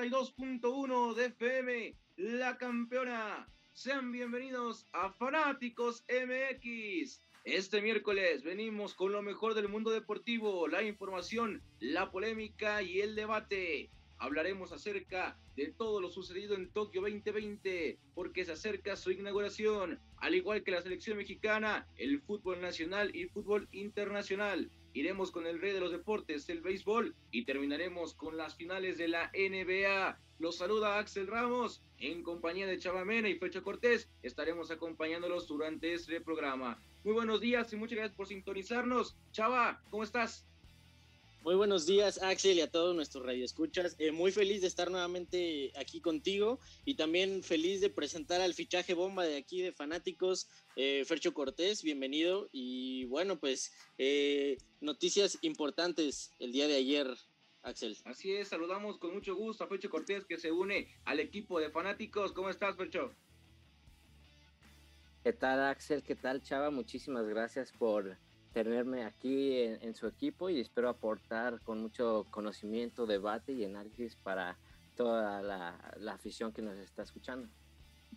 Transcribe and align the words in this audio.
92.1 0.00 1.14
de 1.14 1.26
FM, 1.26 1.94
la 2.16 2.56
campeona? 2.56 3.46
Sean 3.74 4.10
bienvenidos 4.10 4.86
a 4.94 5.12
Fanáticos 5.12 6.06
MX. 6.08 7.20
Este 7.44 7.82
miércoles 7.82 8.42
venimos 8.42 8.94
con 8.94 9.12
lo 9.12 9.20
mejor 9.20 9.52
del 9.52 9.68
mundo 9.68 9.90
deportivo, 9.90 10.68
la 10.68 10.82
información, 10.82 11.62
la 11.80 12.10
polémica 12.10 12.80
y 12.80 13.02
el 13.02 13.14
debate. 13.14 13.90
Hablaremos 14.16 14.72
acerca 14.72 15.38
de 15.54 15.66
todo 15.66 16.00
lo 16.00 16.08
sucedido 16.08 16.54
en 16.54 16.70
Tokio 16.72 17.02
2020, 17.02 17.98
porque 18.14 18.46
se 18.46 18.52
acerca 18.52 18.96
su 18.96 19.10
inauguración, 19.10 20.00
al 20.16 20.34
igual 20.34 20.64
que 20.64 20.70
la 20.70 20.80
selección 20.80 21.18
mexicana, 21.18 21.86
el 21.98 22.22
fútbol 22.22 22.62
nacional 22.62 23.14
y 23.14 23.26
fútbol 23.26 23.68
internacional. 23.72 24.70
Iremos 24.92 25.30
con 25.30 25.46
el 25.46 25.60
rey 25.60 25.72
de 25.72 25.80
los 25.80 25.92
deportes, 25.92 26.48
el 26.48 26.60
béisbol, 26.60 27.14
y 27.30 27.44
terminaremos 27.44 28.14
con 28.14 28.36
las 28.36 28.56
finales 28.56 28.98
de 28.98 29.08
la 29.08 29.30
NBA. 29.34 30.18
Los 30.38 30.56
saluda 30.56 30.98
Axel 30.98 31.26
Ramos 31.26 31.82
en 31.98 32.22
compañía 32.22 32.66
de 32.66 32.78
Chava 32.78 33.04
Mena 33.04 33.28
y 33.28 33.38
Fecho 33.38 33.62
Cortés. 33.62 34.08
Estaremos 34.22 34.70
acompañándolos 34.70 35.46
durante 35.46 35.94
este 35.94 36.20
programa. 36.20 36.82
Muy 37.04 37.14
buenos 37.14 37.40
días 37.40 37.72
y 37.72 37.76
muchas 37.76 37.98
gracias 37.98 38.16
por 38.16 38.26
sintonizarnos. 38.26 39.16
Chava, 39.32 39.82
¿cómo 39.90 40.02
estás? 40.02 40.49
Muy 41.42 41.54
buenos 41.54 41.86
días, 41.86 42.22
Axel, 42.22 42.58
y 42.58 42.60
a 42.60 42.70
todos 42.70 42.94
nuestros 42.94 43.24
radioescuchas. 43.24 43.96
Eh, 43.98 44.12
muy 44.12 44.30
feliz 44.30 44.60
de 44.60 44.66
estar 44.66 44.90
nuevamente 44.90 45.72
aquí 45.74 46.02
contigo 46.02 46.60
y 46.84 46.96
también 46.96 47.42
feliz 47.42 47.80
de 47.80 47.88
presentar 47.88 48.42
al 48.42 48.52
fichaje 48.52 48.92
bomba 48.92 49.24
de 49.24 49.38
aquí 49.38 49.62
de 49.62 49.72
fanáticos, 49.72 50.50
eh, 50.76 51.02
Fercho 51.06 51.32
Cortés, 51.32 51.82
bienvenido. 51.82 52.50
Y 52.52 53.06
bueno, 53.06 53.40
pues 53.40 53.72
eh, 53.96 54.58
noticias 54.82 55.38
importantes 55.40 56.30
el 56.40 56.52
día 56.52 56.68
de 56.68 56.76
ayer, 56.76 57.08
Axel. 57.62 57.96
Así 58.04 58.34
es, 58.34 58.48
saludamos 58.48 58.98
con 58.98 59.14
mucho 59.14 59.34
gusto 59.34 59.64
a 59.64 59.66
Fercho 59.66 59.88
Cortés 59.88 60.26
que 60.26 60.36
se 60.36 60.52
une 60.52 60.88
al 61.06 61.20
equipo 61.20 61.58
de 61.58 61.70
fanáticos. 61.70 62.32
¿Cómo 62.32 62.50
estás, 62.50 62.76
Fercho? 62.76 63.14
¿Qué 65.24 65.32
tal, 65.32 65.62
Axel? 65.62 66.02
¿Qué 66.02 66.16
tal, 66.16 66.42
Chava? 66.42 66.70
Muchísimas 66.70 67.26
gracias 67.26 67.72
por 67.72 68.18
tenerme 68.52 69.04
aquí 69.04 69.56
en, 69.56 69.94
su 69.94 70.06
equipo 70.06 70.50
y 70.50 70.60
espero 70.60 70.88
aportar 70.88 71.60
con 71.62 71.80
mucho 71.80 72.26
conocimiento, 72.30 73.06
debate 73.06 73.52
y 73.52 73.64
análisis 73.64 74.16
para 74.16 74.58
toda 74.96 75.42
la, 75.42 75.94
la, 75.98 76.12
afición 76.12 76.52
que 76.52 76.62
nos 76.62 76.76
está 76.76 77.02
escuchando. 77.02 77.48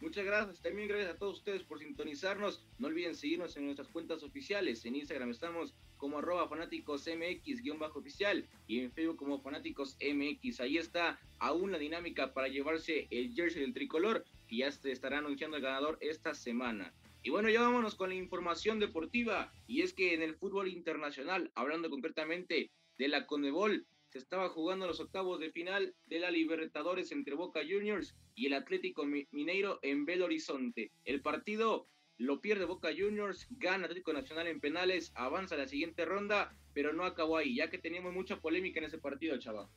Muchas 0.02 0.26
gracias, 0.26 0.60
también 0.62 0.88
gracias 0.88 1.12
a 1.12 1.18
todos 1.18 1.38
ustedes 1.38 1.64
por 1.64 1.80
sintonizarnos. 1.80 2.66
No 2.80 2.88
olviden 2.88 3.16
seguirnos 3.16 3.56
en 3.58 3.66
nuestras 3.66 3.88
cuentas 3.90 4.24
oficiales. 4.24 4.84
En 4.86 4.96
Instagram 4.96 5.30
estamos 5.30 5.76
como 6.04 6.18
arroba 6.18 6.50
fanáticos 6.50 7.08
MX-oficial 7.08 8.46
y 8.68 8.80
en 8.80 8.92
Facebook 8.92 9.16
como 9.16 9.40
fanáticos 9.40 9.96
MX. 10.02 10.60
Ahí 10.60 10.78
está 10.78 11.18
aún 11.40 11.72
la 11.72 11.78
dinámica 11.78 12.34
para 12.34 12.50
llevarse 12.50 13.08
el 13.10 13.34
jersey 13.34 13.62
del 13.62 13.74
tricolor 13.74 14.26
que 14.48 14.58
ya 14.58 14.72
se 14.72 14.92
estará 14.92 15.20
anunciando 15.20 15.56
el 15.56 15.64
ganador 15.64 15.98
esta 16.02 16.34
semana. 16.34 16.94
Y 17.24 17.30
bueno, 17.30 17.50
ya 17.50 17.62
vámonos 17.62 17.96
con 17.96 18.10
la 18.10 18.16
información 18.16 18.80
deportiva. 18.80 19.54
Y 19.66 19.82
es 19.82 19.94
que 19.94 20.14
en 20.14 20.22
el 20.22 20.36
fútbol 20.36 20.68
internacional, 20.68 21.52
hablando 21.56 21.90
concretamente 21.90 22.70
de 22.98 23.08
la 23.08 23.26
Conmebol, 23.26 23.88
se 24.10 24.20
estaba 24.20 24.50
jugando 24.50 24.86
los 24.86 25.00
octavos 25.00 25.40
de 25.40 25.50
final 25.50 25.96
de 26.08 26.20
la 26.20 26.30
Libertadores 26.30 27.12
entre 27.12 27.34
Boca 27.34 27.62
Juniors 27.68 28.14
y 28.36 28.46
el 28.48 28.54
Atlético 28.54 29.06
Mineiro 29.06 29.80
en 29.82 30.06
Belo 30.06 30.26
Horizonte. 30.26 30.92
El 31.06 31.22
partido 31.22 31.88
lo 32.18 32.42
pierde 32.42 32.66
Boca 32.66 32.90
Juniors, 32.96 33.48
gana 33.52 33.86
Atlético 33.86 34.14
Nacional 34.14 34.48
en 34.48 34.60
penales, 34.60 35.12
avanza 35.16 35.56
a 35.56 35.60
la 35.60 35.68
siguiente 35.68 36.06
ronda, 36.06 36.56
pero 36.74 36.94
no 36.94 37.06
acabó 37.06 37.38
ahí, 37.38 37.56
ya 37.56 37.70
que 37.70 37.80
teníamos 37.80 38.14
mucha 38.14 38.40
polémica 38.40 38.80
en 38.80 38.86
ese 38.86 39.00
partido, 39.00 39.38
chaval. 39.40 39.68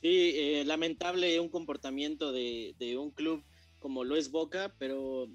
Sí, 0.00 0.32
eh, 0.36 0.64
lamentable 0.64 1.40
un 1.40 1.48
comportamiento 1.48 2.32
de, 2.32 2.74
de 2.78 2.96
un 2.98 3.10
club 3.10 3.42
como 3.80 4.04
lo 4.04 4.16
es 4.16 4.30
Boca, 4.30 4.74
pero 4.78 5.28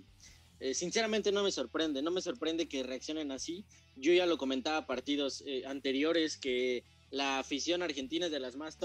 eh, 0.64 0.74
sinceramente 0.74 1.34
no 1.34 1.44
me 1.44 1.52
sorprende, 1.52 2.02
no 2.02 2.10
me 2.10 2.22
sorprende 2.22 2.70
que 2.70 2.84
reaccionen 2.84 3.34
así. 3.34 3.66
Yo 3.98 4.14
ya 4.14 4.26
lo 4.26 4.38
comentaba 4.38 4.88
partidos 4.88 5.44
eh, 5.46 5.64
anteriores 5.66 6.38
que 6.38 6.86
la 7.12 7.40
afición 7.40 7.84
argentina 7.84 8.28
es 8.28 8.32
de 8.32 8.40
las 8.40 8.56
más 8.56 8.78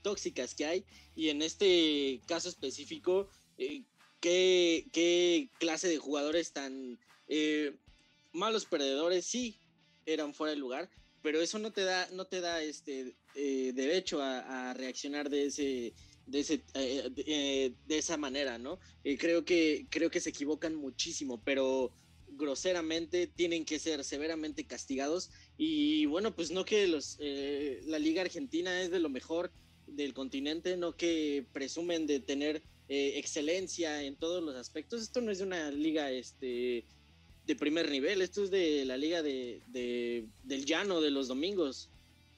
tóxicas 0.00 0.54
que 0.54 0.64
hay 0.64 0.84
y 1.14 1.28
en 1.28 1.42
este 1.42 2.22
caso 2.26 2.48
específico, 2.48 3.28
eh, 3.58 3.82
¿qué, 4.18 5.50
clase 5.58 5.88
de 5.88 5.98
jugadores 5.98 6.54
tan 6.54 6.98
malos 8.32 8.64
perdedores? 8.64 9.26
Sí, 9.26 9.60
eran 10.06 10.32
fuera 10.32 10.54
de 10.54 10.58
lugar, 10.58 10.88
pero 11.20 11.42
eso 11.42 11.58
no 11.58 11.70
te 11.70 11.84
da, 11.84 12.08
no 12.12 12.24
te 12.24 12.40
da 12.40 12.62
este 12.62 13.14
derecho 13.34 14.22
a 14.22 14.72
reaccionar 14.72 15.28
de 15.28 15.44
ese 15.44 15.92
de, 16.30 16.40
ese, 16.40 16.54
eh, 16.74 17.10
eh, 17.16 17.72
de, 17.86 17.98
esa 17.98 18.16
manera, 18.16 18.58
¿no? 18.58 18.78
Eh, 19.04 19.18
creo, 19.18 19.44
que, 19.44 19.86
creo 19.90 20.10
que 20.10 20.20
se 20.20 20.30
equivocan 20.30 20.74
muchísimo, 20.74 21.40
pero 21.44 21.92
groseramente 22.32 23.26
tienen 23.26 23.64
que 23.64 23.78
ser 23.78 24.04
severamente 24.04 24.64
castigados 24.64 25.30
y 25.58 26.06
bueno, 26.06 26.34
pues 26.34 26.50
no 26.50 26.64
que 26.64 26.86
los, 26.86 27.18
la 27.20 27.98
liga 27.98 28.22
argentina 28.22 28.80
es 28.80 28.90
de 28.90 29.00
lo 29.00 29.10
mejor 29.10 29.50
del 29.86 30.14
continente, 30.14 30.76
no 30.76 30.96
que 30.96 31.44
presumen 31.52 32.06
de 32.06 32.20
tener 32.20 32.62
excelencia 32.88 34.02
en 34.04 34.16
todos 34.16 34.42
los 34.42 34.54
aspectos, 34.54 35.02
esto 35.02 35.20
no 35.20 35.30
es 35.30 35.42
una 35.42 35.70
liga 35.70 36.10
este, 36.12 36.86
de 37.46 37.56
primer 37.56 37.90
nivel, 37.90 38.22
esto 38.22 38.44
es 38.44 38.50
de 38.50 38.84
la 38.86 38.96
liga 38.96 39.22
de, 39.22 39.60
del 40.44 40.64
llano 40.64 41.00
de 41.00 41.10
los 41.10 41.28
domingos. 41.28 41.90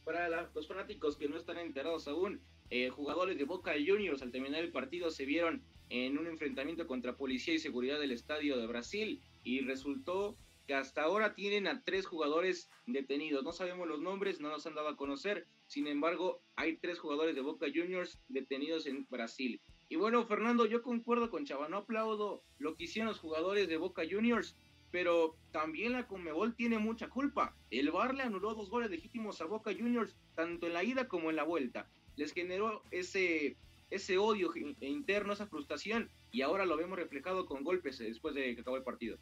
Para 0.05 0.51
los 0.53 0.67
fanáticos 0.67 1.17
que 1.17 1.29
no 1.29 1.37
están 1.37 1.59
enterados 1.59 2.09
aún, 2.09 2.41
eh, 2.75 2.89
jugadores 2.89 3.37
de 3.37 3.45
Boca 3.45 3.75
Juniors 3.75 4.23
al 4.23 4.33
terminar 4.33 4.63
el 4.63 4.73
partido 4.73 5.11
se 5.11 5.27
vieron 5.27 5.63
en 5.91 6.17
un 6.17 6.27
enfrentamiento 6.27 6.87
contra 6.87 7.19
policía 7.19 7.53
y 7.53 7.59
seguridad 7.59 8.01
del 8.01 8.13
estadio 8.13 8.57
de 8.57 8.67
Brasil 8.67 9.21
y 9.45 9.61
resultó 9.61 10.39
que 10.67 10.73
hasta 10.73 11.03
ahora 11.03 11.35
tienen 11.35 11.67
a 11.67 11.83
tres 11.83 12.07
jugadores 12.07 12.71
detenidos. 12.87 13.45
No 13.45 13.53
sabemos 13.53 13.87
los 13.89 14.01
nombres, 14.01 14.41
no 14.41 14.49
nos 14.49 14.67
han 14.67 14.75
dado 14.75 14.89
a 14.89 14.97
conocer. 14.97 15.47
Sin 15.67 15.87
embargo, 15.87 16.41
hay 16.57 16.79
tres 16.79 16.99
jugadores 16.99 17.35
de 17.35 17.43
Boca 17.43 17.67
Juniors 17.67 18.19
detenidos 18.29 18.87
en 18.87 19.07
Brasil. 19.11 19.61
Y 19.91 19.97
bueno, 19.97 20.25
Fernando, 20.25 20.65
yo 20.65 20.81
concuerdo 20.81 21.29
con 21.29 21.45
Chava, 21.45 21.69
no 21.69 21.77
aplaudo 21.77 22.43
lo 22.57 22.75
que 22.75 22.85
hicieron 22.85 23.09
los 23.09 23.21
jugadores 23.21 23.69
de 23.69 23.77
Boca 23.77 24.05
Juniors, 24.11 24.57
pero 24.91 25.37
también 25.51 25.93
la 25.93 26.07
Conmebol 26.07 26.57
tiene 26.57 26.79
mucha 26.79 27.11
culpa. 27.11 27.55
El 27.71 27.91
VAR 27.91 28.15
le 28.15 28.23
anuló 28.23 28.55
dos 28.55 28.71
goles 28.71 28.91
legítimos 28.91 29.43
a 29.43 29.45
Boca 29.45 29.75
Juniors, 29.79 30.17
tanto 30.35 30.67
en 30.67 30.73
la 30.73 30.85
ida 30.85 31.07
como 31.07 31.29
en 31.29 31.37
la 31.37 31.45
vuelta 31.45 31.91
les 32.17 32.33
generó 32.33 32.83
ese, 32.91 33.57
ese 33.91 34.19
odio 34.19 34.53
interno, 34.81 35.33
esa 35.33 35.47
frustración, 35.47 36.11
y 36.31 36.43
ahora 36.43 36.65
lo 36.67 36.77
vemos 36.77 36.99
reflejado 36.99 37.47
con 37.47 37.63
golpes 37.63 38.01
eh, 38.01 38.05
después 38.05 38.35
de 38.35 38.55
que 38.55 38.61
acabó 38.63 38.77
el 38.77 38.83
partido. 38.83 39.19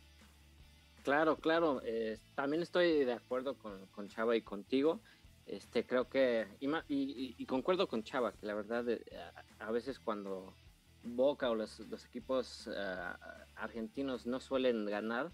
Claro, 1.03 1.37
claro, 1.37 1.81
eh, 1.85 2.19
también 2.35 2.63
estoy 2.63 3.05
de 3.05 3.15
acuerdo 3.15 3.55
con, 3.55 3.87
con, 3.87 4.09
Chava 4.09 4.37
y 4.37 4.43
contigo. 4.43 5.01
Este, 5.47 5.85
creo 5.85 6.09
que, 6.09 6.47
y, 6.61 7.45
concuerdo 7.47 7.89
con 7.89 8.05
Chava, 8.05 8.33
que 8.33 8.47
la 8.47 8.55
verdad, 8.55 8.89
eh, 8.89 9.03
a, 9.59 9.71
veces 9.73 9.99
cuando 9.99 10.55
Boca 11.03 11.51
o 11.51 11.55
los, 11.55 11.81
los 11.81 12.05
equipos 12.05 12.69
argentinos 13.57 14.27
no 14.27 14.39
suelen 14.39 14.85
ganar, 14.85 15.33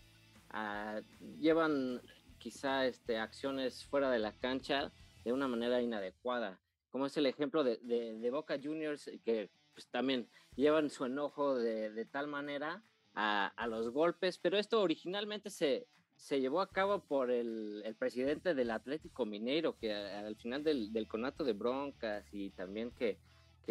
ah, 0.50 1.00
llevan 1.40 2.00
quizá 2.38 2.86
este, 2.86 3.18
acciones 3.18 3.84
fuera 3.84 4.10
de 4.10 4.20
la 4.20 4.32
cancha 4.32 4.92
de 5.24 5.32
una 5.32 5.48
manera 5.48 5.82
inadecuada 5.82 6.60
como 6.96 7.04
es 7.04 7.16
el 7.18 7.26
ejemplo 7.26 7.62
de, 7.62 8.30
Boca 8.32 8.58
Juniors, 8.58 9.10
que 9.22 9.50
pues, 9.74 9.86
también 9.88 10.26
llevan 10.54 10.88
su 10.88 11.04
enojo 11.04 11.54
de, 11.54 12.06
tal 12.06 12.26
manera 12.26 12.82
a, 13.12 13.66
los 13.68 13.90
golpes, 13.90 14.38
pero 14.38 14.56
esto 14.56 14.80
originalmente 14.80 15.50
se, 15.50 15.88
se 16.14 16.40
llevó 16.40 16.62
a 16.62 16.70
cabo 16.70 17.00
por 17.04 17.30
el, 17.30 17.94
presidente 17.98 18.54
del 18.54 18.70
Atlético 18.70 19.26
Mineiro, 19.26 19.76
que 19.76 19.92
al 19.92 20.36
final 20.36 20.64
del, 20.64 21.06
conato 21.06 21.44
de 21.44 21.52
broncas 21.52 22.32
y 22.32 22.48
también 22.48 22.90
que, 22.92 23.18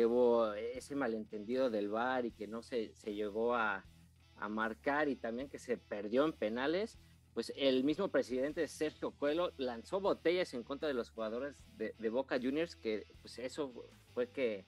hubo 0.06 0.54
ese 0.54 0.94
malentendido 0.94 1.72
del 1.72 1.90
VAR 1.90 2.28
y 2.28 2.32
que 2.32 2.46
no 2.46 2.62
se, 2.62 2.94
se 2.94 3.16
llegó 3.16 3.56
a, 3.56 3.88
a 4.36 4.50
marcar 4.50 5.10
y 5.10 5.16
también 5.16 5.50
que 5.50 5.58
se 5.58 5.78
perdió 5.78 6.26
en 6.26 6.34
penales, 6.34 7.00
pues 7.36 7.52
el 7.58 7.84
mismo 7.84 8.08
presidente 8.08 8.66
Sergio 8.70 9.12
Coelho 9.12 9.52
lanzó 9.58 10.00
botellas 10.00 10.54
en 10.54 10.64
contra 10.64 10.88
de 10.88 10.94
los 10.94 11.10
jugadores 11.10 11.62
de, 11.78 12.10
Boca 12.10 12.40
Juniors, 12.42 12.78
que 12.78 13.06
pues 13.22 13.38
eso 13.40 13.74
fue 14.14 14.30
que 14.30 14.64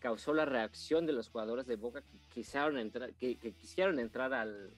causó 0.00 0.34
la 0.34 0.44
reacción 0.44 1.06
de 1.06 1.14
los 1.14 1.30
jugadores 1.30 1.66
de 1.66 1.76
Boca 1.76 2.02
que 2.02 2.18
quisieron 2.34 2.78
entrar, 2.78 3.14
que, 3.14 3.36
quisieron 3.36 3.98
entrar 3.98 4.34
al, 4.34 4.74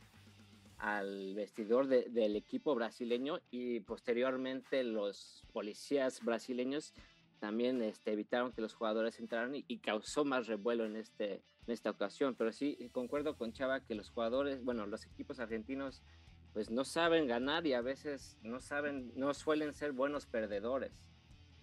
al 0.79 1.35
vestidor 1.35 1.89
del 1.89 2.37
equipo 2.37 2.77
brasileño 2.77 3.41
y 3.51 3.81
posteriormente 3.81 4.85
los 4.85 5.43
policías 5.53 6.25
brasileños 6.25 6.95
también 7.41 7.83
este, 7.83 8.13
evitaron 8.13 8.53
que 8.53 8.63
los 8.63 8.75
jugadores 8.75 9.19
entraran 9.19 9.53
y, 9.53 9.79
causó 9.79 10.25
más 10.25 10.47
revuelo 10.47 10.85
en, 10.85 10.95
este, 10.95 11.43
en 11.67 11.73
esta 11.73 11.91
ocasión. 11.91 12.37
Pero 12.37 12.53
sí, 12.53 12.89
concuerdo 12.93 13.37
con 13.37 13.53
Chava 13.53 13.81
que 13.81 13.97
los 13.97 14.11
jugadores, 14.11 14.65
bueno, 14.65 14.87
los 14.87 15.05
equipos 15.07 15.41
argentinos 15.41 16.03
pues 16.57 16.71
no 16.71 16.87
saben 16.87 17.27
ganar 17.27 17.67
y 17.67 17.75
a 17.75 17.83
veces 17.83 18.39
no 18.43 18.61
saben, 18.61 19.13
no 19.15 19.35
suelen 19.35 19.75
ser 19.75 19.93
buenos 19.93 20.25
perdedores. 20.25 20.91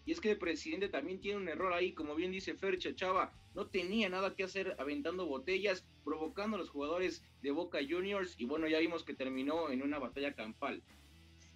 y 0.06 0.12
es 0.12 0.22
que 0.22 0.30
el 0.30 0.38
presidente 0.38 0.88
también 0.88 1.20
tiene 1.20 1.40
un 1.40 1.50
error 1.50 1.74
ahí, 1.74 1.94
como 1.94 2.14
bien 2.14 2.32
dice 2.32 2.54
Fercha 2.54 2.94
Chava, 2.94 3.34
no 3.56 3.66
tenía 3.66 4.08
nada 4.08 4.36
que 4.36 4.44
hacer 4.44 4.76
aventando 4.78 5.26
botellas, 5.26 5.84
provocando 6.04 6.58
a 6.58 6.60
los 6.60 6.70
jugadores 6.70 7.24
de 7.42 7.50
Boca 7.50 7.80
Juniors 7.80 8.36
y 8.38 8.46
bueno, 8.46 8.68
ya 8.68 8.78
vimos 8.78 9.04
que 9.04 9.16
terminó 9.16 9.72
en 9.72 9.82
una 9.82 9.98
batalla 9.98 10.36
campal. 10.36 10.84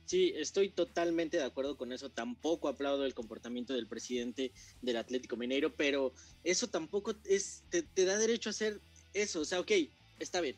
Sí, 0.06 0.34
estoy 0.36 0.70
totalmente 0.70 1.38
de 1.38 1.44
acuerdo 1.44 1.78
con 1.78 1.92
eso. 1.92 2.10
Tampoco 2.10 2.70
aplaudo 2.70 3.06
el 3.06 3.14
comportamiento 3.14 3.76
del 3.76 3.86
presidente 3.86 4.52
del 4.82 4.98
Atlético 4.98 5.38
Mineiro, 5.38 5.76
pero 5.76 6.12
eso 6.44 6.70
tampoco 6.70 7.14
es, 7.26 7.66
te, 7.70 8.04
da 8.04 8.18
derecho 8.18 8.50
a 8.50 8.58
hacer 8.58 8.82
eso. 9.14 9.42
O 9.42 9.46
sea, 9.46 9.60
ok, 9.60 9.74
está 10.18 10.42
bien. 10.42 10.56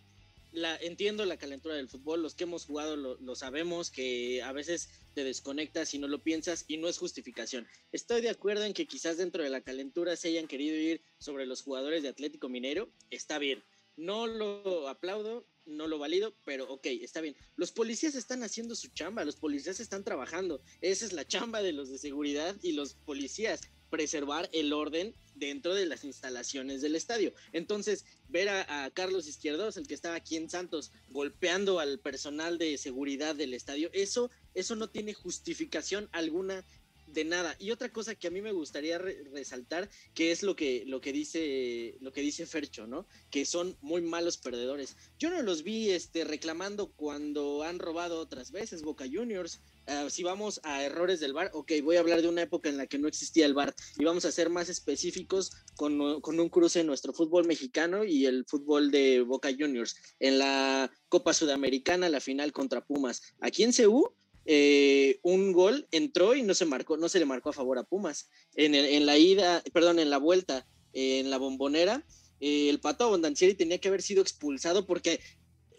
La, 0.51 0.75
entiendo 0.77 1.25
la 1.25 1.37
calentura 1.37 1.75
del 1.75 1.89
fútbol, 1.89 2.23
los 2.23 2.33
que 2.33 2.45
hemos 2.45 2.65
jugado 2.65 2.95
lo, 2.95 3.15
lo, 3.19 3.35
sabemos, 3.35 3.91
que 3.91 4.41
a 4.41 4.51
veces 4.51 4.89
te 5.13 5.23
desconectas 5.23 5.93
y 5.93 5.99
no 5.99 6.07
lo 6.07 6.23
piensas 6.23 6.65
y 6.67 6.77
no 6.77 6.87
es 6.87 6.97
justificación. 6.97 7.67
Estoy 7.91 8.21
de 8.21 8.29
acuerdo 8.29 8.63
en 8.63 8.73
que 8.73 8.87
quizás 8.87 9.17
dentro 9.17 9.43
de 9.43 9.49
la 9.49 9.61
calentura 9.61 10.15
se 10.15 10.29
hayan 10.29 10.47
querido 10.47 10.75
ir 10.75 11.01
sobre 11.19 11.45
los 11.45 11.61
jugadores 11.61 12.03
de 12.03 12.09
Atlético 12.09 12.49
Mineiro, 12.49 12.89
está 13.09 13.37
bien. 13.37 13.63
No 13.95 14.27
lo 14.27 14.87
aplaudo, 14.87 15.45
no 15.65 15.87
lo 15.87 15.99
valido, 15.99 16.33
pero 16.45 16.71
ok, 16.71 16.85
está 16.85 17.21
bien. 17.21 17.35
Los 17.55 17.71
policías 17.71 18.15
están 18.15 18.43
haciendo 18.43 18.75
su 18.75 18.87
chamba, 18.89 19.25
los 19.25 19.35
policías 19.35 19.79
están 19.79 20.03
trabajando. 20.03 20.61
Esa 20.81 21.05
es 21.05 21.13
la 21.13 21.27
chamba 21.27 21.61
de 21.61 21.73
los 21.73 21.89
de 21.89 21.97
seguridad 21.97 22.55
y 22.61 22.71
los 22.71 22.93
policías, 22.93 23.61
preservar 23.89 24.49
el 24.53 24.73
orden 24.73 25.13
dentro 25.35 25.73
de 25.73 25.85
las 25.85 26.03
instalaciones 26.03 26.81
del 26.81 26.95
estadio. 26.95 27.33
Entonces, 27.53 28.05
ver 28.27 28.49
a, 28.49 28.89
Carlos 28.93 29.27
Izquierdos, 29.27 29.77
el 29.77 29.87
que 29.87 29.93
estaba 29.93 30.15
aquí 30.15 30.35
en 30.35 30.49
Santos, 30.49 30.91
golpeando 31.09 31.79
al 31.79 31.99
personal 31.99 32.57
de 32.57 32.77
seguridad 32.77 33.35
del 33.35 33.53
estadio, 33.53 33.89
eso, 33.93 34.29
eso 34.53 34.75
no 34.75 34.89
tiene 34.89 35.13
justificación 35.13 36.09
alguna 36.11 36.65
de 37.13 37.25
nada. 37.25 37.55
Y 37.59 37.71
otra 37.71 37.91
cosa 37.91 38.15
que 38.15 38.27
a 38.27 38.31
mí 38.31 38.41
me 38.41 38.51
gustaría 38.51 38.97
resaltar, 38.97 39.89
que 40.13 40.31
es 40.31 40.43
lo 40.43 40.55
que, 40.55 40.83
lo 40.85 41.01
que 41.01 41.11
dice, 41.11 41.97
lo 42.01 42.11
que 42.11 42.21
dice 42.21 42.45
Fercho, 42.45 42.87
¿no? 42.87 43.07
Que 43.29 43.45
son 43.45 43.77
muy 43.81 44.01
malos 44.01 44.37
perdedores. 44.37 44.95
Yo 45.17 45.29
no 45.29 45.41
los 45.41 45.63
vi 45.63 45.89
este, 45.89 46.23
reclamando 46.23 46.91
cuando 46.91 47.63
han 47.63 47.79
robado 47.79 48.19
otras 48.19 48.51
veces 48.51 48.83
Boca 48.83 49.05
Juniors. 49.11 49.59
Ah, 49.91 50.07
si 50.07 50.21
vamos 50.21 50.61
a 50.63 50.83
errores 50.83 51.19
del 51.19 51.33
bar, 51.33 51.49
ok, 51.51 51.71
voy 51.83 51.95
a 51.95 52.01
hablar 52.01 52.21
de 52.21 52.27
una 52.27 52.43
época 52.43 52.69
en 52.69 52.77
la 52.77 52.85
que 52.85 52.99
no 52.99 53.07
existía 53.07 53.47
el 53.47 53.55
bar 53.55 53.73
y 53.97 54.05
vamos 54.05 54.23
a 54.23 54.31
ser 54.31 54.51
más 54.51 54.69
específicos 54.69 55.51
con, 55.75 56.21
con 56.21 56.39
un 56.39 56.49
cruce 56.49 56.81
en 56.81 56.85
nuestro 56.85 57.11
fútbol 57.11 57.47
mexicano 57.47 58.03
y 58.03 58.27
el 58.27 58.45
fútbol 58.45 58.91
de 58.91 59.21
Boca 59.21 59.49
Juniors. 59.49 59.95
En 60.19 60.37
la 60.37 60.91
Copa 61.07 61.33
Sudamericana, 61.33 62.07
la 62.07 62.19
final 62.19 62.53
contra 62.53 62.85
Pumas. 62.85 63.23
Aquí 63.41 63.63
en 63.63 63.73
CU 63.73 64.13
eh, 64.45 65.19
un 65.23 65.53
gol 65.53 65.87
entró 65.89 66.35
y 66.35 66.43
no 66.43 66.53
se 66.53 66.65
marcó, 66.65 66.95
no 66.95 67.09
se 67.09 67.17
le 67.17 67.25
marcó 67.25 67.49
a 67.49 67.53
favor 67.53 67.79
a 67.79 67.83
Pumas. 67.83 68.29
En, 68.53 68.75
en 68.75 69.07
la 69.07 69.17
ida, 69.17 69.63
perdón, 69.73 69.97
en 69.97 70.11
la 70.11 70.19
vuelta, 70.19 70.67
en 70.93 71.31
la 71.31 71.37
bombonera, 71.37 72.05
eh, 72.39 72.69
el 72.69 72.79
pato 72.79 73.05
Abondancieri 73.05 73.55
tenía 73.55 73.79
que 73.79 73.87
haber 73.87 74.03
sido 74.03 74.21
expulsado 74.21 74.85
porque 74.85 75.19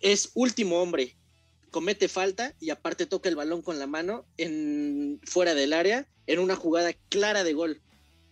es 0.00 0.32
último 0.34 0.82
hombre, 0.82 1.16
comete 1.70 2.08
falta 2.08 2.54
y 2.60 2.70
aparte 2.70 3.06
toca 3.06 3.28
el 3.28 3.36
balón 3.36 3.62
con 3.62 3.78
la 3.78 3.86
mano 3.86 4.26
en 4.36 5.20
fuera 5.24 5.54
del 5.54 5.72
área 5.72 6.08
en 6.26 6.38
una 6.38 6.56
jugada 6.56 6.92
clara 7.08 7.44
de 7.44 7.52
gol. 7.52 7.80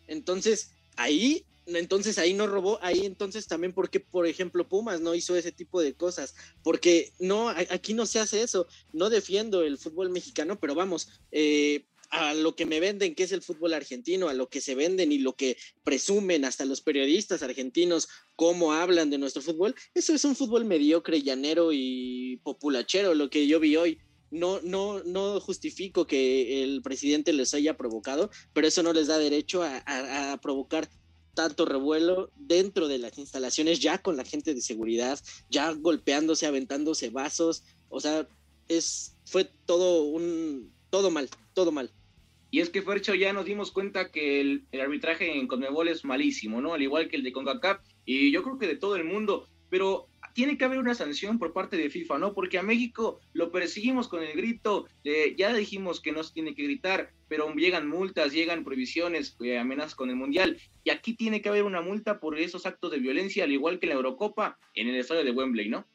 Entonces, 0.06 0.73
ahí 0.96 1.44
entonces 1.76 2.19
ahí 2.19 2.32
no 2.32 2.46
robó, 2.46 2.79
ahí 2.82 3.05
entonces 3.05 3.46
también 3.46 3.75
porque, 3.75 4.00
por 4.00 4.26
ejemplo, 4.26 4.67
Pumas 4.67 5.00
no 5.00 5.14
hizo 5.14 5.37
ese 5.37 5.52
tipo 5.52 5.82
de 5.82 5.94
cosas, 5.94 6.35
porque 6.62 7.12
no, 7.19 7.49
aquí 7.50 7.94
no 7.94 8.06
se 8.06 8.20
hace 8.20 8.43
eso, 8.43 8.67
no 8.93 9.11
defiendo 9.11 9.62
el 9.62 9.76
fútbol 9.76 10.11
mexicano, 10.11 10.58
pero 10.58 10.75
vamos, 10.75 11.08
eh, 11.31 11.84
a 12.10 12.34
lo 12.34 12.56
que 12.56 12.66
me 12.66 12.81
venden, 12.81 13.14
que 13.14 13.25
es 13.25 13.32
el 13.32 13.43
fútbol 13.43 13.75
argentino, 13.75 14.28
a 14.28 14.34
lo 14.34 14.49
que 14.49 14.60
se 14.60 14.75
venden 14.75 15.12
y 15.12 15.19
lo 15.19 15.34
que 15.34 15.56
presumen 15.84 16.44
hasta 16.44 16.64
los 16.64 16.81
periodistas 16.81 17.43
argentinos, 17.43 18.08
cómo 18.37 18.72
hablan 18.72 19.10
de 19.10 19.19
nuestro 19.19 19.43
fútbol, 19.43 19.75
eso 19.94 20.14
es 20.14 20.25
un 20.25 20.37
fútbol 20.37 20.64
mediocre, 20.64 21.22
llanero 21.22 21.70
y 21.72 22.40
populachero, 22.43 23.14
lo 23.14 23.31
que 23.31 23.46
yo 23.46 23.60
vi 23.60 23.76
hoy. 23.76 23.99
No, 24.31 24.60
no, 24.60 25.02
no 25.05 25.40
justifico 25.40 26.06
que 26.06 26.62
el 26.62 26.82
presidente 26.82 27.32
les 27.32 27.55
haya 27.55 27.78
provocado, 27.78 28.31
pero 28.52 28.66
eso 28.66 28.82
no 28.82 28.93
les 28.93 29.06
da 29.06 29.16
derecho 29.16 29.62
a 29.62 30.38
provocar 30.43 30.90
tanto 31.38 31.64
revuelo 31.64 32.32
dentro 32.34 32.88
de 32.88 32.99
las 32.99 33.16
instalaciones, 33.16 33.78
ya 33.78 33.99
con 33.99 34.16
la 34.16 34.25
gente 34.25 34.55
de 34.55 34.60
seguridad, 34.60 35.20
ya 35.49 35.72
golpeándose, 35.72 36.46
aventándose 36.46 37.10
vasos, 37.10 37.62
o 37.88 38.00
sea, 38.00 38.28
es, 38.66 39.14
fue 39.25 39.44
todo 39.44 40.02
un, 40.02 40.72
todo 40.90 41.12
mal, 41.12 41.31
todo 41.55 41.70
mal. 41.70 41.93
Y 42.50 42.60
es 42.60 42.70
que, 42.70 42.82
Fercho, 42.82 43.14
ya 43.14 43.32
nos 43.32 43.44
dimos 43.44 43.70
cuenta 43.70 44.10
que 44.10 44.40
el, 44.40 44.66
arbitraje 44.80 45.38
en 45.38 45.46
Conmebol 45.46 45.88
es 45.88 46.04
malísimo, 46.04 46.60
¿no? 46.60 46.74
Al 46.74 46.82
igual 46.82 47.08
que 47.08 47.16
el 47.16 47.22
de 47.22 47.32
CONCACAF, 47.32 47.80
y 48.06 48.30
yo 48.32 48.42
creo 48.42 48.58
que 48.58 48.66
de 48.66 48.76
todo 48.76 48.96
el 48.96 49.04
mundo, 49.04 49.46
pero 49.68 50.08
tiene 50.32 50.56
que 50.56 50.64
haber 50.64 50.78
una 50.78 50.94
sanción 50.94 51.38
por 51.38 51.52
parte 51.52 51.76
de 51.76 51.90
FIFA, 51.90 52.18
¿no? 52.18 52.32
Porque 52.32 52.58
a 52.58 52.62
México 52.62 53.20
lo 53.32 53.50
perseguimos 53.50 54.08
con 54.08 54.22
el 54.22 54.32
grito, 54.34 54.86
ya 55.36 55.52
dijimos 55.52 56.00
que 56.00 56.12
no 56.12 56.22
se 56.22 56.32
tiene 56.32 56.54
que 56.54 56.62
gritar, 56.62 57.10
pero 57.28 57.52
llegan 57.54 57.88
multas, 57.88 58.32
llegan 58.32 58.64
prohibiciones, 58.64 59.36
eh, 59.40 59.58
amenazas 59.58 59.94
con 59.94 60.08
el 60.08 60.16
Mundial, 60.16 60.56
y 60.84 60.90
aquí 60.90 61.14
tiene 61.14 61.42
que 61.42 61.50
haber 61.50 61.64
una 61.64 61.82
multa 61.82 62.20
por 62.20 62.38
esos 62.38 62.64
actos 62.66 62.92
de 62.92 62.98
violencia, 62.98 63.44
al 63.44 63.52
igual 63.52 63.78
que 63.78 63.86
en 63.86 63.90
la 63.90 63.96
Eurocopa, 63.96 64.58
en 64.74 64.88
el 64.88 64.94
estadio 64.94 65.24
de 65.24 65.32
Wembley, 65.32 65.68
¿no? 65.68 65.86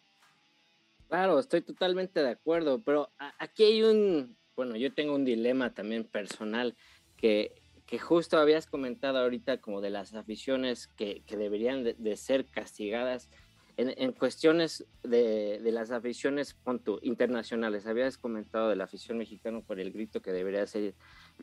Claro, 1.07 1.39
estoy 1.39 1.61
totalmente 1.61 2.21
de 2.21 2.31
acuerdo, 2.31 2.81
pero 2.83 3.11
aquí 3.39 3.63
hay 3.63 3.83
un, 3.83 4.35
bueno, 4.55 4.75
yo 4.75 4.93
tengo 4.93 5.15
un 5.15 5.25
dilema 5.25 5.73
también 5.73 6.03
personal 6.03 6.75
que, 7.17 7.53
que 7.85 7.99
justo 7.99 8.37
habías 8.37 8.67
comentado 8.67 9.19
ahorita 9.19 9.57
como 9.57 9.81
de 9.81 9.89
las 9.89 10.13
aficiones 10.13 10.87
que, 10.87 11.23
que 11.25 11.37
deberían 11.37 11.83
de 11.83 12.17
ser 12.17 12.45
castigadas 12.45 13.29
en, 13.77 14.11
cuestiones 14.13 14.85
de, 15.03 15.59
las 15.63 15.91
aficiones 15.91 16.53
punto, 16.53 16.99
internacionales, 17.01 17.87
habías 17.87 18.17
comentado 18.17 18.69
de 18.69 18.75
la 18.75 18.83
afición 18.83 19.17
mexicana 19.17 19.61
por 19.61 19.79
el 19.79 19.91
grito 19.91 20.21
que 20.21 20.31
debería 20.31 20.65
ser 20.67 20.93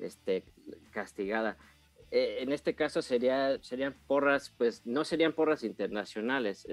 este, 0.00 0.44
castigada. 0.90 1.56
Eh, 2.12 2.38
en 2.40 2.52
este 2.52 2.74
caso 2.74 3.02
sería, 3.02 3.58
serían 3.62 3.94
porras, 4.06 4.52
pues 4.56 4.86
no 4.86 5.04
serían 5.04 5.32
porras 5.32 5.64
internacionales. 5.64 6.66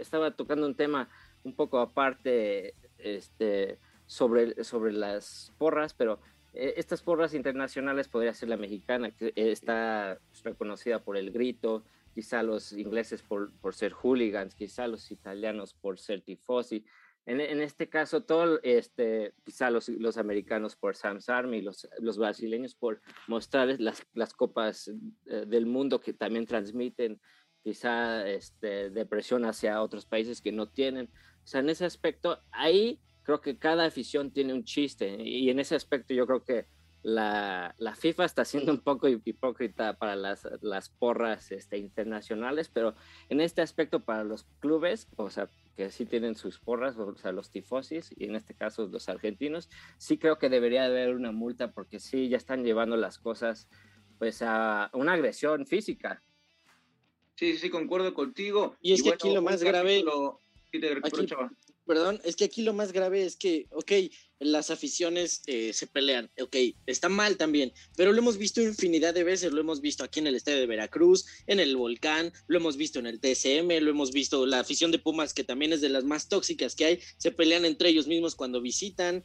estaba 0.00 0.30
tocando 0.32 0.66
un 0.66 0.76
tema 0.76 1.08
un 1.42 1.54
poco 1.54 1.78
aparte 1.78 2.74
este, 2.98 3.78
sobre, 4.06 4.62
sobre 4.64 4.92
las 4.92 5.52
porras, 5.58 5.94
pero 5.94 6.20
eh, 6.52 6.74
estas 6.76 7.02
porras 7.02 7.34
internacionales 7.34 8.08
podría 8.08 8.34
ser 8.34 8.48
la 8.48 8.56
mexicana, 8.56 9.10
que 9.10 9.32
está 9.36 10.18
reconocida 10.42 11.02
por 11.02 11.16
el 11.16 11.30
grito, 11.30 11.84
quizá 12.14 12.42
los 12.42 12.72
ingleses 12.72 13.22
por, 13.22 13.52
por 13.60 13.74
ser 13.74 13.92
hooligans, 13.92 14.54
quizá 14.54 14.86
los 14.86 15.10
italianos 15.10 15.74
por 15.74 15.98
ser 15.98 16.22
tifosi. 16.22 16.84
En, 17.26 17.40
en 17.40 17.60
este 17.60 17.88
caso, 17.88 18.22
todo, 18.22 18.60
este, 18.62 19.32
quizá 19.44 19.70
los, 19.70 19.88
los 19.88 20.18
americanos 20.18 20.76
por 20.76 20.94
Sam's 20.94 21.28
Army, 21.28 21.62
los, 21.62 21.88
los 21.98 22.18
brasileños 22.18 22.74
por 22.74 23.00
mostrar 23.26 23.80
las, 23.80 24.06
las 24.12 24.34
copas 24.34 24.88
eh, 25.26 25.44
del 25.46 25.66
mundo 25.66 26.00
que 26.00 26.12
también 26.12 26.46
transmiten 26.46 27.18
quizá 27.62 28.28
este, 28.28 28.90
depresión 28.90 29.46
hacia 29.46 29.80
otros 29.80 30.04
países 30.04 30.42
que 30.42 30.52
no 30.52 30.68
tienen. 30.68 31.06
O 31.42 31.46
sea, 31.46 31.60
en 31.60 31.70
ese 31.70 31.86
aspecto, 31.86 32.42
ahí 32.52 33.00
creo 33.24 33.40
que 33.40 33.58
cada 33.58 33.86
afición 33.86 34.30
tiene 34.30 34.52
un 34.52 34.64
chiste 34.64 35.16
y 35.20 35.50
en 35.50 35.58
ese 35.58 35.74
aspecto 35.74 36.14
yo 36.14 36.26
creo 36.26 36.44
que 36.44 36.66
la, 37.02 37.74
la, 37.78 37.94
FIFA 37.94 38.24
está 38.24 38.44
siendo 38.46 38.72
un 38.72 38.80
poco 38.80 39.08
hipócrita 39.08 39.98
para 39.98 40.16
las, 40.16 40.48
las 40.62 40.88
porras 40.88 41.52
este, 41.52 41.76
internacionales, 41.76 42.70
pero 42.72 42.94
en 43.28 43.42
este 43.42 43.60
aspecto 43.60 44.00
para 44.00 44.24
los 44.24 44.44
clubes, 44.58 45.08
o 45.16 45.28
sea, 45.28 45.50
que 45.76 45.90
sí 45.90 46.06
tienen 46.06 46.34
sus 46.34 46.58
porras, 46.58 46.96
o 46.96 47.14
sea, 47.16 47.32
los 47.32 47.50
tifosis, 47.50 48.14
y 48.16 48.24
en 48.24 48.36
este 48.36 48.54
caso 48.54 48.86
los 48.86 49.10
argentinos, 49.10 49.68
sí 49.98 50.16
creo 50.16 50.38
que 50.38 50.48
debería 50.48 50.86
haber 50.86 51.14
una 51.14 51.30
multa 51.30 51.72
porque 51.72 52.00
sí 52.00 52.28
ya 52.30 52.38
están 52.38 52.64
llevando 52.64 52.96
las 52.96 53.18
cosas 53.18 53.68
pues 54.18 54.40
a 54.40 54.88
una 54.94 55.12
agresión 55.12 55.66
física. 55.66 56.22
Sí, 57.36 57.58
sí, 57.58 57.68
concuerdo 57.68 58.14
contigo. 58.14 58.76
Y 58.80 58.94
es 58.94 59.02
que 59.02 59.12
aquí 59.12 59.34
lo 59.34 59.42
más 59.42 59.62
grave... 59.62 60.04
perdón, 61.86 62.20
es 62.24 62.36
que 62.36 62.44
aquí 62.44 62.62
lo 62.62 62.72
más 62.72 62.92
grave 62.92 63.24
es 63.24 63.36
que, 63.36 63.66
ok, 63.70 63.92
las 64.40 64.70
aficiones 64.70 65.42
eh, 65.46 65.72
se 65.72 65.86
pelean, 65.86 66.30
ok, 66.40 66.56
está 66.86 67.08
mal 67.08 67.36
también, 67.36 67.72
pero 67.96 68.12
lo 68.12 68.18
hemos 68.18 68.36
visto 68.36 68.62
infinidad 68.62 69.14
de 69.14 69.24
veces, 69.24 69.52
lo 69.52 69.60
hemos 69.60 69.80
visto 69.80 70.04
aquí 70.04 70.20
en 70.20 70.26
el 70.26 70.34
estadio 70.34 70.58
de 70.58 70.66
Veracruz, 70.66 71.26
en 71.46 71.60
el 71.60 71.76
Volcán, 71.76 72.32
lo 72.46 72.58
hemos 72.58 72.76
visto 72.76 72.98
en 72.98 73.06
el 73.06 73.20
TSM, 73.20 73.68
lo 73.80 73.90
hemos 73.90 74.12
visto 74.12 74.46
la 74.46 74.60
afición 74.60 74.90
de 74.90 74.98
Pumas, 74.98 75.34
que 75.34 75.44
también 75.44 75.72
es 75.72 75.80
de 75.80 75.88
las 75.88 76.04
más 76.04 76.28
tóxicas 76.28 76.74
que 76.74 76.84
hay, 76.84 77.00
se 77.18 77.30
pelean 77.30 77.64
entre 77.64 77.90
ellos 77.90 78.06
mismos 78.06 78.34
cuando 78.34 78.60
visitan, 78.60 79.24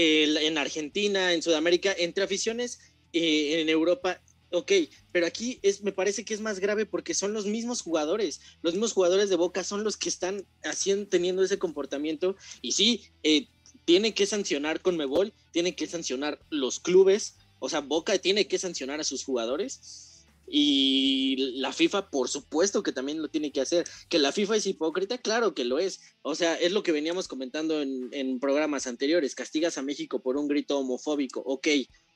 en 0.00 0.58
Argentina, 0.58 1.32
en 1.32 1.42
Sudamérica, 1.42 1.92
entre 1.98 2.22
aficiones 2.22 2.78
eh, 3.12 3.60
en 3.60 3.68
Europa 3.68 4.22
Ok, 4.50 4.72
pero 5.12 5.26
aquí 5.26 5.58
es, 5.62 5.82
me 5.82 5.92
parece 5.92 6.24
que 6.24 6.32
es 6.32 6.40
más 6.40 6.58
grave 6.58 6.86
porque 6.86 7.12
son 7.12 7.34
los 7.34 7.44
mismos 7.44 7.82
jugadores, 7.82 8.40
los 8.62 8.72
mismos 8.72 8.94
jugadores 8.94 9.28
de 9.28 9.36
Boca 9.36 9.62
son 9.62 9.84
los 9.84 9.98
que 9.98 10.08
están 10.08 10.46
haciendo, 10.64 11.06
teniendo 11.06 11.42
ese 11.42 11.58
comportamiento. 11.58 12.34
Y 12.62 12.72
sí, 12.72 13.02
eh, 13.22 13.46
tiene 13.84 14.14
que 14.14 14.26
sancionar 14.26 14.80
con 14.80 14.96
Mebol, 14.96 15.32
tiene 15.52 15.74
que 15.74 15.86
sancionar 15.86 16.38
los 16.50 16.80
clubes, 16.80 17.34
O 17.60 17.68
sea, 17.68 17.80
Boca 17.80 18.16
tiene 18.18 18.46
que 18.46 18.58
sancionar 18.58 19.00
a 19.00 19.04
sus 19.04 19.24
jugadores 19.24 20.08
y 20.50 21.36
la 21.56 21.72
FIFA, 21.72 22.10
por 22.10 22.28
supuesto 22.28 22.82
que 22.82 22.92
también 22.92 23.20
lo 23.20 23.28
tiene 23.28 23.50
que 23.50 23.60
hacer. 23.60 23.86
Que 24.08 24.18
la 24.18 24.32
FIFA 24.32 24.56
es 24.56 24.66
hipócrita, 24.66 25.18
claro 25.18 25.54
que 25.54 25.64
lo 25.64 25.78
es. 25.78 26.00
O 26.22 26.34
sea, 26.34 26.54
es 26.54 26.72
lo 26.72 26.82
que 26.82 26.92
veníamos 26.92 27.28
comentando 27.28 27.82
en, 27.82 28.40
programas 28.40 28.86
anteriores. 28.86 29.34
Castigas 29.34 29.78
a 29.78 29.82
México 29.82 30.20
por 30.20 30.36
un 30.36 30.48
grito 30.48 30.78
homofóbico. 30.78 31.40
Ok, 31.44 31.68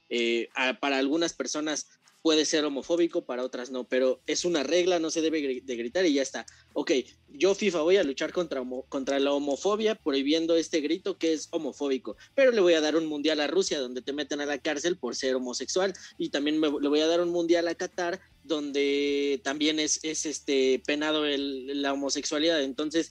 eh, 0.09 0.49
para 0.81 0.99
algunas 0.99 1.35
personas 1.35 1.89
puede 2.23 2.45
ser 2.45 2.65
homofóbico, 2.65 3.25
para 3.25 3.43
otras 3.43 3.71
no, 3.71 3.85
pero 3.85 4.23
es 4.27 4.45
una 4.45 4.63
regla, 4.63 4.99
no 4.99 5.11
se 5.11 5.21
debe 5.21 5.63
de 5.63 5.77
gritar 5.77 6.07
y 6.07 6.15
ya 6.15 6.23
está. 6.23 6.47
Ok, 6.73 6.93
yo 7.29 7.55
FIFA 7.55 7.83
voy 7.83 7.97
a 7.97 8.05
luchar 8.05 8.33
contra, 8.33 8.63
contra 8.89 9.19
la 9.19 9.33
homofobia 9.33 9.97
prohibiendo 9.97 10.57
este 10.57 10.81
grito 10.81 11.19
que 11.19 11.33
es 11.33 11.49
homofóbico, 11.51 12.17
pero 12.35 12.53
le 12.53 12.61
voy 12.61 12.75
a 12.75 12.81
dar 12.81 12.97
un 12.97 13.07
mundial 13.07 13.41
a 13.41 13.49
Rusia 13.49 13.81
donde 13.81 14.03
te 14.03 14.13
meten 14.13 14.41
a 14.41 14.47
la 14.47 14.59
cárcel 14.59 14.97
por 14.97 15.17
ser 15.17 15.35
homosexual 15.35 15.93
y 16.17 16.31
también 16.31 16.61
le 16.61 16.89
voy 16.89 17.01
a 17.01 17.09
dar 17.09 17.21
un 17.21 17.31
mundial 17.31 17.67
a 17.69 17.75
Qatar 17.75 18.21
donde 18.45 19.41
también 19.45 19.79
es, 19.79 20.01
es 20.03 20.27
este 20.27 20.83
penado 20.85 21.25
la 21.27 21.93
homosexualidad. 21.93 22.63
Entonces, 22.63 23.11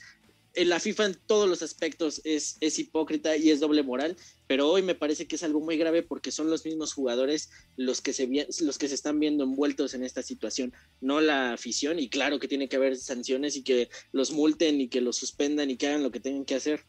la 0.55 0.79
FIFA 0.79 1.05
en 1.05 1.17
todos 1.25 1.47
los 1.47 1.61
aspectos 1.61 2.21
es, 2.25 2.57
es 2.59 2.77
hipócrita 2.77 3.37
y 3.37 3.51
es 3.51 3.59
doble 3.59 3.83
moral, 3.83 4.17
pero 4.47 4.69
hoy 4.69 4.81
me 4.81 4.95
parece 4.95 5.27
que 5.27 5.35
es 5.35 5.43
algo 5.43 5.61
muy 5.61 5.77
grave 5.77 6.03
porque 6.03 6.31
son 6.31 6.49
los 6.49 6.65
mismos 6.65 6.93
jugadores 6.93 7.49
los 7.77 8.01
que 8.01 8.11
se, 8.11 8.27
los 8.61 8.77
que 8.77 8.89
se 8.89 8.95
están 8.95 9.19
viendo 9.19 9.45
envueltos 9.45 9.93
en 9.93 10.03
esta 10.03 10.21
situación, 10.21 10.73
no 10.99 11.21
la 11.21 11.53
afición, 11.53 11.99
y 11.99 12.09
claro 12.09 12.39
que 12.39 12.49
tiene 12.49 12.67
que 12.67 12.75
haber 12.75 12.97
sanciones 12.97 13.55
y 13.55 13.63
que 13.63 13.89
los 14.11 14.31
multen 14.31 14.81
y 14.81 14.89
que 14.89 15.01
los 15.01 15.15
suspendan 15.15 15.69
y 15.69 15.77
que 15.77 15.87
hagan 15.87 16.03
lo 16.03 16.11
que 16.11 16.19
tengan 16.19 16.45
que 16.45 16.55
hacer. 16.55 16.83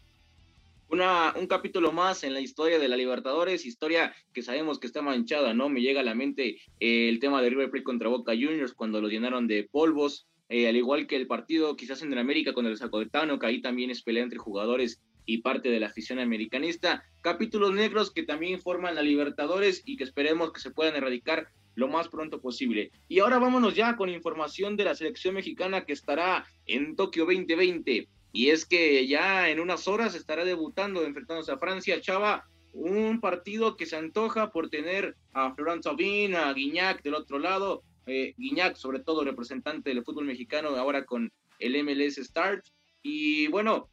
Una, 0.89 1.33
un 1.39 1.47
capítulo 1.47 1.91
más 1.91 2.23
en 2.23 2.35
la 2.35 2.41
historia 2.41 2.79
de 2.79 2.89
la 2.89 2.97
Libertadores, 2.97 3.65
historia 3.65 4.15
que 4.35 4.43
sabemos 4.43 4.79
que 4.79 4.87
está 4.87 5.01
manchada, 5.01 5.55
¿no? 5.55 5.71
Me 5.71 5.81
llega 5.81 6.01
a 6.01 6.05
la 6.05 6.15
mente 6.15 6.59
eh, 6.81 7.09
el 7.09 7.19
tema 7.19 7.41
de 7.41 7.49
River 7.49 7.71
Plate 7.71 7.85
contra 7.85 8.11
Boca 8.11 8.33
Juniors 8.33 8.75
cuando 8.75 9.01
lo 9.01 9.09
llenaron 9.09 9.47
de 9.47 9.67
polvos, 9.71 10.27
eh, 10.49 10.69
al 10.69 10.77
igual 10.77 11.07
que 11.07 11.17
el 11.17 11.27
partido 11.27 11.77
quizás 11.77 12.03
en 12.03 12.13
el 12.13 12.19
América 12.19 12.53
con 12.53 12.67
el 12.67 12.77
Zacotano, 12.77 13.39
que 13.39 13.47
ahí 13.47 13.61
también 13.61 13.91
es 13.91 14.03
pelea 14.03 14.23
entre 14.23 14.39
jugadores 14.39 15.01
y 15.25 15.39
parte 15.39 15.71
de 15.71 15.81
la 15.81 15.87
afición 15.87 16.19
americanista. 16.19 17.05
Capítulos 17.21 17.73
negros 17.73 18.13
que 18.13 18.23
también 18.23 18.61
forman 18.61 18.95
la 18.95 19.03
Libertadores 19.03 19.83
y 19.85 19.97
que 19.97 20.05
esperemos 20.05 20.53
que 20.53 20.61
se 20.61 20.71
puedan 20.71 20.97
erradicar 20.97 21.49
lo 21.75 21.89
más 21.89 22.09
pronto 22.09 22.41
posible. 22.41 22.91
Y 23.09 23.21
ahora 23.21 23.39
vámonos 23.39 23.75
ya 23.75 23.97
con 23.97 24.11
información 24.11 24.77
de 24.77 24.85
la 24.85 24.95
selección 24.95 25.35
mexicana 25.35 25.85
que 25.85 25.93
estará 25.93 26.45
en 26.67 26.97
Tokio 26.97 27.25
2020. 27.25 28.09
Y 28.33 28.49
es 28.49 28.67
que 28.67 29.07
ya 29.07 29.51
en 29.51 29.61
unas 29.61 29.89
horas 29.89 30.15
estará 30.15 30.45
debutando 30.45 31.05
enfrentándose 31.05 31.53
a 31.53 31.59
Francia, 31.59 32.01
Chava, 32.01 32.47
un 32.73 33.21
partido 33.21 33.77
que 33.77 33.87
se 33.87 33.97
antoja 33.97 34.51
por 34.51 34.71
tener 34.71 35.17
a 35.35 35.55
Florent 35.55 35.83
Sabin, 35.83 36.35
a 36.35 36.53
Guignac 36.53 37.03
del 37.03 37.15
otro 37.15 37.39
lado, 37.39 37.83
eh, 38.07 38.35
Guiñac, 38.37 38.77
sobre 38.77 39.01
todo 39.01 39.25
representante 39.25 39.91
del 39.91 40.05
fútbol 40.05 40.25
mexicano, 40.25 40.71
ahora 40.77 41.05
con 41.05 41.33
el 41.59 41.85
MLS 41.85 42.17
Start. 42.17 42.65
Y 43.03 43.49
bueno, 43.49 43.89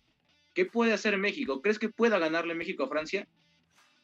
¿qué 0.53 0.65
puede 0.65 0.93
hacer 0.93 1.17
México? 1.17 1.61
¿Crees 1.61 1.79
que 1.79 1.89
pueda 1.89 2.19
ganarle 2.19 2.55
México 2.55 2.83
a 2.83 2.89
Francia? 2.89 3.27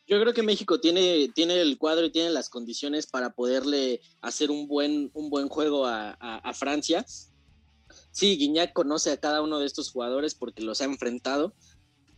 Yo 0.07 0.19
creo 0.21 0.33
que 0.33 0.43
México 0.43 0.79
tiene, 0.79 1.29
tiene 1.33 1.59
el 1.59 1.79
cuadro 1.79 2.05
y 2.05 2.12
tiene 2.12 2.29
las 2.29 2.50
condiciones 2.50 3.07
para 3.07 3.31
poderle 3.31 4.01
hacer 4.21 4.51
un 4.51 4.67
buen, 4.67 5.09
un 5.13 5.31
buen 5.31 5.47
juego 5.50 5.88
a, 5.88 6.53
Francia. 6.53 7.03
Sí, 8.12 8.38
Guiñac 8.38 8.74
conoce 8.74 9.12
a 9.12 9.19
cada 9.19 9.41
uno 9.41 9.57
de 9.57 9.65
estos 9.65 9.91
jugadores 9.91 10.35
porque 10.35 10.62
los 10.62 10.81
ha 10.81 10.85
enfrentado, 10.85 11.55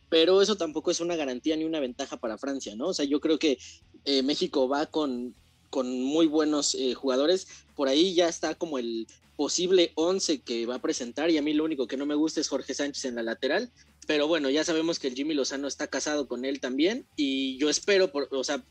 pero 0.10 0.42
eso 0.42 0.58
tampoco 0.58 0.92
es 0.92 1.00
una 1.00 1.16
garantía 1.16 1.56
ni 1.56 1.64
una 1.64 1.80
ventaja 1.80 2.18
para 2.18 2.38
Francia, 2.38 2.76
¿no? 2.76 2.88
O 2.88 2.94
sea, 2.94 3.06
yo 3.06 3.22
creo 3.22 3.40
que 3.40 3.58
eh, 4.04 4.22
México 4.22 4.68
va 4.68 4.88
con, 4.88 5.34
con 5.70 6.02
muy 6.02 6.28
buenos 6.28 6.76
eh, 6.76 6.94
jugadores. 6.94 7.48
Por 7.76 7.88
ahí 7.88 8.14
ya 8.14 8.28
está 8.28 8.56
como 8.56 8.78
el 8.78 9.08
posible 9.36 9.92
11 9.96 10.42
que 10.42 10.66
va 10.66 10.76
a 10.76 10.82
presentar 10.82 11.30
y 11.30 11.38
a 11.38 11.42
mí 11.42 11.54
lo 11.54 11.64
único 11.64 11.88
que 11.88 11.98
no 11.98 12.06
me 12.06 12.16
gusta 12.16 12.42
es 12.42 12.48
Jorge 12.48 12.74
Sánchez 12.74 13.06
en 13.06 13.16
la 13.16 13.24
lateral. 13.24 13.72
Pero 14.08 14.28
bueno, 14.28 14.50
ya 14.50 14.64
sabemos 14.64 15.00
que 15.00 15.08
el 15.08 15.16
Jimmy 15.16 15.34
Lozano 15.34 15.68
está 15.68 15.88
casado 15.88 16.28
con 16.28 16.46
él 16.46 16.60
también 16.60 17.06
y 17.16 17.58
yo 17.58 17.70
espero, 17.70 18.12
por, 18.12 18.28
o 18.32 18.44
sea, 18.44 18.64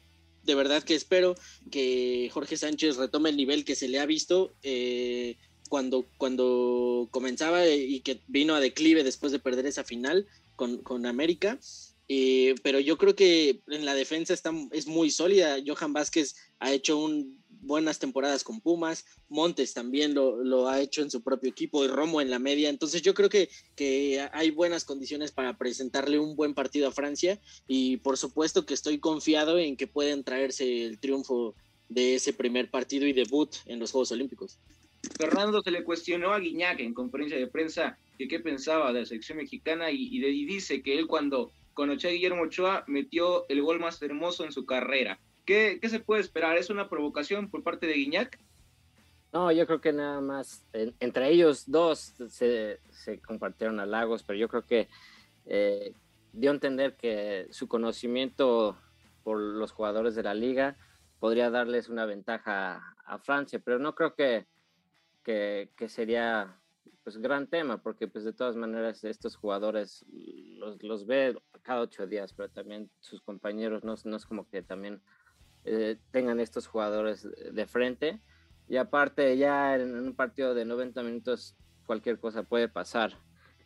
de 0.43 0.55
verdad 0.55 0.83
que 0.83 0.95
espero 0.95 1.35
que 1.71 2.31
Jorge 2.33 2.57
Sánchez 2.57 2.97
retome 2.97 3.31
el 3.31 3.37
nivel 3.37 3.65
que 3.65 3.75
se 3.75 3.89
le 3.89 4.01
ha 4.01 4.07
visto 4.07 4.55
eh, 4.63 5.37
cuando, 5.69 6.07
cuando 6.17 7.09
comenzaba 7.11 7.69
y 7.69 8.01
que 8.01 8.21
vino 8.29 8.55
a 8.55 8.61
declive 8.61 9.05
después 9.05 9.33
de 9.33 9.39
perder 9.39 9.67
esa 9.67 9.85
final 9.85 10.27
con, 10.55 10.79
con 10.79 11.05
América. 11.07 11.59
Eh, 12.09 12.55
pero 12.63 12.79
yo 12.79 12.97
creo 12.99 13.17
que 13.17 13.63
en 13.67 13.85
la 13.85 13.95
defensa 13.95 14.33
está, 14.33 14.53
es 14.73 14.87
muy 14.87 15.11
sólida. 15.11 15.57
Johan 15.65 15.93
Vázquez 15.93 16.37
ha 16.61 16.73
hecho 16.73 16.99
buenas 17.49 17.99
temporadas 17.99 18.45
con 18.45 18.61
Pumas, 18.61 19.05
Montes 19.29 19.75
también 19.75 20.15
lo, 20.15 20.69
ha 20.69 20.81
hecho 20.81 21.03
en 21.03 21.11
su 21.11 21.23
propio 21.23 21.51
equipo 21.51 21.85
y 21.85 21.89
Romo 21.89 22.21
en 22.21 22.31
la 22.31 22.39
media. 22.39 22.69
Entonces 22.69 23.03
yo 23.03 23.13
creo 23.13 23.29
que, 23.29 23.51
que 23.75 24.27
hay 24.33 24.51
buenas 24.51 24.85
condiciones 24.85 25.33
para 25.33 25.59
presentarle 25.59 26.19
un 26.19 26.37
buen 26.37 26.55
partido 26.55 26.89
a 26.89 26.93
Francia 26.93 27.41
y 27.67 27.97
por 27.99 28.17
supuesto 28.17 28.65
que 28.65 28.75
estoy 28.75 28.99
confiado 28.99 29.59
en 29.59 29.77
que 29.77 29.89
pueden 29.89 30.23
traerse 30.23 30.85
el 30.85 30.99
triunfo 30.99 31.55
de 31.89 32.15
ese 32.15 32.33
primer 32.33 32.71
partido 32.71 33.07
y 33.07 33.13
debut 33.13 33.51
en 33.67 33.81
los 33.81 33.91
Juegos 33.91 34.13
Olímpicos. 34.13 34.59
Fernando 35.19 35.61
se 35.63 35.71
le 35.71 35.85
cuestionó 35.85 36.33
a 36.33 36.39
Guiñac 36.39 36.81
en 36.81 36.95
conferencia 36.95 37.37
de 37.37 37.47
prensa 37.47 37.99
que 38.19 38.27
qué 38.27 38.41
pensaba 38.41 38.93
de 38.93 39.01
la 39.01 39.07
selección 39.07 39.39
mexicana 39.39 39.91
y 39.91 40.19
dice 40.47 40.83
que 40.83 40.99
él 40.99 41.07
cuando 41.07 41.53
con 41.77 41.91
Ochoa 41.91 42.11
Guillermo 42.11 42.45
Ochoa 42.45 42.85
metió 42.87 43.47
el 43.51 43.61
gol 43.61 43.79
más 43.79 44.01
hermoso 44.01 44.47
en 44.47 44.51
su 44.51 44.65
carrera. 44.65 45.21
¿Qué, 45.45 45.79
se 45.83 46.01
puede 46.01 46.23
esperar? 46.23 46.57
¿Es 46.57 46.71
una 46.71 46.89
provocación 46.89 47.51
por 47.51 47.63
parte 47.63 47.87
de 47.87 47.93
Guiñac? 47.93 48.41
No, 49.31 49.53
yo 49.53 49.67
creo 49.67 49.83
que 49.83 49.93
nada 49.93 50.23
más, 50.23 50.65
entre 50.73 51.29
ellos 51.29 51.71
dos 51.71 52.15
se, 52.31 52.81
compartieron 53.27 53.79
halagos, 53.79 54.23
pero 54.23 54.39
yo 54.39 54.49
creo 54.49 54.65
que 54.65 54.89
eh, 55.45 55.93
dio 56.33 56.51
a 56.51 56.55
entender 56.55 56.97
que 56.97 57.47
su 57.51 57.69
conocimiento 57.69 58.79
por 59.23 59.39
los 59.39 59.71
jugadores 59.71 60.15
de 60.15 60.23
la 60.23 60.33
liga 60.33 60.79
podría 61.21 61.51
darles 61.51 61.91
una 61.91 62.07
ventaja 62.07 62.97
a 63.05 63.19
Francia, 63.19 63.61
pero 63.63 63.79
no 63.79 63.95
creo 63.95 64.15
que, 64.15 64.47
que, 65.23 65.69
que 65.77 65.91
sería 65.91 66.57
pues 67.05 67.19
gran 67.19 67.47
tema, 67.47 67.83
porque 67.83 68.09
pues 68.09 68.25
de 68.25 68.33
todas 68.33 68.57
maneras 68.57 69.05
estos 69.05 69.37
jugadores 69.37 70.05
los, 70.59 70.83
los 70.83 71.07
ve 71.07 71.37
cada 71.63 71.81
ocho 71.81 72.07
días, 72.07 72.33
pero 72.33 72.49
también 72.49 72.91
sus 73.01 73.21
compañeros 73.21 73.85
no, 73.85 73.95
no 74.05 74.17
es 74.17 74.27
como 74.27 74.49
que 74.49 74.63
también 74.63 75.01
eh, 75.65 75.99
tengan 76.11 76.41
estos 76.41 76.67
jugadores 76.67 77.29
de 77.53 77.67
frente. 77.67 78.21
Y 78.69 78.77
aparte 78.77 79.37
ya 79.37 79.77
en 79.77 79.95
un 79.97 80.15
partido 80.15 80.55
de 80.55 80.65
90 80.65 81.03
minutos 81.03 81.57
cualquier 81.87 82.19
cosa 82.19 82.43
puede 82.43 82.69
pasar. 82.69 83.17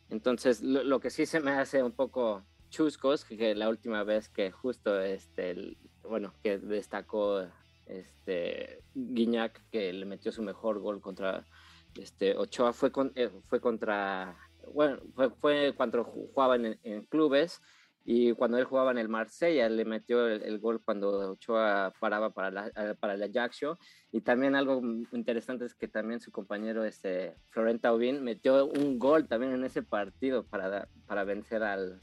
Entonces 0.09 0.61
lo, 0.61 0.99
que 0.99 1.09
sí 1.09 1.25
se 1.25 1.39
me 1.39 1.51
hace 1.51 1.83
un 1.83 1.93
poco 1.93 2.43
chuscos, 2.69 3.25
que, 3.25 3.37
que 3.37 3.55
la 3.55 3.69
última 3.69 4.03
vez 4.03 4.29
que 4.29 4.51
justo 4.51 4.99
este, 4.99 5.77
bueno, 6.03 6.33
que 6.43 6.57
destacó 6.57 7.47
este 7.85 8.83
Guiñac, 8.93 9.61
que 9.69 9.93
le 9.93 10.05
metió 10.05 10.31
su 10.31 10.41
mejor 10.41 10.79
gol 10.79 11.01
contra 11.01 11.45
este, 11.95 12.35
Ochoa 12.35 12.73
fue, 12.73 12.91
con, 12.91 13.11
eh, 13.15 13.29
fue 13.47 13.59
contra, 13.59 14.37
bueno, 14.73 14.99
fue, 15.39 15.73
cuando 15.75 16.03
jugaba 16.03 16.55
en, 16.55 17.05
clubes 17.09 17.61
y 18.03 18.33
cuando 18.33 18.57
él 18.57 18.65
jugaba 18.65 18.91
en 18.91 18.97
el 18.97 19.09
Marsella 19.09 19.69
le 19.69 19.85
metió 19.85 20.27
el, 20.27 20.59
gol 20.59 20.81
cuando 20.83 21.31
Ochoa 21.31 21.93
paraba 21.99 22.31
para 22.31 22.49
la, 22.49 22.95
para 22.99 23.13
el 23.13 23.23
Ajaxio 23.23 23.77
y 24.11 24.21
también 24.21 24.55
algo 24.55 24.81
interesante 25.11 25.65
es 25.65 25.75
que 25.75 25.87
también 25.87 26.19
su 26.19 26.31
compañero 26.31 26.83
este, 26.83 27.35
Florenta 27.49 27.93
metió 27.93 28.65
un 28.65 28.97
gol 28.97 29.27
también 29.27 29.53
en 29.53 29.63
ese 29.63 29.83
partido 29.83 30.43
para, 30.45 30.87
para 31.05 31.23
vencer 31.23 31.61
al, 31.63 32.01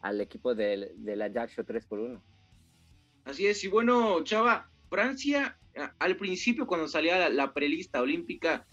al 0.00 0.20
equipo 0.20 0.54
del, 0.54 0.92
del 0.96 1.22
Ajaxio 1.22 1.64
3 1.64 1.86
por 1.86 1.98
1. 1.98 2.22
Así 3.24 3.46
es, 3.46 3.62
y 3.64 3.68
bueno, 3.68 4.22
Chava, 4.24 4.68
Francia 4.88 5.56
al 5.98 6.16
principio 6.16 6.66
cuando 6.66 6.88
salía 6.88 7.28
la 7.28 7.52
prelista 7.52 8.00
olímpica 8.00 8.66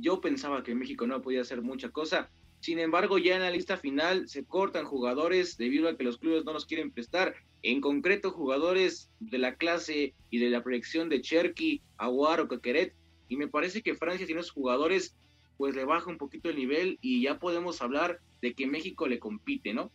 yo 0.00 0.20
pensaba 0.20 0.62
que 0.62 0.74
México 0.74 1.06
no 1.06 1.22
podía 1.22 1.42
hacer 1.42 1.62
mucha 1.62 1.90
cosa. 1.90 2.30
Sin 2.60 2.78
embargo, 2.78 3.18
ya 3.18 3.36
en 3.36 3.42
la 3.42 3.50
lista 3.50 3.76
final 3.76 4.28
se 4.28 4.44
cortan 4.44 4.86
jugadores 4.86 5.58
debido 5.58 5.88
a 5.88 5.96
que 5.96 6.04
los 6.04 6.18
clubes 6.18 6.44
no 6.44 6.52
los 6.52 6.64
quieren 6.64 6.90
prestar. 6.90 7.34
En 7.62 7.80
concreto, 7.80 8.30
jugadores 8.30 9.10
de 9.20 9.38
la 9.38 9.56
clase 9.56 10.14
y 10.30 10.38
de 10.38 10.50
la 10.50 10.62
proyección 10.62 11.08
de 11.08 11.20
Cherky, 11.20 11.82
Aguar 11.98 12.40
o 12.40 12.48
Caqueret. 12.48 12.94
Y 13.28 13.36
me 13.36 13.48
parece 13.48 13.82
que 13.82 13.94
Francia 13.94 14.26
tiene 14.26 14.40
esos 14.40 14.52
jugadores, 14.52 15.14
pues 15.58 15.74
le 15.74 15.84
baja 15.84 16.10
un 16.10 16.18
poquito 16.18 16.48
el 16.48 16.56
nivel 16.56 16.98
y 17.02 17.22
ya 17.22 17.38
podemos 17.38 17.82
hablar 17.82 18.20
de 18.40 18.54
que 18.54 18.66
México 18.66 19.08
le 19.08 19.18
compite, 19.18 19.74
¿no? 19.74 19.90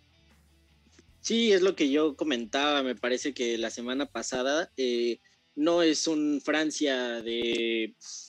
Sí, 1.22 1.52
es 1.52 1.62
lo 1.62 1.76
que 1.76 1.90
yo 1.90 2.16
comentaba. 2.16 2.84
Me 2.84 2.96
parece 2.96 3.34
que 3.34 3.58
la 3.58 3.70
semana 3.70 4.06
pasada 4.06 4.72
eh, 4.78 5.20
no 5.56 5.82
es 5.82 6.08
un 6.08 6.42
Francia 6.44 7.22
de 7.22 7.96
un 7.98 8.29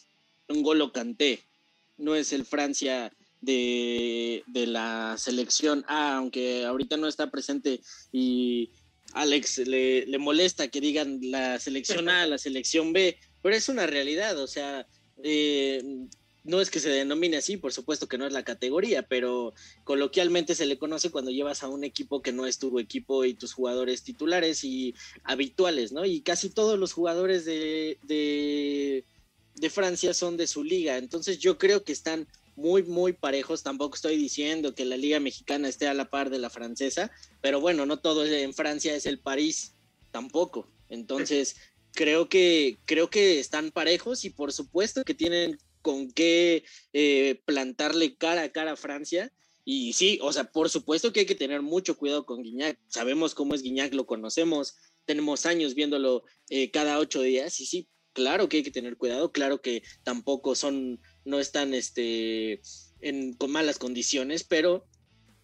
golo 0.63 0.93
canté. 0.93 1.41
No 1.97 2.15
es 2.15 2.33
el 2.33 2.45
Francia 2.45 3.13
de, 3.41 4.43
la 4.55 5.17
selección 5.19 5.85
A, 5.89 6.17
aunque 6.17 6.65
ahorita 6.65 6.97
no 6.97 7.09
está 7.09 7.31
presente 7.31 7.81
y 8.13 8.71
Alex 9.13 9.59
le, 9.59 10.07
le 10.07 10.19
molesta 10.19 10.69
que 10.69 10.81
digan 10.81 11.19
la 11.23 11.59
selección 11.59 12.09
A, 12.09 12.27
la 12.27 12.39
selección 12.39 12.93
B, 12.93 13.19
pero 13.43 13.55
es 13.55 13.69
una 13.69 13.87
realidad, 13.87 14.39
o 14.39 14.47
sea, 14.47 14.87
eh, 15.23 15.83
no 16.45 16.61
es 16.61 16.71
que 16.71 16.81
se 16.81 16.89
denomine 16.89 17.37
así, 17.37 17.57
por 17.57 17.73
supuesto 17.73 18.09
que 18.09 18.19
no 18.19 18.27
es 18.27 18.33
la 18.33 18.45
categoría, 18.45 19.03
pero 19.03 19.53
coloquialmente 19.85 20.55
se 20.55 20.67
le 20.67 20.79
conoce 20.79 21.11
cuando 21.11 21.31
llevas 21.31 21.63
a 21.63 21.69
un 21.69 21.85
equipo 21.85 22.23
que 22.23 22.33
no 22.33 22.47
es 22.47 22.59
tu 22.59 22.79
equipo 22.79 23.25
y 23.25 23.35
tus 23.35 23.53
jugadores 23.53 24.03
titulares 24.03 24.65
y 24.65 24.95
habituales, 25.25 25.93
¿no? 25.93 26.05
Y 26.05 26.23
casi 26.23 26.51
todos 26.51 26.79
los 26.79 26.93
jugadores 26.93 27.45
de, 27.45 27.99
de, 28.03 29.05
de 29.61 29.71
Francia 29.71 30.15
son 30.15 30.37
de 30.37 30.47
su 30.47 30.65
liga, 30.65 30.97
entonces 30.97 31.39
yo 31.39 31.59
creo 31.59 31.85
que 31.85 31.93
están 31.93 32.27
muy, 32.57 32.83
muy 32.83 33.13
parejos. 33.13 33.63
Tampoco 33.63 33.95
estoy 33.95 34.17
diciendo 34.17 34.75
que 34.75 34.85
la 34.85 34.97
liga 34.97 35.21
mexicana 35.21 35.69
esté 35.69 35.87
a 35.87 35.95
la 35.95 36.11
par 36.11 36.31
de 36.31 36.39
la 36.39 36.51
francesa, 36.51 37.11
pero 37.41 37.61
bueno, 37.61 37.87
no 37.87 37.99
todo 37.99 38.25
en 38.25 38.55
Francia 38.55 38.95
es 38.95 39.07
el 39.07 39.19
París, 39.19 39.75
tampoco. 40.11 40.67
Entonces, 40.89 41.57
creo 41.93 42.29
que, 42.29 42.79
creo 42.87 43.11
que 43.11 43.39
están 43.39 43.71
parejos 43.71 44.25
y 44.25 44.31
por 44.31 44.53
supuesto 44.53 45.05
que 45.05 45.15
tienen 45.15 45.59
con 45.83 46.11
qué 46.11 46.65
eh, 46.93 47.41
plantarle 47.45 48.17
cara 48.17 48.43
a 48.43 48.53
cara 48.53 48.73
a 48.73 48.77
Francia. 48.77 49.33
Y 49.65 49.93
sí, 49.93 50.19
o 50.23 50.33
sea, 50.33 50.45
por 50.45 50.71
supuesto 50.71 51.13
que 51.13 51.21
hay 51.21 51.27
que 51.27 51.35
tener 51.35 51.63
mucho 51.63 51.97
cuidado 51.97 52.25
con 52.25 52.43
Guiñac. 52.43 52.79
Sabemos 52.89 53.35
cómo 53.35 53.55
es 53.55 53.63
Guiñac, 53.63 53.93
lo 53.93 54.07
conocemos, 54.07 54.77
tenemos 55.05 55.47
años 55.47 55.75
viéndolo 55.75 56.25
eh, 56.49 56.71
cada 56.71 56.99
ocho 56.99 57.21
días. 57.21 57.61
Y 57.61 57.67
sí, 57.67 57.89
claro 58.13 58.49
que 58.49 58.59
hay 58.59 58.63
que 58.63 58.71
tener 58.71 58.97
cuidado, 58.97 59.33
claro 59.33 59.61
que 59.61 59.83
tampoco 60.03 60.55
son, 60.55 61.01
no 61.25 61.39
están 61.39 61.75
este, 61.75 62.61
en, 63.01 63.35
con 63.35 63.51
malas 63.51 63.79
condiciones, 63.79 64.45
pero 64.45 64.87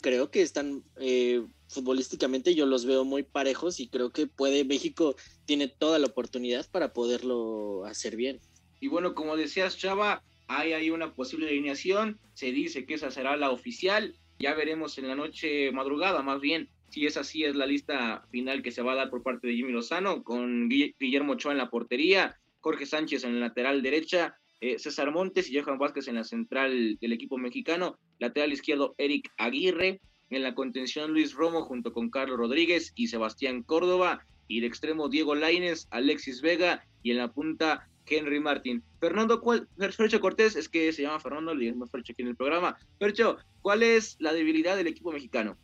creo 0.00 0.30
que 0.30 0.42
están 0.42 0.84
eh, 1.00 1.44
futbolísticamente, 1.68 2.54
yo 2.54 2.66
los 2.66 2.84
veo 2.84 3.04
muy 3.04 3.22
parejos 3.22 3.80
y 3.80 3.88
creo 3.88 4.10
que 4.10 4.26
puede, 4.26 4.64
México 4.64 5.16
tiene 5.46 5.68
toda 5.68 5.98
la 5.98 6.06
oportunidad 6.06 6.68
para 6.70 6.92
poderlo 6.92 7.84
hacer 7.84 8.16
bien. 8.16 8.40
Y 8.80 8.88
bueno, 8.88 9.14
como 9.14 9.36
decías, 9.36 9.76
Chava, 9.76 10.22
hay 10.48 10.72
ahí 10.72 10.90
una 10.90 11.14
posible 11.14 11.48
alineación, 11.48 12.20
se 12.34 12.52
dice 12.52 12.86
que 12.86 12.94
esa 12.94 13.10
será 13.10 13.36
la 13.36 13.50
oficial, 13.50 14.14
ya 14.38 14.54
veremos 14.54 14.98
en 14.98 15.08
la 15.08 15.16
noche 15.16 15.72
madrugada, 15.72 16.22
más 16.22 16.40
bien, 16.40 16.68
si 16.90 17.06
es 17.06 17.16
así, 17.16 17.44
es 17.44 17.56
la 17.56 17.66
lista 17.66 18.26
final 18.30 18.62
que 18.62 18.70
se 18.70 18.82
va 18.82 18.92
a 18.92 18.96
dar 18.96 19.10
por 19.10 19.22
parte 19.22 19.46
de 19.48 19.54
Jimmy 19.54 19.72
Lozano, 19.72 20.22
con 20.22 20.68
Guillermo 20.68 21.32
Ochoa 21.32 21.52
en 21.52 21.58
la 21.58 21.70
portería, 21.70 22.36
Jorge 22.60 22.86
Sánchez 22.86 23.24
en 23.24 23.40
la 23.40 23.48
lateral 23.48 23.82
derecha, 23.82 24.36
eh, 24.60 24.78
César 24.78 25.12
Montes 25.12 25.50
y 25.50 25.58
Johan 25.58 25.78
Vázquez 25.78 26.08
en 26.08 26.14
la 26.14 26.24
central 26.24 26.96
del 27.00 27.12
equipo 27.12 27.38
mexicano, 27.38 27.98
lateral 28.18 28.52
izquierdo 28.52 28.94
Eric 28.98 29.30
Aguirre, 29.36 30.00
en 30.30 30.42
la 30.42 30.54
contención 30.54 31.12
Luis 31.12 31.34
Romo 31.34 31.62
junto 31.62 31.92
con 31.92 32.10
Carlos 32.10 32.38
Rodríguez 32.38 32.92
y 32.96 33.08
Sebastián 33.08 33.62
Córdoba, 33.62 34.24
y 34.48 34.60
de 34.60 34.66
extremo 34.66 35.08
Diego 35.08 35.34
Laines, 35.34 35.88
Alexis 35.90 36.40
Vega, 36.40 36.84
y 37.02 37.10
en 37.10 37.18
la 37.18 37.32
punta 37.32 37.88
Henry 38.06 38.40
Martin. 38.40 38.82
Fernando, 39.00 39.40
¿cuál, 39.40 39.68
Fercho 39.78 40.20
Cortés, 40.20 40.56
es 40.56 40.68
que 40.68 40.92
se 40.92 41.02
llama 41.02 41.20
Fernando, 41.20 41.54
le 41.54 41.66
decimos 41.66 41.90
Fercho 41.90 42.12
aquí 42.12 42.22
en 42.22 42.28
el 42.28 42.36
programa. 42.36 42.76
Fercho, 42.98 43.38
¿cuál 43.62 43.82
es 43.82 44.16
la 44.20 44.32
debilidad 44.32 44.76
del 44.76 44.86
equipo 44.86 45.12
mexicano? 45.12 45.56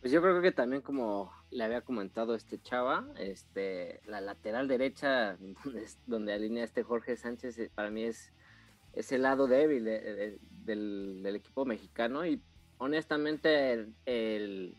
Pues 0.00 0.12
yo 0.12 0.20
creo 0.20 0.40
que 0.40 0.52
también 0.52 0.82
como 0.82 1.32
le 1.50 1.64
había 1.64 1.80
comentado 1.80 2.34
este 2.34 2.60
chava, 2.60 3.06
este, 3.18 4.00
la 4.06 4.20
lateral 4.20 4.68
derecha 4.68 5.36
donde, 6.06 6.32
alinea 6.32 6.64
este 6.64 6.82
Jorge 6.82 7.16
Sánchez, 7.16 7.58
eh, 7.58 7.70
para 7.74 7.90
mí 7.90 8.04
es, 8.04 8.32
es 8.92 9.12
el 9.12 9.22
lado 9.22 9.46
débil 9.46 9.84
del, 9.84 11.22
equipo 11.26 11.64
mexicano 11.64 12.26
y 12.26 12.40
honestamente 12.78 13.72
el, 13.72 13.94
el 14.06 14.74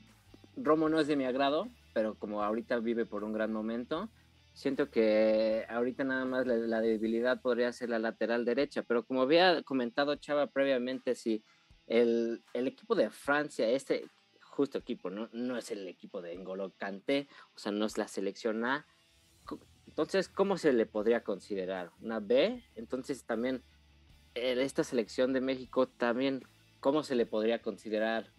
Romo 0.55 0.89
no 0.89 0.99
es 0.99 1.07
de 1.07 1.15
mi 1.15 1.25
agrado, 1.25 1.67
pero 1.93 2.15
como 2.15 2.43
ahorita 2.43 2.79
vive 2.79 3.05
por 3.05 3.23
un 3.23 3.33
gran 3.33 3.51
momento, 3.53 4.09
siento 4.57 4.89
que 4.89 5.65
ahorita 5.69 6.03
nada 6.03 6.25
más 6.25 6.47
la, 6.47 6.81
debilidad 6.81 7.41
podría 7.41 7.71
ser 7.71 7.89
la 7.89 7.99
lateral 7.99 8.43
derecha, 8.43 8.81
pero 8.81 9.05
como 9.05 9.21
había 9.21 9.61
comentado 9.61 10.15
Chava 10.15 10.47
previamente, 10.47 11.13
si 11.13 11.43
el, 11.85 12.41
equipo 12.55 12.95
de 12.95 13.11
Francia, 13.11 13.69
este 13.69 14.05
justo 14.57 14.79
equipo, 14.79 15.09
¿no? 15.09 15.29
no 15.31 15.57
es 15.57 15.71
el 15.71 15.87
equipo 15.87 16.21
de 16.21 16.33
Engolo 16.33 16.73
Kanté, 16.77 17.27
o 17.55 17.59
sea, 17.59 17.71
no 17.71 17.85
es 17.85 17.97
la 17.97 18.07
selección 18.07 18.65
A, 18.65 18.85
entonces, 19.87 20.27
¿cómo 20.27 20.57
se 20.57 20.73
le 20.73 20.85
podría 20.85 21.23
considerar? 21.23 21.91
¿Una 22.01 22.19
B? 22.19 22.63
Entonces 22.75 23.23
también 23.23 23.63
esta 24.35 24.83
selección 24.83 25.31
de 25.33 25.41
México 25.41 25.87
también, 25.87 26.43
¿cómo 26.79 27.03
se 27.03 27.15
le 27.15 27.25
podría 27.25 27.61
considerar 27.61 28.31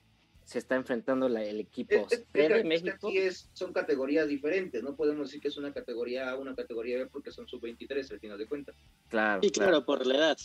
se 0.48 0.58
está 0.58 0.76
enfrentando 0.76 1.26
el 1.26 1.60
equipo 1.60 2.06
de 2.32 2.64
México. 2.64 3.08
Aquí 3.08 3.18
es, 3.18 3.50
son 3.52 3.74
categorías 3.74 4.26
diferentes, 4.28 4.82
no 4.82 4.96
podemos 4.96 5.28
decir 5.28 5.42
que 5.42 5.48
es 5.48 5.58
una 5.58 5.74
categoría 5.74 6.30
A, 6.30 6.36
una 6.36 6.54
categoría 6.54 6.96
B, 6.96 7.06
porque 7.08 7.30
son 7.30 7.46
sub-23 7.46 8.12
al 8.12 8.18
final 8.18 8.38
de 8.38 8.46
cuentas. 8.46 8.74
Claro. 9.08 9.40
Y 9.42 9.50
claro, 9.50 9.84
por 9.84 10.06
la 10.06 10.14
edad. 10.16 10.38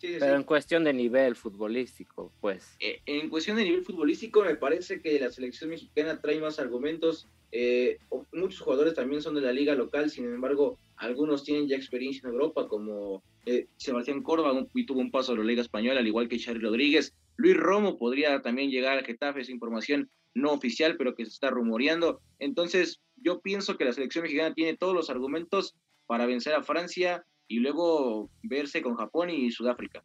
Pero 0.00 0.36
en 0.36 0.44
cuestión 0.44 0.84
de 0.84 0.92
nivel 0.92 1.34
futbolístico, 1.36 2.32
pues. 2.40 2.76
Eh, 2.80 3.00
en 3.06 3.28
cuestión 3.28 3.56
de 3.56 3.64
nivel 3.64 3.84
futbolístico, 3.84 4.42
me 4.44 4.56
parece 4.56 5.00
que 5.00 5.18
la 5.18 5.30
selección 5.30 5.70
mexicana 5.70 6.20
trae 6.20 6.40
más 6.40 6.58
argumentos. 6.58 7.26
Eh, 7.50 7.98
muchos 8.32 8.60
jugadores 8.60 8.94
también 8.94 9.22
son 9.22 9.34
de 9.34 9.40
la 9.40 9.52
liga 9.52 9.74
local, 9.74 10.10
sin 10.10 10.24
embargo, 10.24 10.78
algunos 10.96 11.44
tienen 11.44 11.68
ya 11.68 11.76
experiencia 11.76 12.26
en 12.26 12.34
Europa, 12.34 12.68
como 12.68 13.22
eh, 13.46 13.66
Sebastián 13.76 14.22
Córdoba, 14.22 14.66
y 14.74 14.86
tuvo 14.86 15.00
un 15.00 15.10
paso 15.10 15.32
a 15.32 15.36
la 15.36 15.44
Liga 15.44 15.62
Española, 15.62 16.00
al 16.00 16.06
igual 16.06 16.28
que 16.28 16.38
Charly 16.38 16.60
Rodríguez. 16.60 17.14
Luis 17.36 17.56
Romo 17.56 17.96
podría 17.98 18.42
también 18.42 18.70
llegar 18.70 18.98
al 18.98 19.04
Getafe, 19.04 19.40
esa 19.40 19.52
información 19.52 20.10
no 20.34 20.52
oficial, 20.52 20.96
pero 20.96 21.14
que 21.14 21.24
se 21.24 21.32
está 21.32 21.50
rumoreando. 21.50 22.20
Entonces, 22.38 23.00
yo 23.16 23.40
pienso 23.40 23.76
que 23.76 23.84
la 23.84 23.92
selección 23.92 24.22
mexicana 24.22 24.54
tiene 24.54 24.76
todos 24.76 24.94
los 24.94 25.10
argumentos 25.10 25.74
para 26.06 26.26
vencer 26.26 26.54
a 26.54 26.62
Francia 26.62 27.24
y 27.48 27.58
luego 27.58 28.30
verse 28.42 28.82
con 28.82 28.94
Japón 28.94 29.30
y 29.30 29.50
Sudáfrica. 29.50 30.04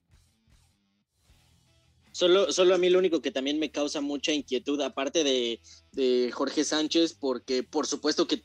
Solo, 2.13 2.51
solo 2.51 2.75
a 2.75 2.77
mí 2.77 2.89
lo 2.89 2.99
único 2.99 3.21
que 3.21 3.32
también 3.32 3.60
me 3.60 3.71
causa 3.71 3.99
mucha 3.99 4.32
inquietud, 4.32 4.79
aparte 4.82 5.23
de, 5.23 6.32
Jorge 6.32 6.63
Sánchez, 6.63 7.15
porque 7.19 7.63
por 7.63 7.88
supuesto 7.88 8.27
que 8.27 8.43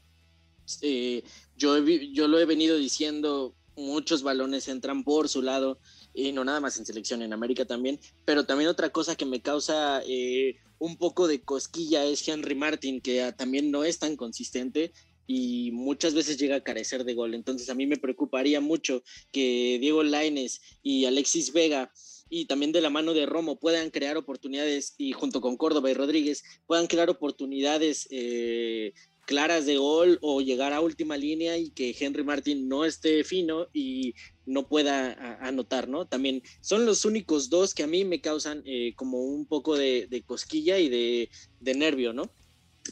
eh, 0.82 1.22
yo, 1.54 1.78
yo 1.86 2.28
lo 2.28 2.38
he 2.40 2.46
venido 2.46 2.76
diciendo, 2.76 3.54
muchos 3.76 4.22
balones 4.22 4.68
entran 4.68 5.04
por 5.04 5.28
su 5.28 5.42
lado, 5.42 5.78
y 6.14 6.32
no 6.32 6.44
nada 6.44 6.60
más 6.60 6.78
en 6.78 6.86
selección, 6.86 7.22
en 7.22 7.32
América 7.32 7.66
también, 7.66 8.00
pero 8.24 8.44
también 8.44 8.70
otra 8.70 8.90
cosa 8.90 9.16
que 9.16 9.26
me 9.26 9.42
causa 9.42 10.02
eh, 10.06 10.56
un 10.78 10.96
poco 10.96 11.28
de 11.28 11.42
cosquilla 11.42 12.04
es 12.04 12.26
Henry 12.26 12.54
Martin, 12.54 13.00
que 13.00 13.32
también 13.36 13.70
no 13.70 13.84
es 13.84 13.98
tan 13.98 14.16
consistente 14.16 14.92
y 15.28 15.70
muchas 15.70 16.14
veces 16.14 16.38
llega 16.38 16.56
a 16.56 16.64
carecer 16.64 17.04
de 17.04 17.14
gol. 17.14 17.34
Entonces 17.34 17.70
a 17.70 17.74
mí 17.74 17.86
me 17.86 17.98
preocuparía 17.98 18.60
mucho 18.60 19.04
que 19.30 19.78
Diego 19.80 20.02
Laines 20.02 20.60
y 20.82 21.04
Alexis 21.04 21.52
Vega 21.52 21.92
y 22.30 22.46
también 22.46 22.72
de 22.72 22.80
la 22.80 22.90
mano 22.90 23.14
de 23.14 23.26
Romo 23.26 23.60
puedan 23.60 23.90
crear 23.90 24.16
oportunidades 24.16 24.94
y 24.98 25.12
junto 25.12 25.40
con 25.40 25.56
Córdoba 25.56 25.90
y 25.90 25.94
Rodríguez 25.94 26.42
puedan 26.66 26.86
crear 26.86 27.08
oportunidades 27.10 28.08
eh, 28.10 28.92
claras 29.28 29.66
de 29.66 29.76
gol 29.76 30.18
o 30.22 30.40
llegar 30.40 30.72
a 30.72 30.80
última 30.80 31.18
línea 31.18 31.58
y 31.58 31.68
que 31.68 31.94
Henry 31.98 32.24
Martin 32.24 32.66
no 32.66 32.86
esté 32.86 33.24
fino 33.24 33.68
y 33.74 34.14
no 34.46 34.66
pueda 34.66 35.36
anotar, 35.46 35.86
¿no? 35.86 36.06
También 36.06 36.42
son 36.62 36.86
los 36.86 37.04
únicos 37.04 37.50
dos 37.50 37.74
que 37.74 37.82
a 37.82 37.86
mí 37.86 38.06
me 38.06 38.22
causan 38.22 38.62
eh, 38.64 38.94
como 38.96 39.20
un 39.20 39.44
poco 39.44 39.76
de, 39.76 40.24
cosquilla 40.26 40.78
y 40.78 40.88
de, 40.88 41.28
nervio, 41.60 42.14
¿no? 42.14 42.30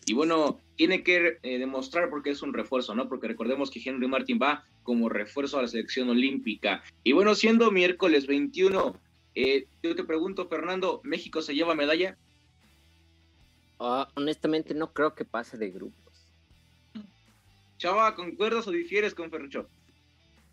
Y 0.04 0.12
bueno, 0.12 0.60
tiene 0.76 1.02
que 1.02 1.38
eh, 1.42 1.58
demostrar 1.58 2.10
porque 2.10 2.30
es 2.30 2.42
un 2.42 2.52
refuerzo, 2.52 2.94
¿no? 2.94 3.08
Porque 3.08 3.28
recordemos 3.28 3.70
que 3.70 3.80
Henry 3.84 4.06
Martin 4.06 4.38
va 4.40 4.64
como 4.82 5.08
refuerzo 5.08 5.58
a 5.58 5.62
la 5.62 5.68
selección 5.68 6.08
olímpica. 6.10 6.82
Y 7.02 7.12
bueno, 7.12 7.34
siendo 7.34 7.70
miércoles 7.70 8.26
21, 8.26 8.98
eh, 9.34 9.66
yo 9.82 9.96
te 9.96 10.04
pregunto, 10.04 10.48
Fernando, 10.48 11.00
¿México 11.04 11.42
se 11.42 11.54
lleva 11.54 11.74
medalla? 11.74 12.16
Ah, 13.78 14.08
honestamente 14.14 14.74
no 14.74 14.92
creo 14.92 15.14
que 15.14 15.24
pase 15.24 15.58
de 15.58 15.70
grupo. 15.70 15.96
Chava, 17.78 18.14
¿concuerdas 18.14 18.66
o 18.66 18.70
difieres 18.70 19.14
con 19.14 19.30
Ferrucho? 19.30 19.68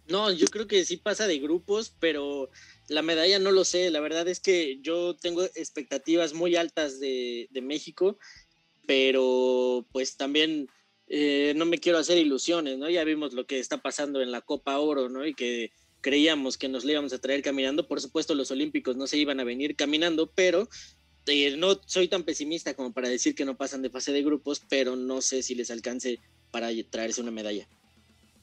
No, 0.08 0.32
yo 0.32 0.48
creo 0.48 0.68
que 0.68 0.84
sí 0.84 0.98
pasa 0.98 1.28
de 1.28 1.40
grupos, 1.40 1.94
pero 2.00 2.50
la 2.90 3.02
medalla 3.02 3.40
no 3.40 3.52
lo 3.52 3.64
sé. 3.64 3.90
La 3.90 4.02
verdad 4.02 4.28
es 4.28 4.42
que 4.42 4.80
yo 4.82 5.16
tengo 5.16 5.44
expectativas 5.44 6.34
muy 6.34 6.58
altas 6.58 7.00
de, 7.00 7.48
México, 7.62 8.18
pero 8.86 9.86
pues 9.91 10.17
también 10.17 10.67
eh, 11.08 11.54
no 11.56 11.65
me 11.65 11.78
quiero 11.78 11.98
hacer 11.98 12.17
ilusiones, 12.17 12.78
¿no? 12.78 12.89
Ya 12.89 13.04
vimos 13.04 13.34
lo 13.34 13.46
que 13.46 13.60
está 13.60 13.82
pasando 13.82 14.22
en 14.22 14.32
la 14.32 14.41
Copa 14.41 14.80
Oro, 14.80 15.10
¿no? 15.10 15.26
Y 15.26 15.34
que 15.34 15.72
creíamos 16.02 16.58
que 16.58 16.69
nos 16.69 16.86
le 16.86 16.93
íbamos 16.93 17.13
a 17.13 17.19
traer 17.19 17.41
caminando. 17.41 17.88
Por 17.88 18.02
supuesto, 18.02 18.36
los 18.36 18.52
Olímpicos 18.52 18.96
no 18.98 19.08
se 19.08 19.17
iban 19.17 19.39
a 19.39 19.43
venir 19.43 19.76
caminando, 19.76 20.32
pero 20.34 20.67
eh, 21.28 21.56
no 21.58 21.80
soy 21.86 22.08
tan 22.08 22.24
pesimista 22.24 22.74
como 22.74 22.93
para 22.93 23.10
decir 23.10 23.36
que 23.36 23.46
no 23.46 23.58
pasan 23.58 23.82
de 23.82 23.89
fase 23.89 24.12
de 24.12 24.24
grupos, 24.24 24.62
pero 24.69 24.96
no 24.96 25.22
sé 25.22 25.43
si 25.43 25.56
les 25.56 25.72
alcance 25.72 26.19
para 26.52 26.69
traerse 26.89 27.22
una 27.22 27.32
medalla. 27.32 27.67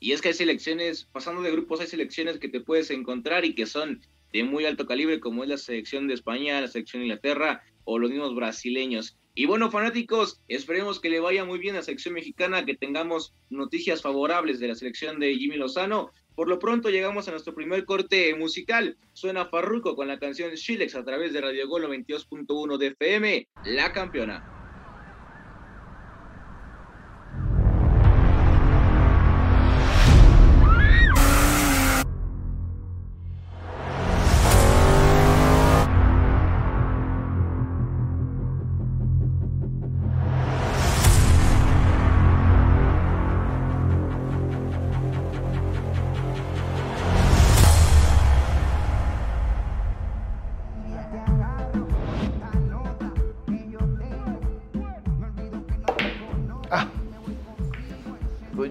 Y 0.01 0.13
es 0.13 0.23
que 0.23 0.29
hay 0.29 0.35
selecciones, 0.35 1.05
pasando 1.05 1.43
de 1.43 1.53
grupos, 1.53 1.81
hay 1.81 1.87
selecciones 1.87 2.39
que 2.39 2.49
te 2.49 2.61
puedes 2.61 2.91
encontrar 2.91 3.45
y 3.45 3.55
que 3.55 3.67
son 3.67 4.01
de 4.33 4.45
muy 4.45 4.65
alto 4.65 4.87
calibre, 4.87 5.21
como 5.21 5.43
es 5.43 5.51
la 5.51 5.59
selección 5.59 6.09
de 6.09 6.15
España, 6.15 6.61
la 6.61 6.69
selección 6.69 7.01
de 7.01 7.07
Inglaterra 7.09 7.63
o 7.85 7.99
los 7.99 8.11
mismos 8.11 8.35
brasileños. 8.35 9.17
Y 9.35 9.47
bueno, 9.47 9.71
fanáticos, 9.71 10.41
esperemos 10.49 11.01
que 11.01 11.09
le 11.09 11.21
vaya 11.21 11.45
muy 11.45 11.59
bien 11.59 11.75
a 11.75 11.79
la 11.79 11.85
selección 11.85 12.15
mexicana, 12.15 12.65
que 12.65 12.77
tengamos 12.77 13.33
noticias 13.49 14.03
favorables 14.03 14.59
de 14.59 14.69
la 14.69 14.75
selección 14.75 15.21
de 15.21 15.35
Jimmy 15.37 15.57
Lozano. 15.57 16.11
Por 16.35 16.49
lo 16.49 16.59
pronto 16.59 16.91
llegamos 16.91 17.29
a 17.29 17.31
nuestro 17.31 17.55
primer 17.55 17.85
corte 17.85 18.35
musical. 18.35 18.97
Suena 19.13 19.47
Farruco 19.47 19.95
con 19.95 20.09
la 20.09 20.19
canción 20.19 20.53
Shilex 20.53 20.95
a 20.95 21.05
través 21.05 21.33
de 21.33 21.41
Radio 21.41 21.69
Golo 21.69 21.89
22.1 21.89 22.77
de 22.77 22.87
FM, 22.89 23.49
la 23.67 23.93
campeona. 23.93 24.60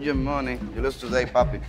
Your 0.09 0.15
money. 0.15 0.57
You 0.75 0.81
lose 0.81 0.97
today, 0.97 1.25
papi. 1.25 1.61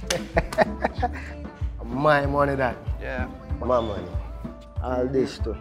My 1.85 2.25
money, 2.25 2.55
that. 2.55 2.77
Yeah. 3.01 3.29
My 3.59 3.81
money. 3.81 4.09
All 4.83 5.07
this 5.07 5.39
too. 5.39 5.55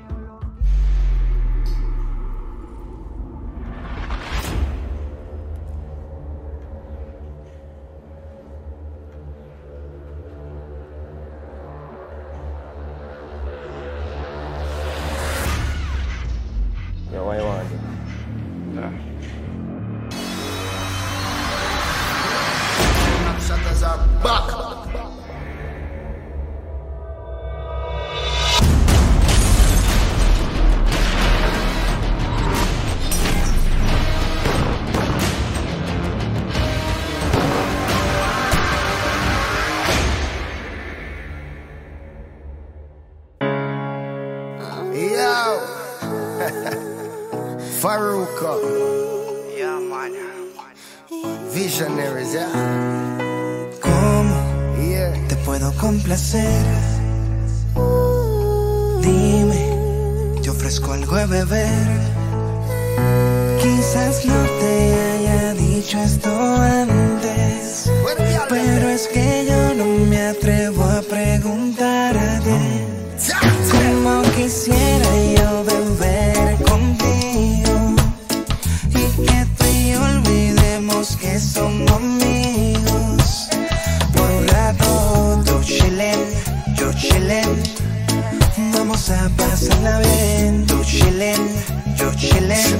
vamos 88.74 89.10
a 89.10 89.30
pasarla 89.38 90.00
bien. 90.00 90.65
Tú 90.65 90.84
chillen, 90.84 91.50
yo 91.96 92.13
chillen. 92.15 92.80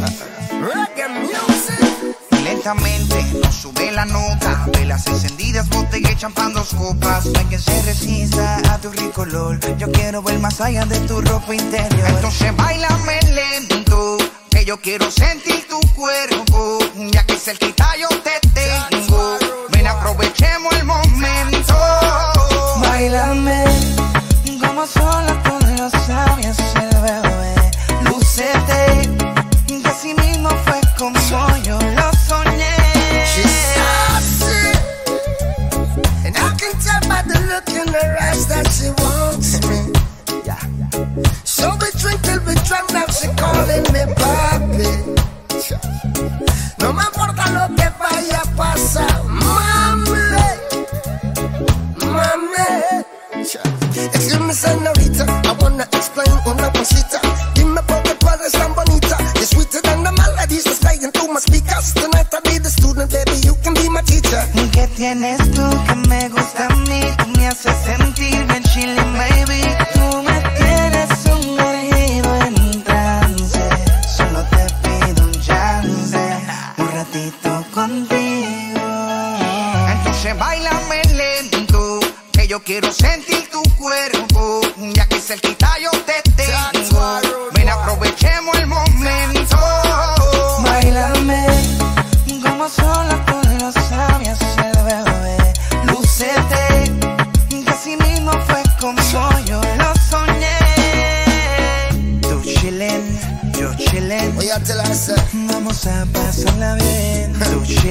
Lentamente 2.44 3.24
nos 3.42 3.56
sube 3.56 3.92
la 3.92 4.06
nota, 4.06 4.68
velas 4.74 5.06
encendidas, 5.08 5.70
botella 5.70 6.16
champán 6.16 6.54
dos 6.54 6.74
copas. 6.74 7.26
No 7.26 7.40
hay 7.40 7.46
quien 7.46 7.62
se 7.62 7.82
resista 7.84 8.58
a 8.74 8.80
tu 8.80 8.90
rico 8.92 9.22
olor. 9.22 9.60
Yo 9.78 9.92
quiero 9.92 10.22
ver 10.24 10.40
más 10.40 10.60
allá 10.62 10.86
de 10.86 11.00
tu 11.02 11.22
ropa 11.22 11.54
interior. 11.54 12.08
Entonces 12.08 12.56
bailame 12.56 13.20
lento, 13.34 14.18
que 14.50 14.66
yo 14.66 14.80
quiero 14.82 15.12
sentir 15.12 15.68
tu 15.68 15.80
cuerpo. 15.94 16.80
Ya 17.12 17.24
que 17.26 17.34
el 17.34 17.40
cerquita 17.40 17.86
yo 17.98 18.10
te 18.22 18.39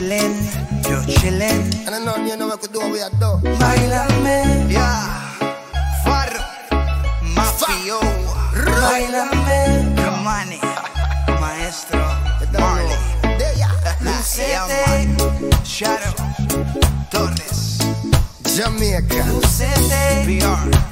chillin', 0.09 0.35
you 0.89 1.15
chillin'. 1.19 1.87
And 1.87 1.95
I 1.95 2.05
know 2.05 2.17
you 2.25 2.37
know 2.37 2.49
what 2.49 2.61
could 2.61 2.73
do 2.73 2.81
we 2.91 3.01
are 3.01 3.11
do. 3.11 3.31
Bailame. 3.61 4.71
Yeah. 4.71 5.05
Far. 6.05 6.31
Mafio. 7.37 8.01
Bailame. 8.55 9.97
Romani. 9.97 10.61
Maestro. 11.41 12.01
Marley. 12.59 12.97
Lucete. 14.01 15.07
Shadow. 15.65 16.15
Torres. 17.11 17.79
Jamaica. 18.57 19.25
Lucete. 19.29 20.25
PR. 20.25 20.88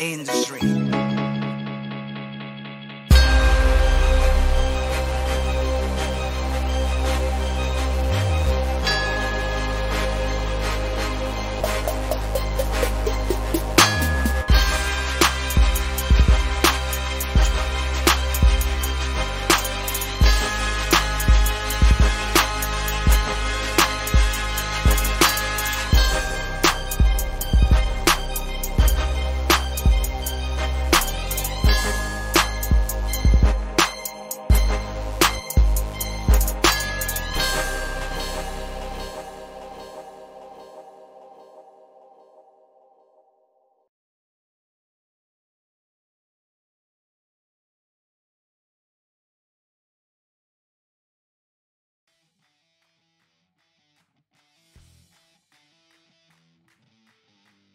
angel. 0.00 0.35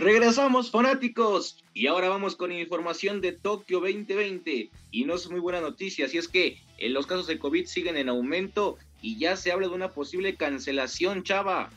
Regresamos 0.02 0.72
fanáticos 0.72 1.58
y 1.76 1.86
ahora 1.86 2.10
vamos 2.10 2.36
con 2.36 2.52
información 2.52 3.22
de 3.22 3.34
Tokio 3.34 3.82
2020 3.82 4.72
y 4.90 5.06
no 5.06 5.14
es 5.14 5.30
muy 5.30 5.40
buena 5.40 5.62
noticia, 5.62 6.08
así 6.08 6.18
es 6.18 6.28
que 6.28 6.58
eh, 6.80 6.90
los 6.90 7.06
casos 7.06 7.28
de 7.28 7.38
COVID 7.38 7.68
siguen 7.68 7.96
en 7.98 8.10
aumento 8.10 8.80
y 9.00 9.20
ya 9.20 9.38
se 9.38 9.52
habla 9.52 9.68
de 9.68 9.76
una 9.76 9.92
posible 9.92 10.36
cancelación, 10.36 11.22
chava. 11.22 11.72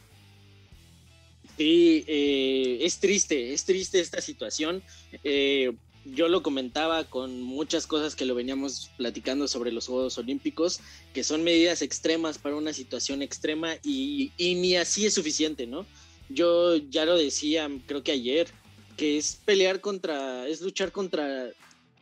Sí, 1.59 2.03
eh, 2.07 2.79
es 2.81 2.99
triste, 2.99 3.53
es 3.53 3.67
triste 3.67 4.01
esta 4.01 4.23
situación. 4.23 4.83
Eh, 5.23 5.73
yo 6.07 6.29
lo 6.29 6.43
comentaba 6.43 7.05
con 7.05 7.43
muchas 7.43 7.87
cosas 7.87 8.17
que 8.17 8.25
lo 8.25 8.35
veníamos 8.35 8.91
platicando 8.97 9.49
sobre 9.49 9.71
los 9.71 9.87
Juegos 9.87 10.17
Olímpicos, 10.17 10.81
que 11.13 11.25
son 11.25 11.45
medidas 11.45 11.83
extremas 11.83 12.39
para 12.39 12.57
una 12.57 12.73
situación 12.73 13.21
extrema 13.21 13.75
y 13.83 14.33
ni 14.39 14.77
así 14.77 15.05
es 15.05 15.13
suficiente, 15.13 15.67
¿no? 15.67 15.85
Yo 16.29 16.77
ya 16.77 17.05
lo 17.05 17.17
decía, 17.17 17.71
creo 17.87 18.03
que 18.03 18.13
ayer, 18.13 18.49
que 18.97 19.19
es 19.19 19.39
pelear 19.45 19.81
contra, 19.81 20.47
es 20.49 20.61
luchar 20.61 20.93
contra 20.93 21.51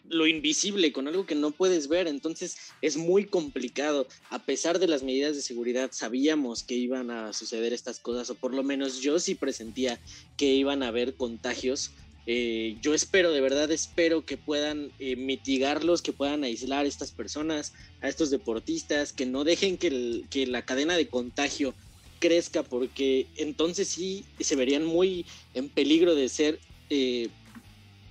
lo 0.08 0.26
invisible, 0.26 0.92
con 0.92 1.08
algo 1.08 1.26
que 1.26 1.34
no 1.34 1.50
puedes 1.50 1.88
ver, 1.88 2.06
entonces 2.06 2.58
es 2.82 2.96
muy 2.96 3.24
complicado. 3.24 4.06
A 4.30 4.40
pesar 4.40 4.78
de 4.78 4.88
las 4.88 5.02
medidas 5.02 5.34
de 5.34 5.42
seguridad, 5.42 5.90
sabíamos 5.92 6.62
que 6.62 6.74
iban 6.74 7.10
a 7.10 7.32
suceder 7.32 7.72
estas 7.72 7.98
cosas, 7.98 8.30
o 8.30 8.34
por 8.34 8.54
lo 8.54 8.62
menos 8.62 9.00
yo 9.00 9.18
sí 9.18 9.34
presentía 9.34 9.98
que 10.36 10.46
iban 10.54 10.82
a 10.82 10.88
haber 10.88 11.14
contagios. 11.14 11.92
Eh, 12.26 12.76
yo 12.80 12.94
espero, 12.94 13.32
de 13.32 13.40
verdad 13.40 13.70
espero 13.72 14.24
que 14.24 14.36
puedan 14.36 14.92
eh, 14.98 15.16
mitigarlos, 15.16 16.02
que 16.02 16.12
puedan 16.12 16.44
aislar 16.44 16.84
a 16.84 16.88
estas 16.88 17.10
personas, 17.10 17.72
a 18.00 18.08
estos 18.08 18.30
deportistas, 18.30 19.12
que 19.12 19.26
no 19.26 19.44
dejen 19.44 19.76
que, 19.76 20.22
que 20.30 20.46
la 20.46 20.64
cadena 20.64 20.96
de 20.96 21.08
contagio 21.08 21.74
crezca, 22.22 22.62
porque 22.62 23.26
entonces 23.34 23.88
sí 23.88 24.24
se 24.38 24.54
verían 24.54 24.84
muy 24.84 25.26
en 25.54 25.68
peligro 25.68 26.14
de 26.14 26.28
ser 26.28 26.60
eh, 26.88 27.28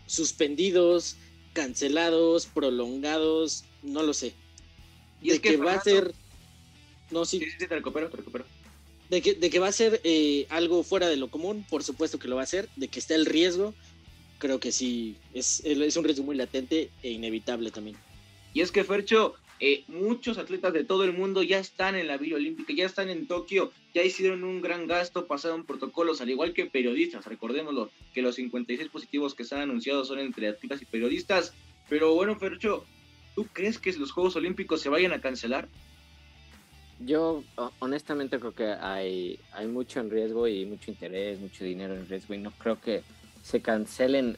suspendidos, 0.06 1.16
cancelados, 1.54 2.46
prolongados, 2.46 3.64
no 3.82 4.04
lo 4.04 4.14
sé. 4.14 4.34
Y 5.22 5.30
de 5.30 5.36
es 5.36 5.40
que, 5.40 5.56
va 5.56 5.76
a 5.76 5.82
ser... 5.82 6.14
No, 7.10 7.24
sí. 7.24 7.40
sí, 7.40 7.66
te 7.66 7.74
recupero, 7.74 8.10
te 8.10 8.18
recupero. 8.18 8.44
De 9.10 9.22
que, 9.22 9.34
de 9.34 9.50
que 9.50 9.60
va 9.60 9.70
a 9.70 9.72
ser 9.72 10.02
eh, 10.04 10.46
algo 10.50 10.84
fuera 10.84 11.08
de 11.08 11.16
lo 11.16 11.32
común, 11.32 11.66
por 11.70 11.82
supuesto 11.82 12.20
que 12.20 12.28
lo 12.28 12.36
va 12.36 12.44
a 12.44 12.48
ser, 12.48 12.68
de 12.76 12.90
que 12.90 13.00
está 13.00 13.16
el 13.16 13.26
riesgo, 13.26 13.74
creo 14.40 14.60
que 14.60 14.74
sí, 14.74 15.16
es, 15.34 15.62
es 15.64 15.96
un 15.96 16.04
riesgo 16.04 16.26
muy 16.26 16.36
latente 16.36 16.90
e 17.02 17.12
inevitable 17.12 17.72
también. 17.72 17.96
Y 18.54 18.60
es 18.60 18.74
que 18.74 18.84
Fercho, 18.84 19.36
eh, 19.64 19.84
muchos 19.88 20.40
atletas 20.40 20.74
de 20.74 20.84
todo 20.84 21.04
el 21.04 21.14
mundo 21.14 21.44
ya 21.44 21.60
están 21.60 21.94
en 21.94 22.08
la 22.08 22.18
Villa 22.18 22.38
Olímpica, 22.38 22.74
ya 22.74 22.88
están 22.88 23.10
en 23.10 23.28
Tokio, 23.28 23.72
ya 23.94 24.02
hicieron 24.02 24.44
un 24.44 24.60
gran 24.60 24.88
gasto, 24.88 25.28
pasaron 25.28 25.66
protocolos, 25.66 26.20
al 26.20 26.32
igual 26.32 26.54
que 26.54 26.66
periodistas, 26.66 27.26
recordémoslo, 27.26 27.92
que 28.12 28.24
los 28.24 28.36
56 28.38 28.90
positivos 28.90 29.36
que 29.36 29.44
se 29.44 29.54
han 29.54 29.62
anunciado 29.62 30.04
son 30.04 30.18
entre 30.18 30.48
atletas 30.48 30.82
y 30.82 30.86
periodistas. 30.86 31.54
Pero 31.88 32.16
bueno, 32.16 32.36
Fercho, 32.38 32.86
¿tú 33.36 33.46
crees 33.54 33.78
que 33.78 33.94
los 33.94 34.12
Juegos 34.12 34.36
Olímpicos 34.36 34.82
se 34.82 34.90
vayan 34.90 35.14
a 35.14 35.22
cancelar? 35.22 35.70
Yo 36.98 37.44
honestamente 37.78 38.40
creo 38.40 38.56
que 38.56 38.66
hay, 38.66 39.40
hay 39.54 39.68
mucho 39.68 40.00
en 40.00 40.10
riesgo 40.10 40.48
y 40.48 40.66
mucho 40.66 40.90
interés, 40.90 41.40
mucho 41.40 41.64
dinero 41.64 41.94
en 41.94 42.10
riesgo 42.10 42.34
y 42.34 42.40
no 42.40 42.50
creo 42.50 42.82
que 42.82 43.04
se 43.44 43.62
cancelen 43.62 44.38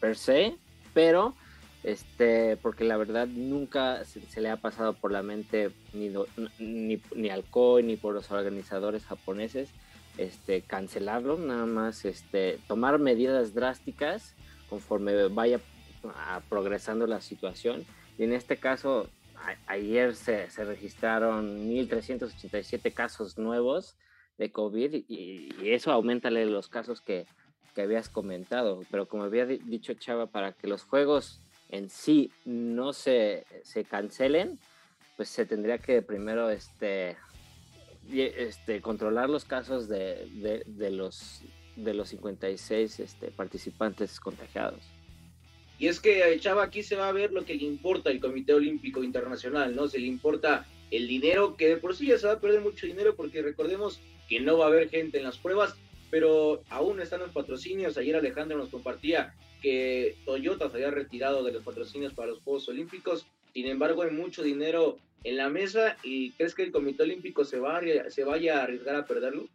per 0.00 0.16
se, 0.16 0.56
pero 0.94 1.36
este, 1.86 2.56
porque 2.56 2.82
la 2.82 2.96
verdad 2.96 3.28
nunca 3.28 4.04
se, 4.04 4.40
le 4.40 4.50
ha 4.50 4.56
pasado 4.56 4.94
por 4.94 5.12
la 5.12 5.22
mente 5.22 5.70
ni, 5.92 6.12
ni, 6.58 7.00
ni, 7.14 7.30
al 7.30 7.44
COI 7.44 7.84
ni 7.84 7.96
por 7.96 8.12
los 8.12 8.32
organizadores 8.32 9.04
japoneses 9.04 9.70
este, 10.18 10.62
cancelarlo, 10.62 11.38
nada 11.38 11.64
más 11.64 12.04
este, 12.04 12.58
tomar 12.66 12.98
medidas 12.98 13.54
drásticas 13.54 14.34
conforme 14.68 15.28
vaya 15.28 15.60
progresando 16.48 17.06
la 17.06 17.20
situación. 17.20 17.84
Y 18.18 18.24
en 18.24 18.32
este 18.32 18.56
caso, 18.56 19.08
ayer 19.68 20.16
se, 20.16 20.50
se, 20.50 20.64
registraron 20.64 21.68
1.387 21.68 22.92
casos 22.94 23.38
nuevos 23.38 23.96
de 24.38 24.50
COVID 24.50 25.04
y, 25.06 25.54
y 25.62 25.70
eso 25.70 25.92
aumenta 25.92 26.30
los 26.32 26.68
casos 26.68 27.00
que, 27.00 27.26
que 27.76 27.82
habías 27.82 28.08
comentado. 28.08 28.82
Pero 28.90 29.06
como 29.06 29.22
había 29.22 29.46
dicho 29.46 29.94
Chava, 29.94 30.26
para 30.26 30.50
que 30.50 30.66
los 30.66 30.82
juegos 30.82 31.42
en 31.70 31.90
sí 31.90 32.30
no 32.44 32.92
se, 32.92 33.44
se 33.62 33.84
cancelen, 33.84 34.58
pues 35.16 35.28
se 35.28 35.46
tendría 35.46 35.78
que 35.78 36.02
primero 36.02 36.50
este, 36.50 37.16
este, 38.12 38.80
controlar 38.80 39.30
los 39.30 39.44
casos 39.44 39.88
de, 39.88 40.62
de, 40.66 40.90
los, 40.90 41.42
de 41.76 41.94
los 41.94 42.08
56 42.10 43.00
este, 43.00 43.30
participantes 43.30 44.20
contagiados. 44.20 44.80
Y 45.78 45.88
es 45.88 46.00
que, 46.00 46.32
eh, 46.32 46.40
Chava, 46.40 46.64
aquí 46.64 46.82
se 46.82 46.96
va 46.96 47.08
a 47.08 47.12
ver 47.12 47.32
lo 47.32 47.44
que 47.44 47.54
le 47.54 47.64
importa 47.64 48.10
al 48.10 48.20
Comité 48.20 48.54
Olímpico 48.54 49.02
Internacional, 49.02 49.76
¿no? 49.76 49.88
Se 49.88 49.98
le 49.98 50.06
importa 50.06 50.66
el 50.90 51.06
dinero, 51.06 51.56
que 51.56 51.68
de 51.68 51.76
por 51.76 51.94
sí 51.94 52.06
ya 52.06 52.18
se 52.18 52.26
va 52.26 52.34
a 52.34 52.40
perder 52.40 52.60
mucho 52.60 52.86
dinero, 52.86 53.14
porque 53.14 53.42
recordemos 53.42 54.00
que 54.28 54.40
no 54.40 54.58
va 54.58 54.66
a 54.66 54.68
haber 54.68 54.88
gente 54.88 55.18
en 55.18 55.24
las 55.24 55.36
pruebas, 55.36 55.74
pero 56.10 56.62
aún 56.68 57.00
están 57.00 57.20
los 57.20 57.30
patrocinios. 57.30 57.96
Ayer 57.96 58.16
Alejandro 58.16 58.58
nos 58.58 58.68
compartía 58.68 59.34
que 59.62 60.16
Toyota 60.24 60.70
se 60.70 60.76
había 60.76 60.90
retirado 60.90 61.42
de 61.44 61.52
los 61.52 61.62
patrocinios 61.62 62.12
para 62.12 62.28
los 62.28 62.42
Juegos 62.42 62.68
Olímpicos. 62.68 63.26
Sin 63.52 63.66
embargo, 63.66 64.02
hay 64.02 64.10
mucho 64.10 64.42
dinero 64.42 64.98
en 65.24 65.36
la 65.36 65.48
mesa 65.48 65.96
y 66.02 66.30
¿crees 66.32 66.54
que 66.54 66.62
el 66.62 66.72
Comité 66.72 67.02
Olímpico 67.02 67.44
se, 67.44 67.58
va 67.58 67.80
se 68.08 68.24
vaya 68.24 68.60
a 68.60 68.62
arriesgar 68.64 68.96
a 68.96 69.06
perderlo? 69.06 69.48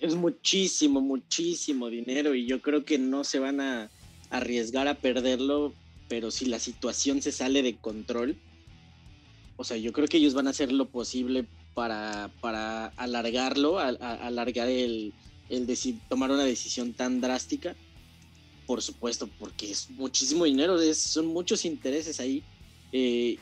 Es 0.00 0.14
muchísimo, 0.14 1.00
muchísimo 1.00 1.90
dinero 1.90 2.34
y 2.34 2.46
yo 2.46 2.62
creo 2.62 2.84
que 2.84 2.98
no 2.98 3.24
se 3.24 3.40
van 3.40 3.60
a 3.60 3.90
arriesgar 4.30 4.86
a 4.86 4.94
perderlo, 4.94 5.74
pero 6.08 6.30
si 6.30 6.46
la 6.46 6.60
situación 6.60 7.20
se 7.22 7.32
sale 7.32 7.62
de 7.62 7.76
control, 7.76 8.36
o 9.56 9.64
sea, 9.64 9.76
yo 9.76 9.92
creo 9.92 10.06
que 10.06 10.18
ellos 10.18 10.34
van 10.34 10.46
a 10.46 10.50
hacer 10.50 10.70
lo 10.70 10.86
posible 10.86 11.46
para, 11.74 12.30
para 12.40 12.86
alargarlo, 12.96 13.80
alargar 13.80 14.68
el, 14.68 15.12
el 15.48 15.66
tomar 16.08 16.30
una 16.30 16.44
decisión 16.44 16.92
tan 16.92 17.20
drástica 17.20 17.76
por 18.68 18.82
supuesto, 18.82 19.30
porque 19.38 19.70
es 19.70 19.88
muchísimo 19.88 20.44
dinero, 20.44 20.78
son 20.92 21.24
muchos 21.24 21.64
intereses 21.64 22.20
ahí. 22.20 22.44
Eh, 22.92 23.38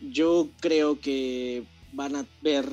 yo 0.00 0.48
creo 0.58 0.98
que 0.98 1.64
van 1.92 2.16
a 2.16 2.26
ver 2.40 2.64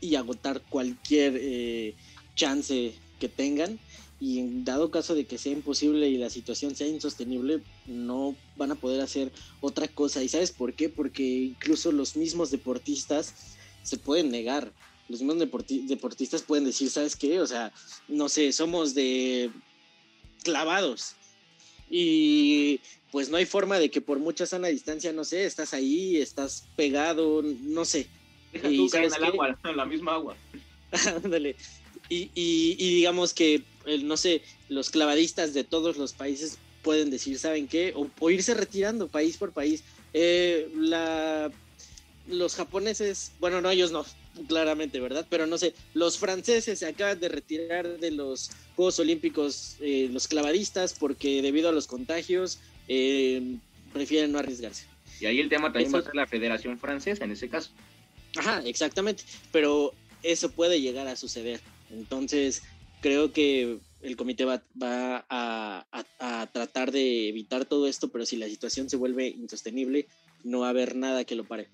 y 0.00 0.16
agotar 0.16 0.62
cualquier 0.62 1.38
eh, 1.40 1.94
chance 2.34 2.94
que 3.20 3.28
tengan 3.28 3.78
y 4.18 4.40
en 4.40 4.64
dado 4.64 4.90
caso 4.90 5.14
de 5.14 5.26
que 5.26 5.38
sea 5.38 5.52
imposible 5.52 6.08
y 6.08 6.18
la 6.18 6.28
situación 6.28 6.74
sea 6.74 6.88
insostenible, 6.88 7.62
no 7.86 8.34
van 8.56 8.72
a 8.72 8.74
poder 8.74 9.00
hacer 9.00 9.30
otra 9.60 9.86
cosa. 9.86 10.24
¿Y 10.24 10.28
sabes 10.28 10.50
por 10.50 10.74
qué? 10.74 10.88
Porque 10.88 11.22
incluso 11.22 11.92
los 11.92 12.16
mismos 12.16 12.50
deportistas 12.50 13.32
se 13.84 13.96
pueden 13.96 14.32
negar. 14.32 14.72
Los 15.08 15.20
mismos 15.20 15.48
deportistas 15.88 16.42
pueden 16.42 16.64
decir, 16.64 16.90
¿sabes 16.90 17.16
qué? 17.16 17.40
O 17.40 17.46
sea, 17.46 17.72
no 18.08 18.28
sé, 18.28 18.52
somos 18.52 18.94
de 18.94 19.50
clavados 20.42 21.14
y 21.90 22.80
pues 23.12 23.28
no 23.28 23.36
hay 23.36 23.46
forma 23.46 23.78
de 23.78 23.90
que 23.90 24.00
por 24.00 24.18
mucha 24.18 24.46
sana 24.46 24.68
distancia, 24.68 25.12
no 25.12 25.24
sé, 25.24 25.44
estás 25.44 25.74
ahí, 25.74 26.16
estás 26.16 26.66
pegado, 26.76 27.42
no 27.42 27.84
sé. 27.84 28.08
Deja 28.52 28.68
y, 28.68 28.76
tú 28.88 28.96
en 28.96 29.04
el 29.04 29.24
agua, 29.24 29.58
en 29.64 29.76
la 29.76 29.84
misma 29.84 30.14
agua. 30.14 30.36
Ándale. 31.22 31.56
y, 32.08 32.30
y, 32.34 32.94
digamos 32.96 33.32
que, 33.34 33.62
no 34.02 34.16
sé, 34.16 34.42
los 34.68 34.90
clavadistas 34.90 35.54
de 35.54 35.64
todos 35.64 35.96
los 35.96 36.12
países 36.12 36.58
pueden 36.82 37.10
decir, 37.10 37.38
¿saben 37.38 37.66
qué? 37.66 37.94
O, 37.96 38.30
irse 38.30 38.54
retirando 38.54 39.08
país 39.08 39.36
por 39.36 39.52
país. 39.52 39.82
Eh, 40.12 40.70
la, 40.76 41.50
los 42.28 42.54
japoneses, 42.54 43.32
bueno, 43.40 43.60
no, 43.60 43.70
ellos 43.70 43.90
no, 43.90 44.04
claramente, 44.48 45.00
¿verdad? 45.00 45.26
Pero 45.28 45.46
no 45.46 45.58
sé, 45.58 45.74
los 45.94 46.18
franceses 46.18 46.78
se 46.78 46.86
acaban 46.86 47.20
de 47.20 47.28
retirar 47.28 47.98
de 47.98 48.10
los 48.10 48.50
Juegos 48.76 48.98
Olímpicos, 48.98 49.76
eh, 49.80 50.08
los 50.12 50.28
clavadistas, 50.28 50.94
porque 50.94 51.42
debido 51.42 51.68
a 51.68 51.72
los 51.72 51.86
contagios 51.86 52.58
eh, 52.88 53.56
prefieren 53.92 54.32
no 54.32 54.38
arriesgarse. 54.38 54.86
Y 55.20 55.26
ahí 55.26 55.40
el 55.40 55.48
tema 55.48 55.72
también 55.72 55.94
va 55.94 56.00
a 56.00 56.02
ser 56.02 56.14
la 56.14 56.26
Federación 56.26 56.78
Francesa 56.78 57.24
en 57.24 57.30
ese 57.30 57.48
caso. 57.48 57.70
Ajá, 58.36 58.62
exactamente, 58.64 59.22
pero 59.52 59.92
eso 60.22 60.50
puede 60.50 60.80
llegar 60.80 61.06
a 61.06 61.16
suceder. 61.16 61.60
Entonces, 61.90 62.62
creo 63.00 63.32
que 63.32 63.78
el 64.02 64.16
comité 64.16 64.44
va, 64.44 64.62
va 64.80 65.24
a, 65.28 65.86
a, 66.18 66.46
tratar 66.52 66.90
de 66.90 67.28
evitar 67.28 67.64
todo 67.64 67.86
esto, 67.86 68.08
pero 68.08 68.26
si 68.26 68.36
la 68.36 68.48
situación 68.48 68.90
se 68.90 68.96
vuelve 68.96 69.28
insostenible, 69.28 70.08
no 70.42 70.60
va 70.60 70.66
a 70.66 70.70
haber 70.70 70.96
nada 70.96 71.24
que 71.24 71.36
lo 71.36 71.44
pare. 71.44 71.68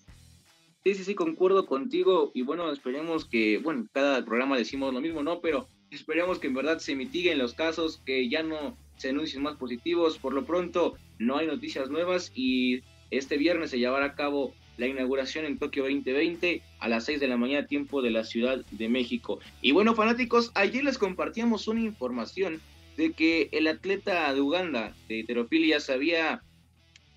Sí, 0.84 0.94
sí, 0.94 1.04
sí, 1.04 1.14
concuerdo 1.14 1.66
contigo 1.66 2.30
y 2.34 2.42
bueno, 2.42 2.72
esperemos 2.72 3.26
que, 3.26 3.58
bueno, 3.58 3.86
cada 3.92 4.24
programa 4.24 4.56
decimos 4.56 4.94
lo 4.94 5.02
mismo, 5.02 5.22
¿no? 5.22 5.40
Pero 5.40 5.68
esperemos 5.90 6.38
que 6.38 6.46
en 6.46 6.54
verdad 6.54 6.78
se 6.78 6.94
mitiguen 6.94 7.38
los 7.38 7.52
casos, 7.52 8.00
que 8.06 8.30
ya 8.30 8.42
no 8.42 8.78
se 8.96 9.10
anuncien 9.10 9.42
más 9.42 9.56
positivos. 9.56 10.18
Por 10.18 10.32
lo 10.32 10.44
pronto, 10.44 10.96
no 11.18 11.36
hay 11.36 11.46
noticias 11.46 11.90
nuevas 11.90 12.32
y 12.34 12.80
este 13.10 13.36
viernes 13.36 13.70
se 13.70 13.78
llevará 13.78 14.06
a 14.06 14.14
cabo 14.14 14.54
la 14.78 14.86
inauguración 14.86 15.44
en 15.44 15.58
Tokio 15.58 15.82
2020 15.82 16.62
a 16.78 16.88
las 16.88 17.04
6 17.04 17.20
de 17.20 17.28
la 17.28 17.36
mañana 17.36 17.66
tiempo 17.66 18.00
de 18.00 18.10
la 18.10 18.24
Ciudad 18.24 18.64
de 18.70 18.88
México. 18.88 19.38
Y 19.60 19.72
bueno, 19.72 19.94
fanáticos, 19.94 20.50
ayer 20.54 20.84
les 20.84 20.96
compartíamos 20.96 21.68
una 21.68 21.80
información 21.80 22.62
de 22.96 23.12
que 23.12 23.50
el 23.52 23.66
atleta 23.66 24.32
de 24.32 24.40
Uganda 24.40 24.94
de 25.08 25.20
heterofilia 25.20 25.80
se 25.80 25.92
había, 25.92 26.42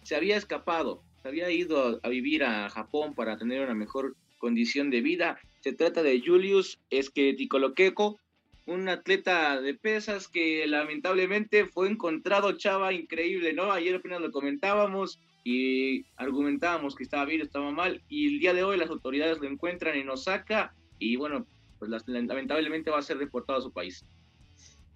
se 0.03 0.17
había 0.17 0.35
escapado, 0.35 1.02
había 1.23 1.49
ido 1.51 1.99
a, 2.03 2.09
vivir 2.09 2.43
a 2.43 2.69
Japón 2.69 3.13
para 3.13 3.37
tener 3.37 3.61
una 3.61 3.73
mejor 3.73 4.15
condición 4.37 4.89
de 4.89 5.01
vida. 5.01 5.39
Se 5.61 5.73
trata 5.73 6.03
de 6.03 6.21
Julius 6.21 6.79
Esqueticoloqueco, 6.89 8.19
un 8.65 8.87
atleta 8.89 9.61
de 9.61 9.73
pesas 9.73 10.27
que 10.27 10.65
lamentablemente 10.67 11.65
fue 11.65 11.89
encontrado, 11.89 12.53
chava, 12.53 12.93
increíble, 12.93 13.53
¿no? 13.53 13.71
Ayer 13.71 13.95
apenas 13.95 14.21
lo 14.21 14.31
comentábamos 14.31 15.19
y 15.43 16.05
argumentábamos 16.15 16.95
que 16.95 17.03
estaba 17.03 17.25
bien, 17.25 17.41
estaba 17.41 17.71
mal, 17.71 18.01
y 18.07 18.35
el 18.35 18.39
día 18.39 18.53
de 18.53 18.63
hoy 18.63 18.77
las 18.77 18.89
autoridades 18.89 19.39
lo 19.39 19.47
encuentran 19.47 19.97
en 19.97 20.09
Osaka 20.09 20.73
y 20.99 21.17
bueno, 21.17 21.45
pues 21.79 21.91
lamentablemente 22.07 22.91
va 22.91 22.99
a 22.99 23.03
ser 23.03 23.17
deportado 23.17 23.59
a 23.59 23.61
su 23.61 23.71
país. 23.71 24.05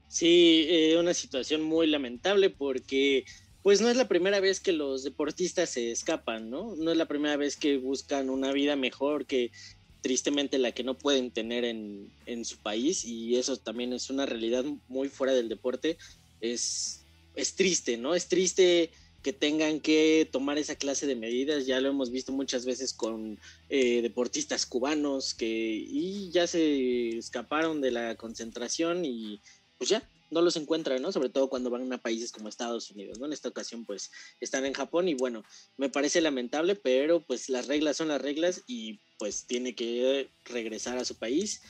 Sí, 0.07 0.65
eh, 0.69 0.97
una 0.97 1.13
situación 1.13 1.63
muy 1.63 1.87
lamentable 1.87 2.49
porque 2.49 3.25
pues 3.67 3.81
no 3.81 3.89
es 3.89 3.97
la 3.97 4.07
primera 4.07 4.39
vez 4.39 4.61
que 4.61 4.71
los 4.71 5.03
deportistas 5.03 5.71
se 5.71 5.91
escapan, 5.91 6.49
¿no? 6.49 6.77
No 6.77 6.89
es 6.89 6.95
la 6.95 7.09
primera 7.09 7.35
vez 7.35 7.57
que 7.57 7.75
buscan 7.75 8.29
una 8.29 8.53
vida 8.53 8.77
mejor 8.77 9.25
que 9.25 9.51
tristemente 9.99 10.57
la 10.57 10.71
que 10.71 10.85
no 10.85 10.97
pueden 10.97 11.31
tener 11.31 11.65
en, 11.65 12.09
en 12.27 12.45
su 12.45 12.59
país 12.59 13.03
y 13.03 13.35
eso 13.35 13.57
también 13.57 13.91
es 13.91 14.09
una 14.09 14.25
realidad 14.25 14.63
muy 14.87 15.09
fuera 15.09 15.33
del 15.33 15.49
deporte. 15.49 15.97
Es, 16.39 17.01
es 17.35 17.55
triste, 17.55 17.97
¿no? 17.97 18.15
Es 18.15 18.29
triste 18.29 18.89
que 19.21 19.33
tengan 19.33 19.81
que 19.81 20.29
tomar 20.31 20.57
esa 20.57 20.75
clase 20.75 21.05
de 21.05 21.17
medidas. 21.17 21.65
Ya 21.65 21.81
lo 21.81 21.89
hemos 21.89 22.09
visto 22.09 22.31
muchas 22.31 22.63
veces 22.63 22.93
con 22.93 23.37
eh, 23.67 24.01
deportistas 24.01 24.65
cubanos 24.65 25.33
que 25.33 25.45
y 25.45 26.29
ya 26.31 26.47
se 26.47 27.17
escaparon 27.17 27.81
de 27.81 27.91
la 27.91 28.15
concentración 28.15 29.03
y 29.03 29.41
pues 29.77 29.89
ya 29.89 30.09
no 30.29 30.41
los 30.41 30.55
encuentran, 30.55 31.01
¿no? 31.01 31.11
Sobre 31.11 31.29
todo 31.29 31.49
cuando 31.49 31.69
van 31.69 31.91
a 31.91 31.97
países 31.97 32.31
como 32.31 32.49
Estados 32.49 32.91
Unidos, 32.91 33.19
¿no? 33.19 33.25
En 33.25 33.33
esta 33.33 33.49
ocasión 33.49 33.85
pues 33.85 34.11
están 34.39 34.65
en 34.65 34.73
Japón 34.73 35.07
y 35.07 35.13
bueno, 35.13 35.43
me 35.77 35.89
parece 35.89 36.21
lamentable, 36.21 36.75
pero 36.75 37.21
pues 37.21 37.49
las 37.49 37.67
reglas 37.67 37.97
son 37.97 38.09
las 38.09 38.21
reglas 38.21 38.63
y 38.67 38.99
pues 39.17 39.45
tiene 39.45 39.75
que 39.75 40.29
regresar 40.45 40.97
a 40.97 41.05
su 41.05 41.15
país 41.15 41.61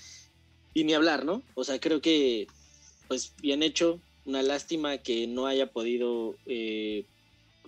y 0.73 0.83
ni 0.83 0.93
hablar, 0.93 1.25
¿no? 1.25 1.43
O 1.55 1.63
sea, 1.63 1.79
creo 1.79 2.01
que 2.01 2.47
pues 3.07 3.33
bien 3.41 3.63
hecho, 3.63 4.01
una 4.25 4.43
lástima 4.43 4.97
que 4.97 5.27
no 5.27 5.47
haya 5.47 5.71
podido 5.71 6.35
eh, 6.45 7.05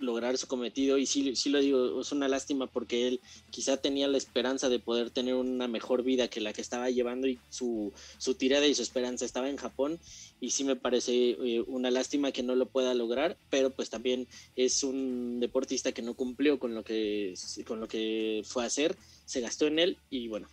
lograr 0.00 0.36
su 0.38 0.46
cometido 0.46 0.98
y 0.98 1.06
sí, 1.06 1.36
sí 1.36 1.50
lo 1.50 1.60
digo, 1.60 2.00
es 2.00 2.12
una 2.12 2.28
lástima 2.28 2.66
porque 2.66 3.06
él 3.06 3.20
quizá 3.50 3.76
tenía 3.76 4.08
la 4.08 4.18
esperanza 4.18 4.68
de 4.68 4.78
poder 4.78 5.10
tener 5.10 5.34
una 5.34 5.68
mejor 5.68 6.02
vida 6.02 6.28
que 6.28 6.40
la 6.40 6.52
que 6.52 6.60
estaba 6.60 6.90
llevando 6.90 7.28
y 7.28 7.38
su, 7.50 7.92
su 8.18 8.34
tirada 8.34 8.66
y 8.66 8.74
su 8.74 8.82
esperanza 8.82 9.24
estaba 9.24 9.48
en 9.48 9.56
Japón 9.56 9.98
y 10.40 10.50
sí 10.50 10.64
me 10.64 10.76
parece 10.76 11.30
eh, 11.30 11.64
una 11.66 11.90
lástima 11.90 12.32
que 12.32 12.42
no 12.42 12.54
lo 12.54 12.66
pueda 12.66 12.94
lograr, 12.94 13.36
pero 13.50 13.70
pues 13.70 13.90
también 13.90 14.26
es 14.56 14.82
un 14.82 15.38
deportista 15.40 15.92
que 15.92 16.02
no 16.02 16.14
cumplió 16.14 16.58
con 16.58 16.74
lo 16.74 16.82
que, 16.82 17.34
con 17.66 17.80
lo 17.80 17.88
que 17.88 18.42
fue 18.44 18.64
a 18.64 18.66
hacer, 18.66 18.96
se 19.26 19.40
gastó 19.40 19.66
en 19.66 19.78
él 19.78 19.98
y 20.08 20.28
bueno. 20.28 20.48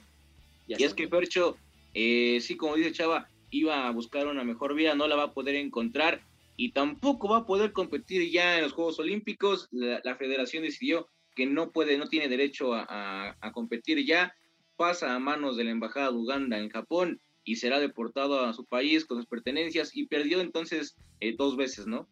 y 0.67 0.83
es 0.83 0.93
que 0.93 1.07
Percho, 1.07 1.57
eh, 1.93 2.39
sí 2.41 2.57
como 2.57 2.75
dice 2.75 2.91
Chava, 2.91 3.29
iba 3.49 3.87
a 3.87 3.91
buscar 3.91 4.27
una 4.27 4.43
mejor 4.43 4.75
vida, 4.75 4.95
no 4.95 5.07
la 5.07 5.15
va 5.15 5.23
a 5.23 5.33
poder 5.33 5.55
encontrar 5.55 6.21
y 6.59 6.71
tampoco 6.71 7.29
va 7.29 7.37
a 7.37 7.45
poder 7.45 7.71
competir 7.71 8.31
ya 8.31 8.57
en 8.57 8.63
los 8.63 8.73
Juegos 8.73 8.99
Olímpicos. 8.99 9.69
La, 9.71 10.15
federación 10.15 10.63
decidió 10.63 11.07
que 11.35 11.45
no 11.45 11.71
puede, 11.71 11.99
no 11.99 12.07
tiene 12.07 12.27
derecho 12.27 12.73
a, 12.73 13.37
competir 13.53 14.03
ya. 14.05 14.33
Pasa 14.75 15.15
a 15.15 15.19
manos 15.19 15.55
de 15.55 15.63
la 15.63 15.71
embajada 15.71 16.11
de 16.11 16.17
Uganda 16.17 16.57
en 16.57 16.69
Japón 16.69 17.21
y 17.43 17.57
será 17.57 17.79
deportado 17.79 18.43
a 18.43 18.53
su 18.53 18.65
país 18.65 19.05
con 19.05 19.17
sus 19.17 19.27
pertenencias 19.27 19.95
y 19.95 20.07
perdió 20.07 20.41
entonces 20.41 20.97
eh, 21.19 21.35
dos 21.37 21.57
veces, 21.57 21.85
¿no? 21.85 22.07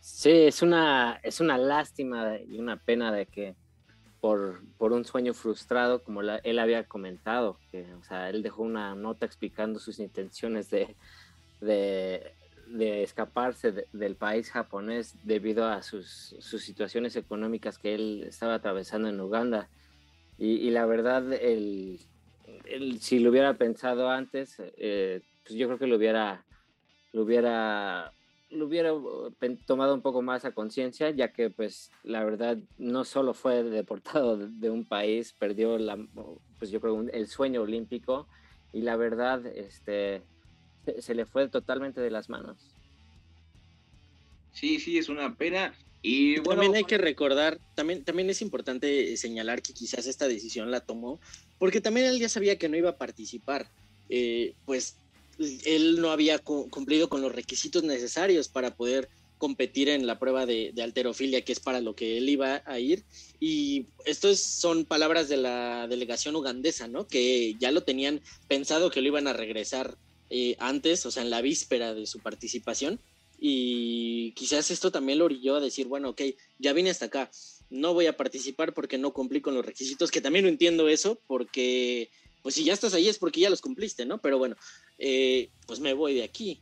Sí, 0.00 0.30
es 0.30 0.60
una, 0.62 1.20
es 1.22 1.40
una 1.40 1.58
lástima 1.58 2.36
y 2.38 2.58
una 2.58 2.76
pena 2.76 3.12
de 3.12 3.26
que 3.26 3.54
por, 4.20 4.62
por 4.76 4.92
un 4.92 5.04
sueño 5.04 5.34
frustrado, 5.34 6.02
como 6.02 6.20
él 6.20 6.58
había 6.58 6.84
comentado, 6.84 7.58
o 7.72 8.04
sea, 8.04 8.28
él 8.28 8.42
dejó 8.42 8.62
una 8.62 8.94
nota 8.96 9.24
explicando 9.24 9.78
sus 9.78 10.00
intenciones 10.00 10.68
de 10.70 10.96
de 12.66 13.02
escaparse 13.02 13.86
del 13.92 14.16
país 14.16 14.50
japonés 14.50 15.14
debido 15.24 15.66
a 15.66 15.82
sus, 15.82 16.36
situaciones 16.40 17.16
económicas 17.16 17.78
que 17.78 17.94
él 17.94 18.24
estaba 18.26 18.54
atravesando 18.54 19.08
en 19.08 19.20
Uganda. 19.20 19.68
Y, 20.38 20.68
la 20.70 20.84
verdad, 20.84 21.32
el, 21.32 21.98
si 23.00 23.20
lo 23.20 23.30
hubiera 23.30 23.54
pensado 23.54 24.10
antes, 24.10 24.56
eh, 24.76 25.22
pues 25.44 25.58
yo 25.58 25.66
creo 25.66 25.78
que 25.78 25.86
lo 25.86 25.96
hubiera, 25.96 26.44
lo 27.12 27.22
hubiera, 27.22 28.12
lo 28.50 28.66
hubiera 28.66 28.92
tomado 29.66 29.94
un 29.94 30.02
poco 30.02 30.20
más 30.20 30.44
a 30.44 30.52
conciencia, 30.52 31.10
ya 31.10 31.32
que 31.32 31.48
pues 31.48 31.90
la 32.02 32.22
verdad 32.24 32.58
no 32.76 33.04
solo 33.04 33.32
fue 33.32 33.62
deportado 33.62 34.36
de, 34.36 34.68
un 34.70 34.84
país, 34.84 35.32
perdió 35.32 35.78
la, 35.78 35.98
pues 36.58 36.70
yo 36.70 36.80
creo 36.80 37.00
el 37.10 37.28
sueño 37.28 37.62
olímpico 37.62 38.26
y 38.72 38.82
la 38.82 38.96
verdad, 38.96 39.46
este, 39.46 40.22
se, 41.00 41.14
le 41.14 41.26
fue 41.26 41.48
totalmente 41.48 42.00
de 42.00 42.10
las 42.10 42.28
manos. 42.28 42.56
Sí, 44.52 44.80
sí, 44.80 44.98
es 44.98 45.08
una 45.08 45.34
pena. 45.34 45.74
Y 46.02 46.40
también 46.40 46.74
hay 46.74 46.84
que 46.84 46.98
recordar, 46.98 47.58
también, 47.74 48.04
también 48.04 48.30
es 48.30 48.40
importante 48.40 49.16
señalar 49.16 49.60
que 49.60 49.72
quizás 49.72 50.06
esta 50.06 50.28
decisión 50.28 50.70
la 50.70 50.80
tomó, 50.80 51.20
porque 51.58 51.80
también 51.80 52.06
él 52.06 52.18
ya 52.18 52.28
sabía 52.28 52.58
que 52.58 52.68
no 52.68 52.76
iba 52.76 52.90
a 52.90 52.98
participar. 52.98 53.68
Eh, 54.08 54.54
pues 54.64 54.96
él 55.38 56.00
no 56.00 56.10
había 56.10 56.38
cumplido 56.38 57.08
con 57.08 57.22
los 57.22 57.34
requisitos 57.34 57.82
necesarios 57.82 58.48
para 58.48 58.74
poder 58.74 59.08
competir 59.38 59.88
en 59.88 60.06
la 60.06 60.18
prueba 60.18 60.46
de, 60.46 60.72
alterofilia, 60.82 61.42
que 61.42 61.52
es 61.52 61.60
para 61.60 61.80
lo 61.80 61.94
que 61.94 62.18
él 62.18 62.28
iba 62.28 62.62
a 62.64 62.78
ir. 62.78 63.04
Y 63.38 63.86
estas 64.04 64.38
son 64.38 64.84
palabras 64.84 65.28
de 65.28 65.36
la 65.36 65.86
delegación 65.88 66.36
ugandesa, 66.36 66.88
¿no? 66.88 67.06
Que 67.06 67.54
ya 67.58 67.70
lo 67.70 67.82
tenían 67.82 68.20
pensado 68.48 68.90
que 68.90 69.02
lo 69.02 69.08
iban 69.08 69.26
a 69.26 69.34
regresar 69.34 69.98
eh, 70.30 70.56
antes, 70.58 71.06
o 71.06 71.10
sea, 71.10 71.22
en 71.22 71.30
la 71.30 71.42
víspera 71.42 71.94
de 71.94 72.06
su 72.06 72.20
participación. 72.20 73.00
Y 73.38 74.32
quizás 74.32 74.70
esto 74.70 74.90
también 74.90 75.18
lo 75.18 75.26
orilló 75.26 75.56
a 75.56 75.60
decir, 75.60 75.86
bueno, 75.86 76.10
ok, 76.10 76.22
ya 76.58 76.72
vine 76.72 76.90
hasta 76.90 77.06
acá, 77.06 77.30
no 77.70 77.94
voy 77.94 78.06
a 78.06 78.16
participar 78.16 78.72
porque 78.72 78.98
no 78.98 79.12
cumplí 79.12 79.40
con 79.40 79.54
los 79.54 79.66
requisitos, 79.66 80.10
que 80.10 80.20
también 80.20 80.44
no 80.44 80.48
entiendo 80.48 80.88
eso, 80.88 81.20
porque 81.26 82.10
pues 82.42 82.54
si 82.54 82.64
ya 82.64 82.72
estás 82.72 82.94
ahí 82.94 83.08
es 83.08 83.18
porque 83.18 83.40
ya 83.40 83.50
los 83.50 83.60
cumpliste, 83.60 84.06
¿no? 84.06 84.18
Pero 84.18 84.38
bueno, 84.38 84.56
eh, 84.98 85.50
pues 85.66 85.80
me 85.80 85.94
voy 85.94 86.14
de 86.14 86.22
aquí. 86.22 86.60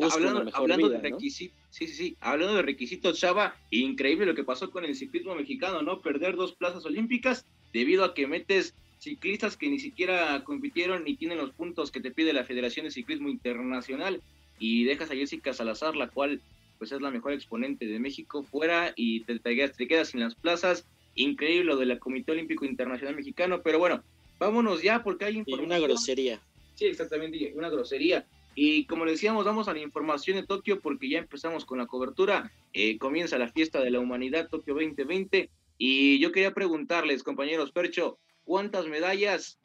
hablando, 0.00 0.88
de 0.88 0.98
requisitos, 0.98 1.56
sí, 1.70 1.86
sí, 1.86 1.94
sí, 1.94 2.16
hablando 2.20 2.54
de 2.54 2.62
requisitos, 2.62 3.20
Chava, 3.20 3.54
increíble 3.70 4.26
lo 4.26 4.34
que 4.34 4.44
pasó 4.44 4.70
con 4.70 4.84
el 4.84 4.96
ciclismo 4.96 5.34
mexicano, 5.34 5.82
¿no? 5.82 6.00
Perder 6.00 6.36
dos 6.36 6.54
plazas 6.54 6.84
olímpicas 6.86 7.44
debido 7.72 8.02
a 8.04 8.14
que 8.14 8.26
metes 8.26 8.74
ciclistas 9.04 9.56
que 9.56 9.68
ni 9.68 9.78
siquiera 9.78 10.42
compitieron 10.44 11.04
ni 11.04 11.14
tienen 11.14 11.38
los 11.38 11.50
puntos 11.52 11.90
que 11.90 12.00
te 12.00 12.10
pide 12.10 12.32
la 12.32 12.44
Federación 12.44 12.86
de 12.86 12.90
Ciclismo 12.90 13.28
Internacional 13.28 14.22
y 14.58 14.84
dejas 14.84 15.10
a 15.10 15.14
Jessica 15.14 15.52
Salazar, 15.52 15.94
la 15.94 16.08
cual 16.08 16.40
pues 16.78 16.90
es 16.90 17.00
la 17.00 17.10
mejor 17.10 17.32
exponente 17.32 17.86
de 17.86 17.98
México 17.98 18.42
fuera 18.42 18.94
y 18.96 19.20
te, 19.20 19.38
te, 19.38 19.86
quedas 19.86 20.08
sin 20.08 20.20
las 20.20 20.34
plazas. 20.34 20.86
Increíble 21.14 21.66
lo 21.66 21.76
del 21.76 21.98
Comité 21.98 22.32
Olímpico 22.32 22.64
Internacional 22.64 23.14
Mexicano, 23.14 23.62
pero 23.62 23.78
bueno, 23.78 24.02
vámonos 24.38 24.82
ya 24.82 25.04
porque 25.04 25.26
hay 25.26 25.36
información. 25.36 25.66
una 25.66 25.86
grosería. 25.86 26.40
Sí, 26.74 26.86
exactamente, 26.86 27.52
una 27.54 27.68
grosería. 27.68 28.26
Y 28.54 28.86
como 28.86 29.04
le 29.04 29.12
decíamos, 29.12 29.44
vamos 29.44 29.68
a 29.68 29.74
la 29.74 29.80
información 29.80 30.36
de 30.36 30.46
Tokio 30.46 30.80
porque 30.80 31.08
ya 31.08 31.18
empezamos 31.18 31.64
con 31.64 31.78
la 31.78 31.86
cobertura. 31.86 32.50
Eh, 32.72 32.98
comienza 32.98 33.38
la 33.38 33.48
fiesta 33.48 33.80
de 33.82 33.90
la 33.90 34.00
humanidad 34.00 34.48
Tokio 34.48 34.74
2020 34.74 35.50
y 35.76 36.18
yo 36.20 36.32
quería 36.32 36.54
preguntarles, 36.54 37.22
compañeros 37.22 37.70
Percho, 37.70 38.18
¿cuántas 38.44 38.86
medallas 38.86 39.60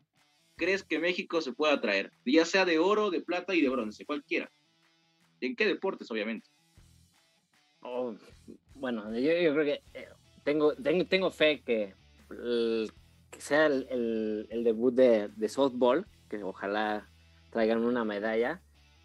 crees 0.55 0.83
que 0.83 0.99
México 0.99 1.41
se 1.41 1.53
pueda 1.53 1.79
traer? 1.79 2.11
Ya 2.25 2.45
sea 2.45 2.65
de 2.65 2.79
oro, 2.79 3.09
de 3.09 3.21
plata 3.21 3.53
y 3.55 3.61
de 3.61 3.69
bronce, 3.69 4.05
cualquiera. 4.05 4.51
¿En 5.41 5.55
qué 5.55 5.65
deportes, 5.65 6.09
obviamente? 6.11 6.49
Oh, 7.81 8.13
bueno, 8.75 9.13
yo, 9.17 9.53
creo 9.53 9.63
que 9.63 9.81
eh, 9.93 10.09
tengo, 10.43 10.73
tengo, 10.75 11.31
fe 11.31 11.61
que, 11.61 11.93
sea 13.37 13.67
el, 13.67 14.63
debut 14.63 14.93
de, 14.93 15.49
softball, 15.49 16.05
que 16.29 16.43
ojalá 16.43 17.09
traigan 17.51 17.85
una 17.85 18.03
medalla. 18.03 18.61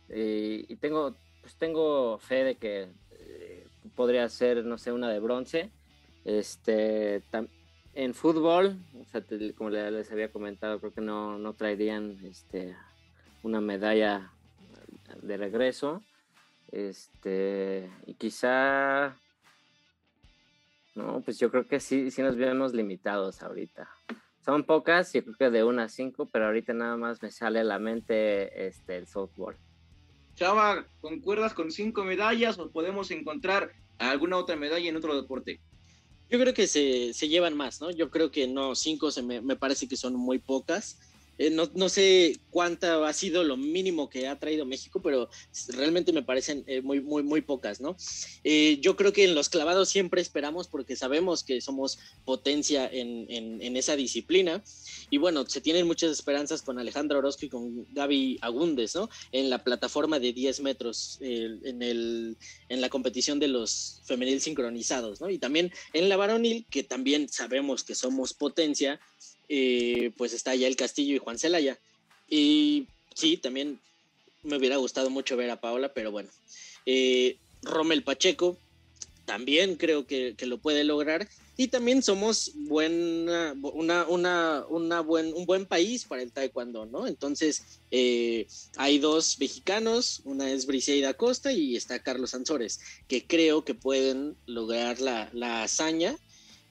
y 0.08 0.74
tengo, 0.76 1.16
pues 1.40 1.56
tengo 1.56 2.18
fe 2.18 2.42
de 2.42 2.54
que 2.56 2.88
eh, 3.10 3.66
podría 3.94 4.28
ser, 4.28 4.64
no 4.64 4.78
sé, 4.78 4.92
una 4.92 5.10
de 5.10 5.20
bronce. 5.20 5.70
Este, 6.24 7.22
en 7.94 8.14
fútbol, 8.14 8.78
como 9.56 9.70
les 9.70 10.10
había 10.10 10.30
comentado, 10.30 10.80
creo 10.80 10.92
que 10.92 11.00
no, 11.00 11.38
no 11.38 11.54
traerían 11.54 12.18
este, 12.24 12.76
una 13.42 13.60
medalla 13.60 14.32
de 15.22 15.36
regreso. 15.36 16.02
Este, 16.72 17.88
y 18.06 18.14
quizá, 18.14 19.16
no, 20.94 21.20
pues 21.24 21.38
yo 21.38 21.50
creo 21.50 21.66
que 21.66 21.78
sí, 21.78 22.10
sí 22.10 22.22
nos 22.22 22.36
vemos 22.36 22.74
limitados 22.74 23.42
ahorita. 23.42 23.88
Son 24.44 24.64
pocas, 24.64 25.12
yo 25.12 25.22
creo 25.22 25.36
que 25.36 25.50
de 25.50 25.64
una 25.64 25.84
a 25.84 25.88
cinco, 25.88 26.28
pero 26.30 26.46
ahorita 26.46 26.74
nada 26.74 26.96
más 26.96 27.22
me 27.22 27.30
sale 27.30 27.60
a 27.60 27.64
la 27.64 27.78
mente 27.78 28.66
este, 28.66 28.96
el 28.96 29.06
softball. 29.06 29.56
Chava, 30.34 30.84
¿concuerdas 31.00 31.54
con 31.54 31.70
cinco 31.70 32.04
medallas 32.04 32.58
o 32.58 32.70
podemos 32.70 33.12
encontrar 33.12 33.70
alguna 33.98 34.36
otra 34.36 34.56
medalla 34.56 34.88
en 34.88 34.96
otro 34.96 35.14
deporte? 35.14 35.60
Yo 36.30 36.38
creo 36.38 36.54
que 36.54 36.66
se, 36.66 37.12
se 37.12 37.28
llevan 37.28 37.56
más, 37.56 37.80
¿no? 37.80 37.90
Yo 37.90 38.10
creo 38.10 38.30
que 38.30 38.48
no, 38.48 38.74
cinco 38.74 39.10
se 39.10 39.22
me, 39.22 39.40
me 39.40 39.56
parece 39.56 39.86
que 39.86 39.96
son 39.96 40.14
muy 40.14 40.38
pocas. 40.38 40.98
Eh, 41.38 41.50
no, 41.50 41.70
no, 41.74 41.88
sé 41.88 42.38
cuánta 42.50 43.06
ha 43.06 43.12
sido 43.12 43.42
lo 43.42 43.56
mínimo 43.56 44.08
que 44.08 44.28
ha 44.28 44.38
traído 44.38 44.64
México, 44.64 45.02
pero 45.02 45.28
realmente 45.68 46.12
me 46.12 46.22
parecen 46.22 46.64
eh, 46.66 46.80
muy, 46.80 47.00
muy, 47.00 47.22
muy 47.22 47.40
pocas, 47.40 47.80
¿no? 47.80 47.96
Eh, 48.44 48.78
yo 48.80 48.96
creo 48.96 49.12
que 49.12 49.24
en 49.24 49.34
los 49.34 49.48
clavados 49.48 49.88
siempre 49.88 50.20
esperamos 50.20 50.68
porque 50.68 50.94
sabemos 50.94 51.42
que 51.42 51.60
somos 51.60 51.98
potencia 52.24 52.88
en, 52.90 53.26
en, 53.28 53.76
esa 53.76 53.96
disciplina. 53.96 54.62
Y 55.10 55.18
bueno, 55.18 55.44
se 55.46 55.60
tienen 55.60 55.86
muchas 55.86 56.12
esperanzas 56.12 56.62
con 56.62 56.78
Alejandra 56.78 57.18
Orozco 57.18 57.46
y 57.46 57.48
con 57.48 57.86
Gaby 57.92 58.38
Agúndez, 58.40 58.94
¿no? 58.94 59.08
En 59.32 59.50
la 59.50 59.64
plataforma 59.64 60.20
de 60.20 60.32
10 60.32 60.60
metros, 60.60 61.18
en, 61.20 61.82
el, 61.82 62.36
en 62.68 62.80
la 62.80 62.88
competición 62.88 63.40
de 63.40 63.48
los 63.48 64.02
femenil 64.04 64.40
sincronizados, 64.40 65.20
¿no? 65.20 65.30
Y 65.30 65.38
también 65.38 65.72
en 65.92 66.08
la 66.08 66.16
varonil, 66.16 66.66
que 66.70 66.84
también 66.84 67.28
sabemos 67.28 67.82
que 67.82 67.96
somos 67.96 68.32
potencia 68.34 69.00
eh, 69.48 70.12
pues 70.16 70.32
está 70.32 70.54
ya 70.54 70.66
el 70.66 70.76
Castillo 70.76 71.14
y 71.14 71.18
Juan 71.18 71.38
Celaya. 71.38 71.78
Y 72.28 72.86
sí, 73.14 73.36
también 73.36 73.78
me 74.42 74.56
hubiera 74.56 74.76
gustado 74.76 75.10
mucho 75.10 75.36
ver 75.36 75.50
a 75.50 75.60
Paola, 75.60 75.92
pero 75.92 76.10
bueno. 76.10 76.30
Eh, 76.86 77.36
Rommel 77.62 78.02
Pacheco 78.02 78.58
también 79.24 79.76
creo 79.76 80.06
que, 80.06 80.34
lo 80.40 80.58
puede 80.58 80.84
lograr. 80.84 81.28
Y 81.56 81.68
también 81.68 82.02
somos 82.02 82.50
una, 82.68 83.54
una, 84.08 84.64
una 84.68 85.00
buen, 85.00 85.32
un 85.34 85.46
buen 85.46 85.66
país 85.66 86.04
para 86.04 86.20
el 86.22 86.32
taekwondo, 86.32 86.84
¿no? 86.84 87.06
Entonces, 87.06 87.62
eh, 87.92 88.48
hay 88.76 88.98
dos 88.98 89.38
mexicanos, 89.38 90.20
una 90.24 90.50
es 90.50 90.66
Briseida 90.66 91.14
Costa 91.14 91.52
y 91.52 91.76
está 91.76 92.02
Carlos 92.02 92.34
Ansores, 92.34 92.80
que 93.06 93.24
creo 93.24 93.64
que 93.64 93.74
pueden 93.74 94.36
lograr 94.46 95.00
la, 95.00 95.30
la 95.32 95.62
hazaña 95.62 96.16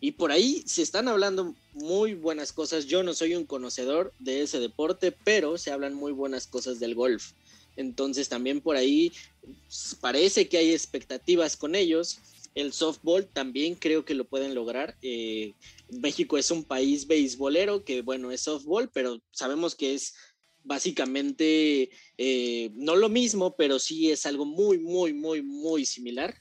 y 0.04 0.12
por 0.12 0.34
ahí 0.34 0.64
se 0.66 0.82
están 0.82 1.08
hablando 1.08 1.56
muy 1.72 2.14
buenas 2.14 2.52
cosas. 2.52 2.88
Yo 2.88 3.04
no 3.04 3.14
soy 3.14 3.36
un 3.36 3.46
conocedor 3.46 4.14
de 4.20 4.42
ese 4.42 4.60
deporte, 4.60 5.14
pero 5.14 5.58
se 5.58 5.72
hablan 5.72 5.94
muy 5.94 6.12
buenas 6.12 6.46
cosas 6.46 6.78
del 6.82 6.94
golf. 6.94 7.32
Entonces 7.78 8.28
también 8.28 8.60
por 8.60 8.76
ahí 8.76 9.14
parece 10.02 10.50
que 10.50 10.58
hay 10.58 10.74
expectativas 10.74 11.56
con 11.56 11.74
ellos. 11.74 12.20
El 12.54 12.74
softball 12.74 13.26
también 13.32 13.76
creo 13.76 14.04
que 14.04 14.14
lo 14.14 14.26
pueden 14.26 14.54
lograr. 14.54 14.98
Eh, 15.02 15.54
México 15.90 16.38
es 16.38 16.52
un 16.52 16.66
país 16.66 17.08
beisbolero 17.08 17.86
que, 17.86 18.02
bueno, 18.02 18.30
es 18.30 18.42
softball, 18.42 18.92
pero 18.94 19.22
sabemos 19.32 19.74
que 19.74 19.94
es 19.94 20.16
básicamente 20.66 21.92
eh, 22.18 22.72
no 22.74 22.98
lo 22.98 23.08
mismo, 23.08 23.56
pero 23.56 23.80
sí 23.80 24.12
es 24.12 24.26
algo 24.26 24.44
muy, 24.44 24.80
muy, 24.80 25.14
muy, 25.14 25.42
muy 25.42 25.86
similar. 25.86 26.36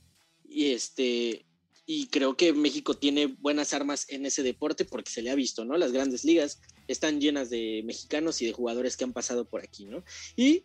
Y 0.44 0.72
este, 0.72 1.46
y 1.94 2.06
creo 2.06 2.38
que 2.38 2.54
México 2.54 2.94
tiene 2.94 3.26
buenas 3.26 3.74
armas 3.74 4.06
en 4.08 4.24
ese 4.24 4.42
deporte 4.42 4.86
porque 4.86 5.10
se 5.10 5.20
le 5.20 5.30
ha 5.30 5.34
visto, 5.34 5.66
¿no? 5.66 5.76
Las 5.76 5.92
grandes 5.92 6.24
ligas 6.24 6.58
están 6.88 7.20
llenas 7.20 7.50
de 7.50 7.82
mexicanos 7.84 8.40
y 8.40 8.46
de 8.46 8.54
jugadores 8.54 8.96
que 8.96 9.04
han 9.04 9.12
pasado 9.12 9.44
por 9.44 9.60
aquí, 9.60 9.84
¿no? 9.84 10.02
Y 10.34 10.62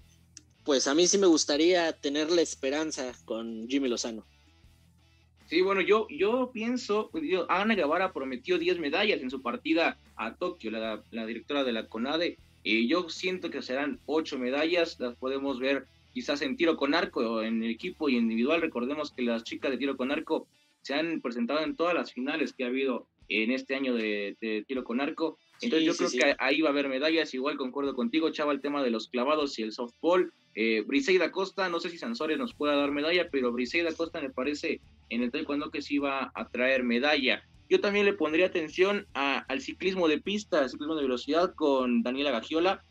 pues 0.64 0.88
a 0.88 0.96
mí 0.96 1.06
sí 1.06 1.18
me 1.18 1.28
gustaría 1.28 1.92
tener 1.92 2.32
la 2.32 2.42
esperanza 2.42 3.12
con 3.26 3.68
Jimmy 3.68 3.90
Lozano. 3.90 4.26
Sí, 5.50 5.62
bueno, 5.62 5.82
yo, 5.82 6.08
yo 6.10 6.50
pienso, 6.54 7.10
pues, 7.12 7.26
Ana 7.50 7.76
Guevara 7.76 8.14
prometió 8.14 8.58
10 8.58 8.80
medallas 8.80 9.20
en 9.20 9.30
su 9.30 9.42
partida 9.42 9.98
a 10.16 10.34
Tokio, 10.36 10.72
la, 10.72 11.26
directora 11.26 11.66
de 11.66 11.74
la 11.74 11.90
CONADE, 11.90 12.38
y 12.64 12.88
yo 12.88 13.10
siento 13.10 13.50
que 13.50 13.62
serán 13.62 14.00
8 14.06 14.40
medallas, 14.40 14.98
las 15.02 15.18
podemos 15.18 15.60
ver 15.60 15.88
quizás 16.14 16.42
en 16.42 16.56
tiro 16.56 16.78
con 16.78 16.96
arco 16.96 17.20
o 17.20 17.42
en 17.42 17.66
equipo 17.66 18.08
y 18.08 18.16
individual. 18.16 18.62
Recordemos 18.62 19.12
que 19.12 19.24
las 19.24 19.44
chicas 19.44 19.72
de 19.72 19.78
tiro 19.78 19.98
con 19.98 20.12
arco 20.12 20.48
se 20.82 20.94
han 20.94 21.22
presentado 21.22 21.62
en 21.64 21.76
todas 21.76 21.94
las 21.94 22.14
finales 22.14 22.54
que 22.54 22.64
ha 22.64 22.68
habido 22.68 23.08
en 23.30 23.52
este 23.52 23.76
año 23.76 23.94
de, 23.94 24.64
tiro 24.68 24.84
con 24.84 25.02
arco. 25.02 25.38
Entonces 25.62 25.86
yo 25.86 25.96
creo 25.96 26.10
que 26.10 26.36
ahí 26.40 26.62
va 26.62 26.70
a 26.70 26.72
haber 26.72 26.88
medallas, 26.88 27.34
igual 27.34 27.58
concuerdo 27.58 27.96
contigo, 27.96 28.30
Chava, 28.32 28.54
el 28.54 28.62
tema 28.62 28.84
de 28.84 28.92
los 28.92 29.08
clavados 29.10 29.58
y 29.60 29.64
el 29.64 29.74
softball. 29.74 30.32
Eh, 30.56 30.84
Briseida 30.86 31.32
Costa, 31.32 31.70
no 31.70 31.80
sé 31.80 31.90
si 31.90 31.98
Sansores 31.98 32.38
nos 32.38 32.54
pueda 32.54 32.76
dar 32.76 32.92
medalla, 32.92 33.30
pero 33.32 33.52
Briseida 33.52 33.94
Costa 33.94 34.22
me 34.22 34.30
parece 34.30 34.82
en 35.10 35.24
el 35.24 35.32
taekwondo 35.32 35.72
que 35.72 35.82
sí 35.82 35.98
va 35.98 36.32
a 36.34 36.48
traer 36.50 36.84
medalla. 36.84 37.44
Yo 37.70 37.82
también 37.82 38.06
le 38.06 38.14
pondría 38.14 38.46
atención 38.46 39.08
al 39.14 39.62
ciclismo 39.62 40.08
de 40.08 40.20
pista, 40.20 40.62
al 40.62 40.70
ciclismo 40.70 40.96
de 40.96 41.04
velocidad 41.04 41.54
con 41.54 42.02
Daniela 42.02 42.32
Gagiola. 42.32 42.82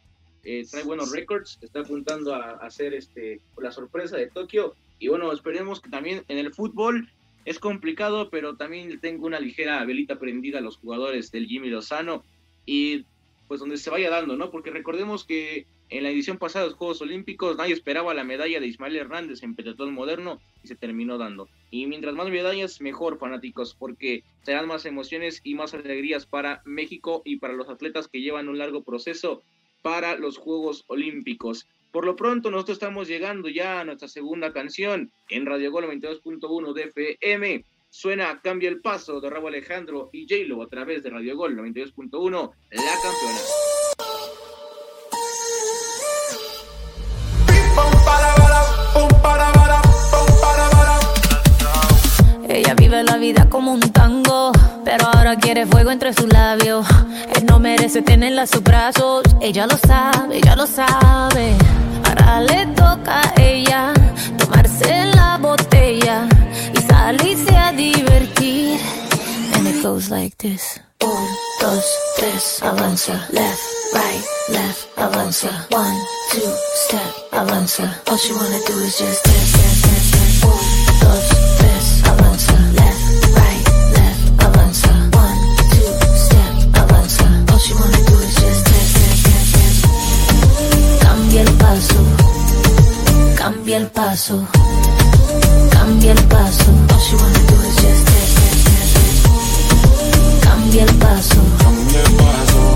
Eh, 0.45 0.65
trae 0.71 0.85
buenos 0.85 1.13
récords, 1.13 1.59
está 1.63 1.81
apuntando 1.81 2.35
a, 2.35 2.51
a 2.51 2.67
hacer 2.67 2.95
este, 2.95 3.41
la 3.61 3.73
sorpresa 3.73 4.17
de 4.17 4.29
Tokio. 4.29 4.75
Y 4.99 5.09
bueno, 5.09 5.33
esperemos 5.33 5.81
que 5.81 5.91
también 5.91 6.25
en 6.29 6.39
el 6.39 6.53
fútbol 6.53 7.09
es 7.47 7.61
complicado, 7.61 8.29
pero 8.29 8.57
también 8.57 9.01
tengo 9.01 9.27
una 9.27 9.41
ligera 9.41 9.83
velita 9.85 10.19
prendida 10.19 10.59
a 10.59 10.63
los 10.63 10.77
jugadores 10.77 11.31
del 11.31 11.47
Jimmy 11.47 11.71
Lozano 11.71 12.25
y 12.67 13.07
pues 13.47 13.61
donde 13.61 13.77
se 13.77 13.89
vaya 13.89 14.11
dando, 14.11 14.37
¿no? 14.37 14.51
Porque 14.51 14.71
recordemos 14.71 15.25
que 15.25 15.65
en 15.89 16.03
la 16.03 16.11
edición 16.11 16.39
pasada 16.39 16.65
de 16.65 16.71
los 16.71 16.79
Juegos 16.79 17.01
Olímpicos 17.01 17.57
nadie 17.57 17.73
esperaba 17.73 18.13
la 18.15 18.25
medalla 18.25 18.59
de 18.59 18.67
Ismael 18.67 18.97
Hernández 18.97 19.45
en 19.45 19.55
pentatlón 19.55 19.95
moderno 19.95 20.41
y 20.65 20.67
se 20.67 20.75
terminó 20.75 21.19
dando. 21.19 21.49
Y 21.71 21.87
mientras 21.87 22.17
más 22.17 22.29
medallas, 22.29 22.81
mejor 22.81 23.19
fanáticos, 23.19 23.77
porque 23.79 24.25
serán 24.43 24.67
más 24.67 24.85
emociones 24.85 25.41
y 25.45 25.55
más 25.55 25.73
alegrías 25.73 26.27
para 26.27 26.63
México 26.65 27.23
y 27.25 27.37
para 27.37 27.55
los 27.55 27.69
atletas 27.69 28.09
que 28.09 28.21
llevan 28.21 28.49
un 28.49 28.59
largo 28.59 28.83
proceso 28.83 29.43
para 29.83 30.17
los 30.17 30.37
Juegos 30.37 30.83
Olímpicos. 30.89 31.69
Por 31.97 32.05
lo 32.05 32.15
pronto, 32.15 32.51
nosotros 32.51 32.77
estamos 32.77 33.09
llegando 33.09 33.49
ya 33.49 33.81
a 33.81 33.85
nuestra 33.87 34.07
segunda 34.07 34.53
canción 34.53 35.11
en 35.31 35.47
Radio 35.47 35.73
Gol 35.73 35.87
92.1 35.87 36.75
de 36.75 36.83
FM. 36.95 37.65
Suena 37.89 38.39
Cambia 38.43 38.69
el 38.69 38.83
Paso 38.83 39.19
de 39.19 39.31
Rabo 39.31 39.49
Alejandro 39.49 40.11
y 40.13 40.27
J-Lo 40.29 40.63
a 40.63 40.69
través 40.69 41.03
de 41.03 41.09
Radio 41.09 41.35
Gol 41.39 41.57
92.1, 41.57 42.51
la 42.73 42.83
campeona. 43.03 43.41
Ella 52.47 52.75
vive 52.75 53.03
la 53.05 53.17
vida 53.17 53.49
como 53.49 53.73
un 53.73 53.81
tango, 53.81 54.53
pero 54.85 55.07
ahora 55.07 55.37
quiere 55.37 55.65
fuego 55.65 55.91
entre 55.91 56.13
sus 56.13 56.31
labios. 56.31 56.87
Él 57.35 57.47
no 57.47 57.59
merece 57.59 58.03
tenerla 58.03 58.43
a 58.43 58.47
sus 58.47 58.63
brazos, 58.63 59.23
ella 59.41 59.67
lo 59.67 59.79
sabe, 59.79 60.37
ella 60.37 60.57
lo 60.57 60.67
sabe. 60.67 61.57
Ahora 62.17 62.41
le 62.41 62.67
toca 62.75 63.21
a 63.21 63.33
ella 63.41 63.93
tomarse 64.39 65.05
la 65.15 65.39
botella 65.39 66.29
y 66.75 66.81
salirse 66.83 67.57
a 67.57 67.73
divertir. 67.73 68.81
And 69.55 69.67
it 69.67 69.83
goes 69.83 70.11
like 70.11 70.37
this. 70.39 70.81
Un, 71.03 71.27
dos, 71.61 71.85
tres, 72.17 72.63
avanza. 72.63 73.27
Left, 73.31 73.61
right, 73.95 74.25
left, 74.49 74.89
avanza. 74.97 75.51
One, 75.71 75.97
two, 76.33 76.53
step, 76.87 77.15
avanza. 77.33 77.95
All 78.09 78.17
she 78.17 78.33
wanna 78.33 78.59
do 78.67 78.75
is 78.85 78.99
just 78.99 79.25
dance, 79.25 79.56
cambia 93.77 93.89
el 93.89 93.93
paso, 93.93 94.47
cambia 95.71 96.13
el 96.13 96.25
paso. 96.25 96.65
All 96.89 97.01
wanna 97.19 97.39
do 97.47 97.55
is 97.69 97.77
just 97.77 98.07
dance, 98.07 98.35
dance, 98.39 98.65
dance, 98.65 98.93
dance. 99.03 100.41
Cambia 100.41 100.83
el 100.85 100.95
paso, 100.95 101.37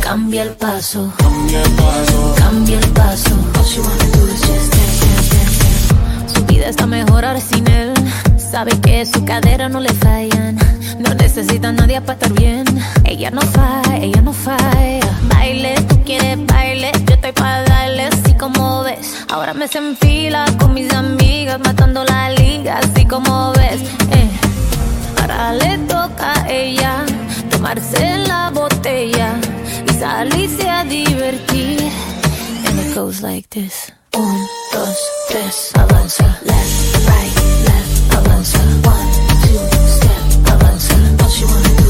cambia 0.02 0.42
el 0.42 0.52
paso, 0.56 2.34
cambia 2.36 2.78
el 2.78 2.88
paso. 2.90 3.34
All 3.56 3.64
she 3.64 3.80
wanna 3.80 4.04
do 4.12 4.26
is 4.26 4.40
just 4.42 4.72
dance. 4.74 6.34
Su 6.34 6.44
vida 6.44 6.66
está 6.68 6.86
mejor 6.86 7.24
ahora 7.24 7.40
sin 7.40 7.66
él. 7.68 7.94
Sabe 8.36 8.78
que 8.80 9.06
su 9.06 9.24
cadera 9.24 9.70
no 9.70 9.80
le 9.80 9.94
fallan. 9.94 10.58
No 10.98 11.14
necesita 11.14 11.72
nadie 11.72 12.00
para 12.02 12.12
estar 12.12 12.32
bien. 12.34 12.64
Ella 13.04 13.30
no 13.30 13.40
falla, 13.40 13.96
ella 13.96 14.20
no 14.20 14.34
falla. 14.34 15.18
Baile, 15.34 15.74
tú 15.88 16.02
quieres 16.04 16.36
baile. 16.46 16.92
Yo 17.06 17.18
para 17.32 17.62
darle 17.64 18.04
así 18.04 18.34
como 18.34 18.82
ves. 18.82 19.24
Ahora 19.28 19.54
me 19.54 19.68
se 19.68 19.78
enfila 19.78 20.44
con 20.58 20.74
mis 20.74 20.92
amigas, 20.92 21.58
matando 21.60 22.04
la 22.04 22.30
liga, 22.30 22.78
así 22.78 23.04
como 23.06 23.52
ves. 23.52 23.80
Eh. 24.12 24.30
Ahora 25.20 25.52
le 25.52 25.78
toca 25.78 26.32
a 26.42 26.50
ella 26.50 27.04
tomarse 27.50 28.18
la 28.26 28.50
botella 28.50 29.34
y 29.88 29.92
salirse 29.94 30.68
a 30.68 30.84
divertir. 30.84 31.80
And 32.66 32.78
it 32.80 32.94
goes 32.94 33.22
like 33.22 33.48
this. 33.50 33.92
Un, 34.16 34.46
dos, 34.72 34.98
tres, 35.28 35.70
avanza. 35.74 36.24
Left, 36.44 37.08
right, 37.08 37.34
left, 37.68 38.14
avanza. 38.14 38.58
One, 38.84 39.10
two, 39.42 39.58
step, 39.86 40.52
avanza. 40.52 40.94
All 41.22 41.30
she 41.30 41.44
wanna 41.44 41.82
do 41.82 41.89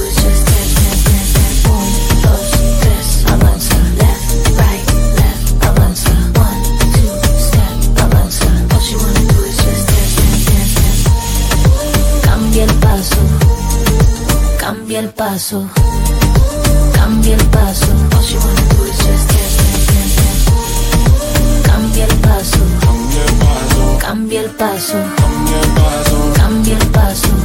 cambia 14.58 14.98
el 15.00 15.10
paso, 15.10 15.68
cambia 16.92 17.34
el 17.36 17.44
paso. 17.46 17.86
All 18.12 18.24
you 18.24 18.38
wanna 18.40 18.62
Cambia 21.62 22.04
el 22.04 22.14
paso, 22.20 22.58
cambia 24.00 25.60
el 25.60 25.68
paso, 25.76 26.32
cambia 26.34 26.76
el 26.76 26.86
paso. 26.88 27.40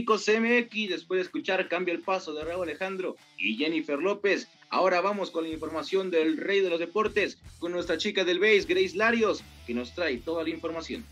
A 0.00 0.18
Fanáticos 0.18 0.28
MX 0.28 0.88
después 0.88 1.18
de 1.18 1.22
escuchar 1.22 1.68
Cambia 1.68 1.92
el 1.92 2.00
Paso 2.00 2.32
de 2.32 2.44
Raúl 2.44 2.62
Alejandro 2.62 3.16
y 3.36 3.56
Jennifer 3.56 3.98
López. 3.98 4.48
Ahora 4.70 5.00
vamos 5.00 5.30
con 5.30 5.44
la 5.44 5.50
información 5.50 6.10
del 6.10 6.38
rey 6.38 6.60
de 6.60 6.70
los 6.70 6.78
deportes 6.78 7.38
con 7.58 7.72
nuestra 7.72 7.98
chica 7.98 8.24
del 8.24 8.38
base, 8.38 8.64
Grace 8.66 8.96
Larios, 8.96 9.42
que 9.66 9.74
nos 9.74 9.94
trae 9.94 10.18
toda 10.18 10.42
la 10.42 10.50
información. 10.50 11.04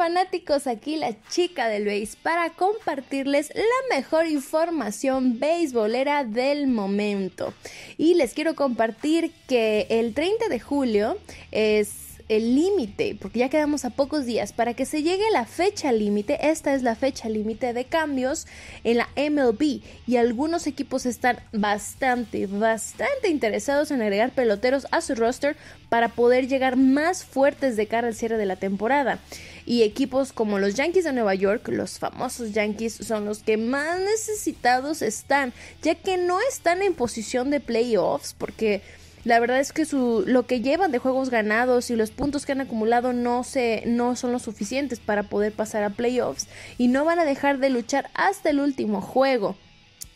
Fanáticos? 0.00 0.66
Aquí 0.66 0.96
la 0.96 1.14
chica 1.28 1.68
del 1.68 1.84
base 1.84 2.16
para 2.22 2.48
compartirles 2.48 3.52
la 3.54 3.94
mejor 3.94 4.26
información 4.26 5.38
beisbolera 5.38 6.24
del 6.24 6.68
momento. 6.68 7.52
Y 7.98 8.14
les 8.14 8.32
quiero 8.32 8.54
compartir 8.54 9.30
que 9.46 9.86
el 9.90 10.14
30 10.14 10.48
de 10.48 10.58
julio 10.58 11.18
es 11.50 12.09
el 12.30 12.54
límite, 12.54 13.16
porque 13.20 13.40
ya 13.40 13.48
quedamos 13.48 13.84
a 13.84 13.90
pocos 13.90 14.24
días 14.24 14.52
para 14.52 14.74
que 14.74 14.86
se 14.86 15.02
llegue 15.02 15.24
la 15.32 15.46
fecha 15.46 15.90
límite. 15.90 16.48
Esta 16.48 16.74
es 16.74 16.84
la 16.84 16.94
fecha 16.94 17.28
límite 17.28 17.72
de 17.72 17.86
cambios 17.86 18.46
en 18.84 18.98
la 18.98 19.08
MLB 19.16 19.82
y 20.06 20.16
algunos 20.16 20.68
equipos 20.68 21.06
están 21.06 21.40
bastante, 21.52 22.46
bastante 22.46 23.28
interesados 23.28 23.90
en 23.90 24.00
agregar 24.00 24.30
peloteros 24.30 24.86
a 24.92 25.00
su 25.00 25.16
roster 25.16 25.56
para 25.88 26.10
poder 26.10 26.46
llegar 26.46 26.76
más 26.76 27.24
fuertes 27.24 27.76
de 27.76 27.88
cara 27.88 28.06
al 28.06 28.14
cierre 28.14 28.38
de 28.38 28.46
la 28.46 28.54
temporada. 28.54 29.18
Y 29.66 29.82
equipos 29.82 30.32
como 30.32 30.60
los 30.60 30.74
Yankees 30.74 31.04
de 31.04 31.12
Nueva 31.12 31.34
York, 31.34 31.66
los 31.66 31.98
famosos 31.98 32.52
Yankees, 32.52 32.94
son 32.94 33.24
los 33.24 33.42
que 33.42 33.56
más 33.56 33.98
necesitados 33.98 35.02
están, 35.02 35.52
ya 35.82 35.96
que 35.96 36.16
no 36.16 36.38
están 36.48 36.82
en 36.82 36.94
posición 36.94 37.50
de 37.50 37.58
playoffs, 37.58 38.34
porque 38.38 38.82
la 39.24 39.38
verdad 39.38 39.60
es 39.60 39.72
que 39.72 39.84
su, 39.84 40.24
lo 40.26 40.46
que 40.46 40.60
llevan 40.60 40.92
de 40.92 40.98
juegos 40.98 41.28
ganados 41.30 41.90
y 41.90 41.96
los 41.96 42.10
puntos 42.10 42.46
que 42.46 42.52
han 42.52 42.62
acumulado 42.62 43.12
no, 43.12 43.44
se, 43.44 43.82
no 43.86 44.16
son 44.16 44.32
los 44.32 44.42
suficientes 44.42 44.98
para 44.98 45.24
poder 45.24 45.52
pasar 45.52 45.82
a 45.82 45.90
playoffs 45.90 46.48
y 46.78 46.88
no 46.88 47.04
van 47.04 47.18
a 47.18 47.24
dejar 47.24 47.58
de 47.58 47.70
luchar 47.70 48.08
hasta 48.14 48.50
el 48.50 48.60
último 48.60 49.00
juego. 49.00 49.56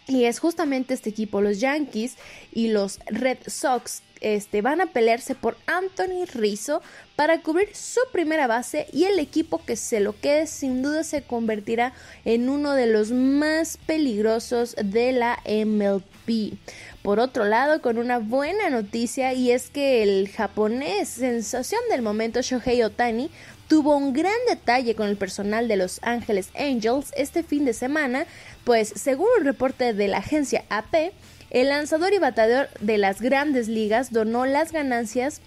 Y 0.07 0.25
es 0.25 0.39
justamente 0.39 0.95
este 0.95 1.11
equipo, 1.11 1.41
los 1.41 1.61
Yankees 1.61 2.17
y 2.53 2.69
los 2.69 2.99
Red 3.07 3.39
Sox, 3.47 4.03
este, 4.25 4.63
van 4.63 4.81
a 4.81 4.87
pelearse 4.87 5.35
por 5.35 5.59
Anthony 5.67 6.25
Rizzo 6.33 6.81
para 7.15 7.43
cubrir 7.43 7.69
su 7.77 8.01
primera 8.11 8.47
base 8.47 8.87
y 8.91 9.05
el 9.05 9.19
equipo 9.19 9.63
que 9.63 9.77
se 9.77 10.01
lo 10.01 10.19
quede 10.19 10.47
sin 10.47 10.83
duda 10.83 11.05
se 11.05 11.23
convertirá 11.23 11.93
en 12.25 12.49
uno 12.49 12.73
de 12.73 12.87
los 12.87 13.13
más 13.13 13.77
peligrosos 13.87 14.77
de 14.83 15.13
la 15.13 15.39
MLB. 15.45 16.55
Por 17.03 17.21
otro 17.21 17.45
lado, 17.45 17.83
con 17.83 17.99
una 17.99 18.19
buena 18.19 18.71
noticia 18.71 19.35
y 19.35 19.51
es 19.51 19.69
que 19.69 20.03
el 20.03 20.31
japonés 20.31 21.11
sensación 21.11 21.83
del 21.91 22.01
momento 22.01 22.41
Shohei 22.41 22.83
Otani 22.83 23.31
tuvo 23.69 23.95
un 23.95 24.15
gran 24.15 24.33
detalle 24.49 24.95
con 24.95 25.09
el 25.09 25.19
personal 25.19 25.69
de 25.69 25.77
Los 25.77 26.01
Ángeles 26.03 26.49
Angels 26.59 27.13
este 27.15 27.43
fin 27.43 27.67
de 27.67 27.75
semana, 27.75 28.27
pues 28.65 28.91
según 28.97 29.29
un 29.39 29.45
reporte 29.45 29.93
de 29.93 30.09
la 30.09 30.19
agencia 30.19 30.65
AP, 30.71 31.13
el 31.55 31.69
lanzador 31.69 32.13
y 32.13 32.19
bateador 32.19 32.69
de 32.81 32.99
las 32.99 33.23
grandes 33.23 33.69
ligas 33.69 34.13
donó 34.13 34.45
las 34.45 34.73
ganancias 34.73 35.41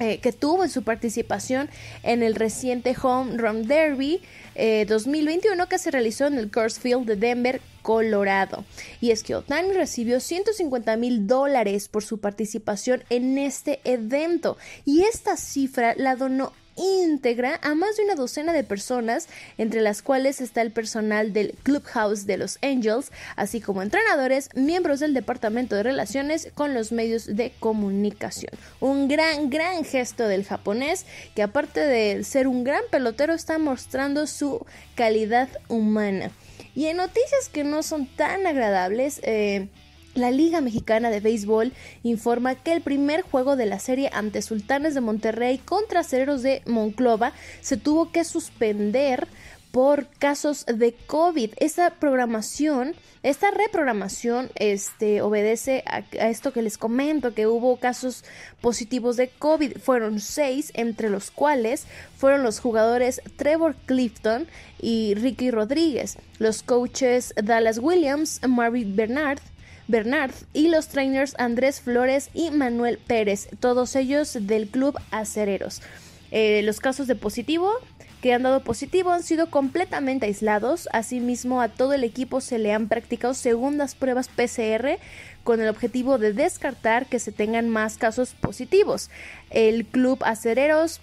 eh, 0.00 0.18
que 0.18 0.32
tuvo 0.32 0.64
en 0.64 0.70
su 0.70 0.82
participación 0.82 1.70
en 2.02 2.24
el 2.24 2.34
reciente 2.34 2.94
Home 3.00 3.38
Run 3.38 3.66
Derby 3.66 4.20
eh, 4.56 4.84
2021 4.86 5.68
que 5.68 5.78
se 5.78 5.92
realizó 5.92 6.26
en 6.26 6.34
el 6.36 6.50
Coors 6.50 6.80
Field 6.80 7.06
de 7.06 7.14
Denver, 7.14 7.60
Colorado. 7.80 8.64
Y 9.00 9.12
es 9.12 9.22
que 9.22 9.36
Otani 9.36 9.72
recibió 9.72 10.18
150 10.18 10.96
mil 10.96 11.28
dólares 11.28 11.88
por 11.88 12.02
su 12.02 12.18
participación 12.18 13.04
en 13.08 13.38
este 13.38 13.80
evento 13.84 14.58
y 14.84 15.02
esta 15.02 15.36
cifra 15.36 15.94
la 15.96 16.16
donó 16.16 16.52
íntegra 16.76 17.58
a 17.62 17.74
más 17.74 17.96
de 17.96 18.04
una 18.04 18.14
docena 18.14 18.52
de 18.52 18.64
personas, 18.64 19.28
entre 19.58 19.80
las 19.80 20.02
cuales 20.02 20.40
está 20.40 20.62
el 20.62 20.70
personal 20.70 21.32
del 21.32 21.54
Clubhouse 21.62 22.26
de 22.26 22.36
los 22.36 22.58
Angels, 22.62 23.10
así 23.36 23.60
como 23.60 23.82
entrenadores, 23.82 24.50
miembros 24.54 25.00
del 25.00 25.14
Departamento 25.14 25.76
de 25.76 25.82
Relaciones 25.82 26.48
con 26.54 26.74
los 26.74 26.92
medios 26.92 27.26
de 27.26 27.52
comunicación. 27.58 28.52
Un 28.80 29.08
gran, 29.08 29.50
gran 29.50 29.84
gesto 29.84 30.28
del 30.28 30.44
japonés 30.44 31.06
que 31.34 31.42
aparte 31.42 31.80
de 31.80 32.24
ser 32.24 32.46
un 32.46 32.64
gran 32.64 32.82
pelotero 32.90 33.34
está 33.34 33.58
mostrando 33.58 34.26
su 34.26 34.64
calidad 34.94 35.48
humana. 35.68 36.30
Y 36.74 36.86
en 36.86 36.98
noticias 36.98 37.48
que 37.50 37.64
no 37.64 37.82
son 37.82 38.06
tan 38.06 38.46
agradables, 38.46 39.20
eh, 39.22 39.68
La 40.16 40.30
Liga 40.30 40.62
Mexicana 40.62 41.10
de 41.10 41.20
Béisbol 41.20 41.74
informa 42.02 42.54
que 42.54 42.72
el 42.72 42.80
primer 42.80 43.20
juego 43.20 43.54
de 43.54 43.66
la 43.66 43.78
serie 43.78 44.08
ante 44.14 44.40
Sultanes 44.40 44.94
de 44.94 45.02
Monterrey 45.02 45.58
contra 45.58 46.00
Acereros 46.00 46.42
de 46.42 46.62
Monclova 46.64 47.34
se 47.60 47.76
tuvo 47.76 48.10
que 48.10 48.24
suspender 48.24 49.28
por 49.72 50.06
casos 50.06 50.64
de 50.64 50.94
COVID. 50.94 51.50
Esta 51.58 51.90
programación, 51.90 52.94
esta 53.22 53.50
reprogramación, 53.50 54.48
este, 54.54 55.20
obedece 55.20 55.84
a, 55.86 55.98
esto 56.30 56.50
que 56.50 56.62
les 56.62 56.78
comento, 56.78 57.34
que 57.34 57.46
hubo 57.46 57.76
casos 57.76 58.24
positivos 58.62 59.18
de 59.18 59.28
COVID. 59.28 59.76
Fueron 59.76 60.20
seis, 60.20 60.72
entre 60.72 61.10
los 61.10 61.30
cuales 61.30 61.84
fueron 62.16 62.42
los 62.42 62.58
jugadores 62.58 63.20
Trevor 63.36 63.76
Clifton 63.84 64.46
y 64.80 65.14
Ricky 65.14 65.50
Rodríguez, 65.50 66.16
los 66.38 66.62
coaches 66.62 67.34
Dallas 67.36 67.76
Williams, 67.78 68.40
Marvin 68.48 68.96
Bernard, 68.96 69.40
Bernard 69.88 70.32
y 70.52 70.68
los 70.68 70.88
trainers 70.88 71.34
Andrés 71.38 71.80
Flores 71.80 72.30
y 72.34 72.50
Manuel 72.50 72.98
Pérez, 72.98 73.48
todos 73.60 73.96
ellos 73.96 74.36
del 74.40 74.68
club 74.68 74.98
Acereros. 75.10 75.82
Eh, 76.30 76.62
los 76.64 76.80
casos 76.80 77.06
de 77.06 77.14
positivo 77.14 77.72
que 78.20 78.32
han 78.32 78.42
dado 78.42 78.60
positivo 78.64 79.12
han 79.12 79.22
sido 79.22 79.50
completamente 79.50 80.26
aislados. 80.26 80.88
Asimismo, 80.92 81.60
a 81.60 81.68
todo 81.68 81.92
el 81.92 82.02
equipo 82.02 82.40
se 82.40 82.58
le 82.58 82.72
han 82.72 82.88
practicado 82.88 83.34
segundas 83.34 83.94
pruebas 83.94 84.28
PCR 84.28 84.98
con 85.44 85.60
el 85.60 85.68
objetivo 85.68 86.18
de 86.18 86.32
descartar 86.32 87.06
que 87.06 87.20
se 87.20 87.30
tengan 87.30 87.68
más 87.68 87.98
casos 87.98 88.34
positivos. 88.34 89.10
El 89.50 89.86
club 89.86 90.18
Acereros 90.24 91.00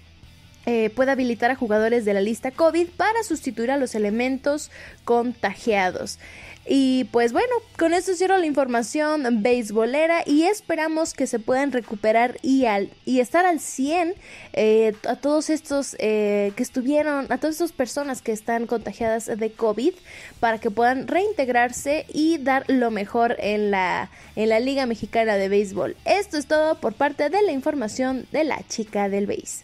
eh, 0.65 0.89
puede 0.89 1.11
habilitar 1.11 1.51
a 1.51 1.55
jugadores 1.55 2.05
de 2.05 2.13
la 2.13 2.21
lista 2.21 2.51
COVID 2.51 2.87
para 2.89 3.23
sustituir 3.23 3.71
a 3.71 3.77
los 3.77 3.95
elementos 3.95 4.71
contagiados. 5.03 6.19
Y 6.65 7.05
pues 7.05 7.33
bueno, 7.33 7.53
con 7.77 7.93
esto 7.93 8.13
cierro 8.13 8.37
la 8.37 8.45
información 8.45 9.41
beisbolera 9.41 10.23
y 10.25 10.43
esperamos 10.43 11.13
que 11.13 11.27
se 11.27 11.39
puedan 11.39 11.71
recuperar 11.73 12.37
y, 12.41 12.65
al, 12.65 12.89
y 13.05 13.19
estar 13.19 13.45
al 13.45 13.59
100 13.59 14.15
eh, 14.53 14.93
a 15.07 15.15
todos 15.17 15.49
estos 15.49 15.95
eh, 15.99 16.53
que 16.55 16.63
estuvieron, 16.63 17.25
a 17.31 17.37
todas 17.37 17.55
estas 17.55 17.73
personas 17.73 18.21
que 18.21 18.31
están 18.31 18.65
contagiadas 18.65 19.25
de 19.25 19.51
COVID 19.51 19.93
para 20.39 20.59
que 20.59 20.71
puedan 20.71 21.07
reintegrarse 21.07 22.05
y 22.13 22.37
dar 22.37 22.63
lo 22.69 22.91
mejor 22.91 23.35
en 23.39 23.71
la, 23.71 24.09
en 24.37 24.47
la 24.47 24.59
Liga 24.61 24.85
Mexicana 24.85 25.35
de 25.35 25.49
Béisbol. 25.49 25.97
Esto 26.05 26.37
es 26.37 26.45
todo 26.45 26.79
por 26.79 26.93
parte 26.93 27.29
de 27.29 27.41
la 27.41 27.51
información 27.51 28.25
de 28.31 28.45
la 28.45 28.61
chica 28.69 29.09
del 29.09 29.27
béis. 29.27 29.63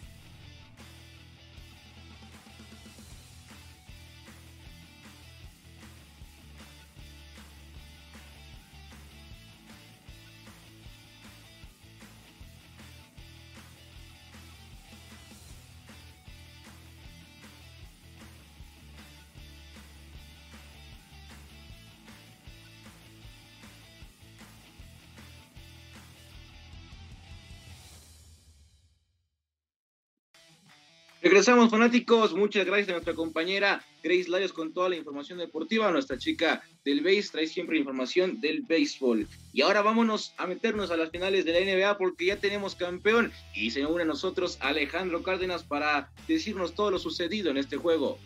Regresamos 31.30 31.70
fanáticos, 31.70 32.34
muchas 32.34 32.66
gracias 32.66 32.88
a 32.88 32.92
nuestra 32.94 33.14
compañera 33.14 33.84
Grace 34.02 34.28
Larios 34.28 34.52
con 34.52 34.72
toda 34.72 34.88
la 34.88 34.96
información 34.96 35.38
deportiva, 35.38 35.88
nuestra 35.92 36.18
chica 36.18 36.60
del 36.84 37.02
base 37.02 37.28
trae 37.30 37.46
siempre 37.46 37.78
información 37.78 38.40
del 38.40 38.62
béisbol. 38.62 39.28
Y 39.52 39.62
ahora 39.62 39.80
vámonos 39.80 40.34
a 40.38 40.48
meternos 40.48 40.90
a 40.90 40.96
las 40.96 41.10
finales 41.10 41.44
de 41.44 41.52
la 41.52 41.60
NBA 41.60 41.98
porque 41.98 42.26
ya 42.26 42.36
tenemos 42.38 42.74
campeón 42.74 43.30
y 43.54 43.70
se 43.70 43.86
une 43.86 44.02
a 44.02 44.06
nosotros 44.06 44.58
Alejandro 44.60 45.22
Cárdenas 45.22 45.62
para 45.62 46.10
decirnos 46.26 46.74
todo 46.74 46.90
lo 46.90 46.98
sucedido 46.98 47.52
en 47.52 47.58
este 47.58 47.76
juego. 47.76 48.18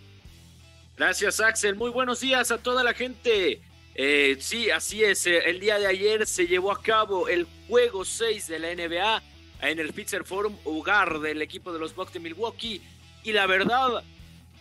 Gracias 0.96 1.40
Axel, 1.40 1.74
muy 1.74 1.90
buenos 1.90 2.20
días 2.20 2.50
a 2.52 2.57
toda 2.57 2.82
la 2.82 2.94
gente. 2.94 3.61
Eh, 3.96 4.38
sí, 4.40 4.70
así 4.70 5.05
es, 5.05 5.26
el 5.26 5.61
día 5.61 5.78
de 5.78 5.88
ayer 5.88 6.26
se 6.26 6.46
llevó 6.46 6.72
a 6.72 6.80
cabo 6.80 7.28
el 7.28 7.46
juego 7.68 8.07
6 8.07 8.48
de 8.48 8.59
la 8.59 8.74
NBA 8.74 9.22
en 9.61 9.78
el 9.78 9.92
Pitzer 9.92 10.24
Forum, 10.24 10.57
hogar 10.64 11.20
del 11.20 11.42
equipo 11.42 11.70
de 11.72 11.78
los 11.78 11.94
Bucks 11.94 12.12
de 12.14 12.20
Milwaukee. 12.20 12.80
Y 13.25 13.33
la 13.33 13.47
verdad, 13.47 14.05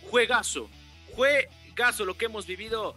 juegazo, 0.10 0.70
juegazo 1.14 2.06
lo 2.06 2.18
que 2.18 2.26
hemos 2.26 2.48
vivido, 2.48 2.96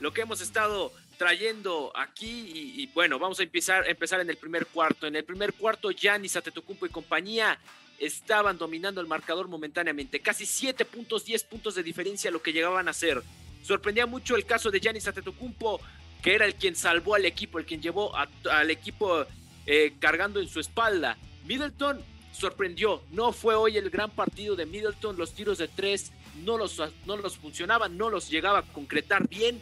lo 0.00 0.12
que 0.12 0.22
hemos 0.22 0.40
estado 0.40 0.90
trayendo 1.18 1.92
aquí. 1.94 2.50
Y, 2.76 2.86
bueno, 2.88 3.18
vamos 3.18 3.38
a 3.38 3.42
empezar, 3.42 3.88
empezar 3.88 4.20
en 4.20 4.30
el 4.30 4.38
primer 4.38 4.66
cuarto. 4.66 5.06
En 5.06 5.14
el 5.14 5.24
primer 5.24 5.52
cuarto, 5.52 5.90
Giannis 5.90 6.34
Antetokounmpo 6.34 6.86
y 6.86 6.88
compañía 6.88 7.58
estaban 7.98 8.56
dominando 8.56 9.00
el 9.02 9.06
marcador 9.06 9.48
momentáneamente. 9.48 10.20
Casi 10.20 10.46
7 10.46 10.84
puntos, 10.86 11.26
10 11.26 11.44
puntos 11.44 11.74
de 11.74 11.82
diferencia 11.82 12.30
lo 12.30 12.42
que 12.42 12.52
llegaban 12.52 12.88
a 12.88 12.92
hacer. 12.92 13.22
Sorprendía 13.62 14.06
mucho 14.06 14.34
el 14.34 14.46
caso 14.46 14.70
de 14.70 14.80
Giannis 14.80 15.06
Antetokounmpo, 15.06 15.78
que 16.22 16.34
era 16.34 16.46
el 16.46 16.54
quien 16.54 16.74
salvó 16.74 17.16
al 17.16 17.26
equipo, 17.26 17.58
el 17.58 17.66
quien 17.66 17.82
llevó 17.82 18.12
al 18.16 18.70
equipo 18.70 19.26
eh, 19.66 19.94
cargando 20.00 20.40
en 20.40 20.48
su 20.48 20.58
espalda. 20.58 21.18
Middleton 21.44 22.02
sorprendió, 22.32 23.02
no 23.10 23.32
fue 23.32 23.54
hoy 23.54 23.76
el 23.76 23.90
gran 23.90 24.10
partido 24.10 24.56
de 24.56 24.66
Middleton, 24.66 25.16
los 25.16 25.34
tiros 25.34 25.58
de 25.58 25.68
tres 25.68 26.12
no 26.36 26.58
los, 26.58 26.80
no 27.06 27.16
los 27.16 27.36
funcionaban, 27.36 27.96
no 27.96 28.10
los 28.10 28.28
llegaba 28.28 28.60
a 28.60 28.62
concretar 28.62 29.28
bien. 29.28 29.60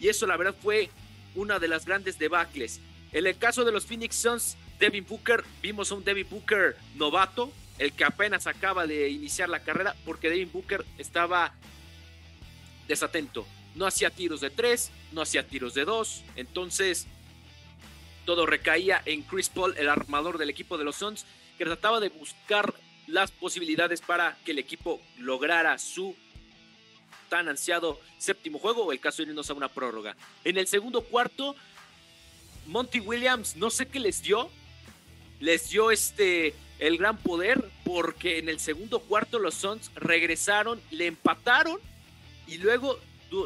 Y 0.00 0.08
eso 0.08 0.26
la 0.26 0.36
verdad 0.36 0.54
fue 0.60 0.90
una 1.34 1.58
de 1.58 1.68
las 1.68 1.84
grandes 1.84 2.18
debacles. 2.18 2.80
En 3.12 3.26
el 3.26 3.36
caso 3.36 3.64
de 3.64 3.72
los 3.72 3.86
Phoenix 3.86 4.16
Suns, 4.16 4.56
Devin 4.78 5.06
Booker, 5.08 5.44
vimos 5.60 5.90
a 5.92 5.94
un 5.94 6.04
Devin 6.04 6.26
Booker 6.28 6.76
novato, 6.94 7.52
el 7.78 7.92
que 7.92 8.04
apenas 8.04 8.46
acaba 8.46 8.86
de 8.86 9.08
iniciar 9.08 9.48
la 9.48 9.60
carrera, 9.60 9.94
porque 10.04 10.30
Devin 10.30 10.50
Booker 10.52 10.84
estaba 10.98 11.54
desatento. 12.88 13.46
No 13.74 13.86
hacía 13.86 14.10
tiros 14.10 14.40
de 14.40 14.50
tres, 14.50 14.90
no 15.12 15.22
hacía 15.22 15.46
tiros 15.46 15.74
de 15.74 15.84
dos, 15.84 16.22
entonces 16.36 17.06
todo 18.24 18.46
recaía 18.46 19.02
en 19.04 19.22
Chris 19.22 19.48
Paul, 19.48 19.74
el 19.78 19.88
armador 19.88 20.38
del 20.38 20.50
equipo 20.50 20.78
de 20.78 20.84
los 20.84 20.96
Suns, 20.96 21.24
que 21.62 21.66
trataba 21.66 22.00
de 22.00 22.08
buscar 22.08 22.74
las 23.06 23.30
posibilidades 23.30 24.00
para 24.00 24.36
que 24.44 24.50
el 24.50 24.58
equipo 24.58 25.00
lograra 25.18 25.78
su 25.78 26.16
tan 27.28 27.48
ansiado 27.48 28.00
séptimo 28.18 28.58
juego 28.58 28.82
o 28.82 28.90
el 28.90 28.98
caso 28.98 29.22
de 29.22 29.28
irnos 29.28 29.48
a 29.48 29.54
una 29.54 29.68
prórroga. 29.68 30.16
En 30.42 30.58
el 30.58 30.66
segundo 30.66 31.02
cuarto, 31.02 31.54
Monty 32.66 32.98
Williams, 32.98 33.54
no 33.54 33.70
sé 33.70 33.86
qué 33.86 34.00
les 34.00 34.22
dio, 34.22 34.50
les 35.38 35.70
dio 35.70 35.92
este 35.92 36.52
el 36.80 36.98
gran 36.98 37.16
poder 37.16 37.64
porque 37.84 38.38
en 38.38 38.48
el 38.48 38.58
segundo 38.58 38.98
cuarto 38.98 39.38
los 39.38 39.54
Suns 39.54 39.92
regresaron, 39.94 40.80
le 40.90 41.06
empataron 41.06 41.78
y 42.48 42.58
luego 42.58 42.98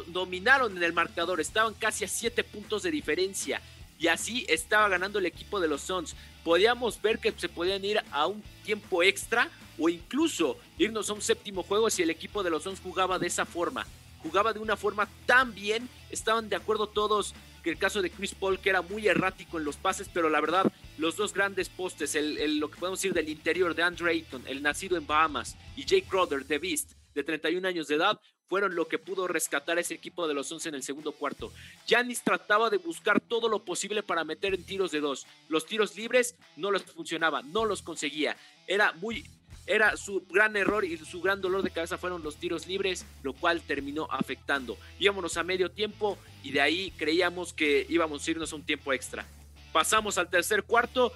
dominaron 0.07 0.75
en 0.75 0.81
el 0.81 0.93
marcador, 0.93 1.39
estaban 1.39 1.75
casi 1.75 2.03
a 2.03 2.07
siete 2.07 2.43
puntos 2.43 2.81
de 2.81 2.89
diferencia 2.89 3.61
y 3.99 4.07
así 4.07 4.45
estaba 4.47 4.89
ganando 4.89 5.19
el 5.19 5.25
equipo 5.25 5.59
de 5.59 5.67
los 5.67 5.81
Suns. 5.81 6.15
Podíamos 6.43 7.01
ver 7.01 7.19
que 7.19 7.33
se 7.35 7.49
podían 7.49 7.83
ir 7.83 8.01
a 8.11 8.27
un 8.27 8.41
tiempo 8.63 9.03
extra 9.03 9.49
o 9.77 9.89
incluso 9.89 10.57
irnos 10.77 11.09
a 11.09 11.13
un 11.13 11.21
séptimo 11.21 11.63
juego 11.63 11.89
si 11.89 12.03
el 12.03 12.09
equipo 12.09 12.43
de 12.43 12.49
los 12.49 12.63
Suns 12.63 12.79
jugaba 12.79 13.19
de 13.19 13.27
esa 13.27 13.45
forma. 13.45 13.85
Jugaba 14.19 14.53
de 14.53 14.59
una 14.59 14.75
forma 14.75 15.07
tan 15.25 15.53
bien, 15.53 15.89
estaban 16.09 16.49
de 16.49 16.55
acuerdo 16.55 16.87
todos 16.87 17.33
que 17.63 17.69
el 17.69 17.77
caso 17.77 18.01
de 18.01 18.09
Chris 18.09 18.33
Paul, 18.33 18.59
que 18.59 18.69
era 18.69 18.81
muy 18.81 19.07
errático 19.07 19.57
en 19.57 19.65
los 19.65 19.77
pases, 19.77 20.09
pero 20.13 20.29
la 20.29 20.41
verdad, 20.41 20.71
los 20.97 21.17
dos 21.17 21.33
grandes 21.33 21.69
postes, 21.69 22.15
el, 22.15 22.59
lo 22.59 22.71
que 22.71 22.79
podemos 22.79 22.99
decir 22.99 23.13
del 23.13 23.29
interior 23.29 23.75
de 23.75 23.83
Andre 23.83 24.11
Ayton, 24.11 24.43
el 24.47 24.61
nacido 24.61 24.97
en 24.97 25.05
Bahamas, 25.05 25.57
y 25.75 25.85
Jake 25.85 26.05
Crowder, 26.09 26.45
The 26.45 26.59
Beast, 26.59 26.93
de 27.13 27.23
31 27.23 27.67
años 27.67 27.87
de 27.87 27.95
edad, 27.95 28.19
fueron 28.47 28.75
lo 28.75 28.87
que 28.87 28.99
pudo 28.99 29.27
rescatar 29.27 29.77
ese 29.79 29.93
equipo 29.93 30.27
de 30.27 30.33
los 30.33 30.51
11 30.51 30.69
en 30.69 30.75
el 30.75 30.83
segundo 30.83 31.11
cuarto. 31.11 31.51
Giannis 31.85 32.21
trataba 32.21 32.69
de 32.69 32.77
buscar 32.77 33.19
todo 33.19 33.49
lo 33.49 33.63
posible 33.63 34.03
para 34.03 34.23
meter 34.23 34.53
en 34.53 34.63
tiros 34.63 34.91
de 34.91 34.99
dos. 34.99 35.27
Los 35.49 35.65
tiros 35.65 35.95
libres 35.95 36.35
no 36.55 36.71
los 36.71 36.83
funcionaba, 36.83 37.41
no 37.41 37.65
los 37.65 37.81
conseguía. 37.81 38.37
Era 38.67 38.93
muy 38.93 39.25
era 39.67 39.97
su 39.97 40.23
gran 40.29 40.55
error 40.55 40.85
y 40.85 40.97
su 40.97 41.21
gran 41.21 41.41
dolor 41.41 41.61
de 41.61 41.69
cabeza 41.69 41.97
fueron 41.97 42.23
los 42.23 42.37
tiros 42.37 42.67
libres, 42.67 43.05
lo 43.21 43.33
cual 43.33 43.61
terminó 43.61 44.07
afectando. 44.09 44.77
Íbamos 44.97 45.35
a 45.35 45.43
medio 45.43 45.69
tiempo 45.69 46.17
y 46.41 46.51
de 46.51 46.61
ahí 46.61 46.91
creíamos 46.91 47.51
que 47.51 47.85
íbamos 47.89 48.25
a 48.25 48.31
irnos 48.31 48.53
a 48.53 48.55
un 48.55 48.63
tiempo 48.63 48.93
extra. 48.93 49.25
Pasamos 49.73 50.17
al 50.17 50.29
tercer 50.29 50.63
cuarto, 50.63 51.11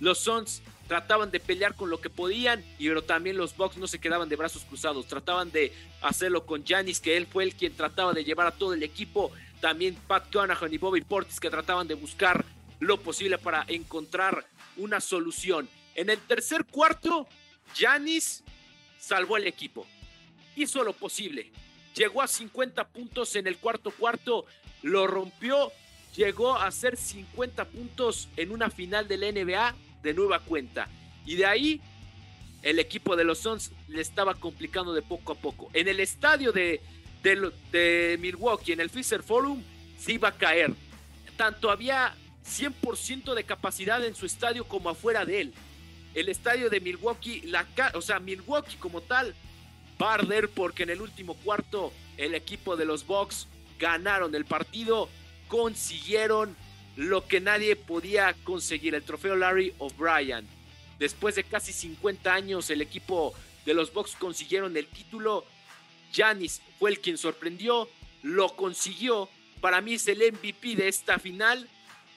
los 0.00 0.18
Suns 0.18 0.60
trataban 0.86 1.30
de 1.30 1.40
pelear 1.40 1.74
con 1.74 1.90
lo 1.90 2.00
que 2.00 2.10
podían, 2.10 2.64
y 2.78 2.88
pero 2.88 3.02
también 3.02 3.36
los 3.36 3.56
Bucks 3.56 3.76
no 3.76 3.86
se 3.86 3.98
quedaban 3.98 4.28
de 4.28 4.36
brazos 4.36 4.64
cruzados, 4.64 5.06
trataban 5.06 5.50
de 5.50 5.72
hacerlo 6.02 6.46
con 6.46 6.64
Janis, 6.64 7.00
que 7.00 7.16
él 7.16 7.26
fue 7.26 7.44
el 7.44 7.54
quien 7.54 7.74
trataba 7.74 8.12
de 8.12 8.24
llevar 8.24 8.46
a 8.46 8.52
todo 8.52 8.74
el 8.74 8.82
equipo, 8.82 9.32
también 9.60 9.94
Pat 10.06 10.30
Conahan 10.32 10.72
y 10.72 10.78
Bobby 10.78 11.00
Portis 11.00 11.40
que 11.40 11.50
trataban 11.50 11.88
de 11.88 11.94
buscar 11.94 12.44
lo 12.80 13.00
posible 13.00 13.38
para 13.38 13.64
encontrar 13.68 14.46
una 14.76 15.00
solución. 15.00 15.68
En 15.94 16.10
el 16.10 16.18
tercer 16.18 16.64
cuarto, 16.66 17.26
Janis 17.74 18.42
salvó 18.98 19.36
al 19.36 19.46
equipo, 19.46 19.86
hizo 20.56 20.84
lo 20.84 20.92
posible, 20.92 21.50
llegó 21.94 22.20
a 22.20 22.28
50 22.28 22.88
puntos 22.88 23.36
en 23.36 23.46
el 23.46 23.56
cuarto 23.58 23.90
cuarto, 23.90 24.44
lo 24.82 25.06
rompió 25.06 25.72
llegó 26.14 26.56
a 26.56 26.66
hacer 26.66 26.96
50 26.96 27.64
puntos 27.66 28.28
en 28.36 28.50
una 28.50 28.70
final 28.70 29.08
del 29.08 29.20
NBA 29.20 29.74
de 30.04 30.14
nueva 30.14 30.38
cuenta. 30.38 30.88
Y 31.26 31.34
de 31.34 31.46
ahí 31.46 31.80
el 32.62 32.78
equipo 32.78 33.16
de 33.16 33.24
los 33.24 33.38
Suns 33.40 33.72
le 33.88 34.00
estaba 34.00 34.34
complicando 34.34 34.94
de 34.94 35.02
poco 35.02 35.32
a 35.32 35.34
poco. 35.34 35.70
En 35.72 35.88
el 35.88 35.98
estadio 35.98 36.52
de, 36.52 36.80
de, 37.22 38.16
Milwaukee, 38.20 38.72
en 38.72 38.80
el 38.80 38.90
Fisher 38.90 39.22
Forum, 39.22 39.62
se 39.98 40.12
iba 40.12 40.28
a 40.28 40.32
caer. 40.32 40.72
Tanto 41.36 41.70
había 41.70 42.14
100% 42.46 43.34
de 43.34 43.44
capacidad 43.44 44.04
en 44.04 44.14
su 44.14 44.26
estadio 44.26 44.64
como 44.64 44.90
afuera 44.90 45.24
de 45.24 45.40
él. 45.40 45.54
El 46.14 46.28
estadio 46.28 46.70
de 46.70 46.80
Milwaukee, 46.80 47.42
la, 47.46 47.66
o 47.94 48.00
sea, 48.00 48.20
Milwaukee 48.20 48.76
como 48.76 49.00
tal, 49.00 49.34
va 50.00 50.12
a 50.12 50.14
arder 50.14 50.48
porque 50.48 50.84
en 50.84 50.90
el 50.90 51.00
último 51.00 51.34
cuarto 51.34 51.92
el 52.16 52.34
equipo 52.34 52.76
de 52.76 52.84
los 52.84 53.06
Bucks 53.06 53.48
ganaron 53.78 54.34
el 54.34 54.44
partido, 54.44 55.08
consiguieron 55.48 56.56
lo 56.96 57.26
que 57.26 57.40
nadie 57.40 57.76
podía 57.76 58.34
conseguir, 58.44 58.94
el 58.94 59.02
trofeo 59.02 59.36
Larry 59.36 59.74
O'Brien. 59.78 60.46
Después 60.98 61.34
de 61.34 61.44
casi 61.44 61.72
50 61.72 62.32
años, 62.32 62.70
el 62.70 62.80
equipo 62.80 63.34
de 63.66 63.74
los 63.74 63.92
Bucks 63.92 64.16
consiguieron 64.16 64.76
el 64.76 64.86
título. 64.86 65.44
Janis 66.12 66.62
fue 66.78 66.90
el 66.90 67.00
quien 67.00 67.18
sorprendió, 67.18 67.88
lo 68.22 68.54
consiguió. 68.54 69.28
Para 69.60 69.80
mí 69.80 69.94
es 69.94 70.06
el 70.08 70.18
MVP 70.32 70.76
de 70.76 70.88
esta 70.88 71.18
final. 71.18 71.68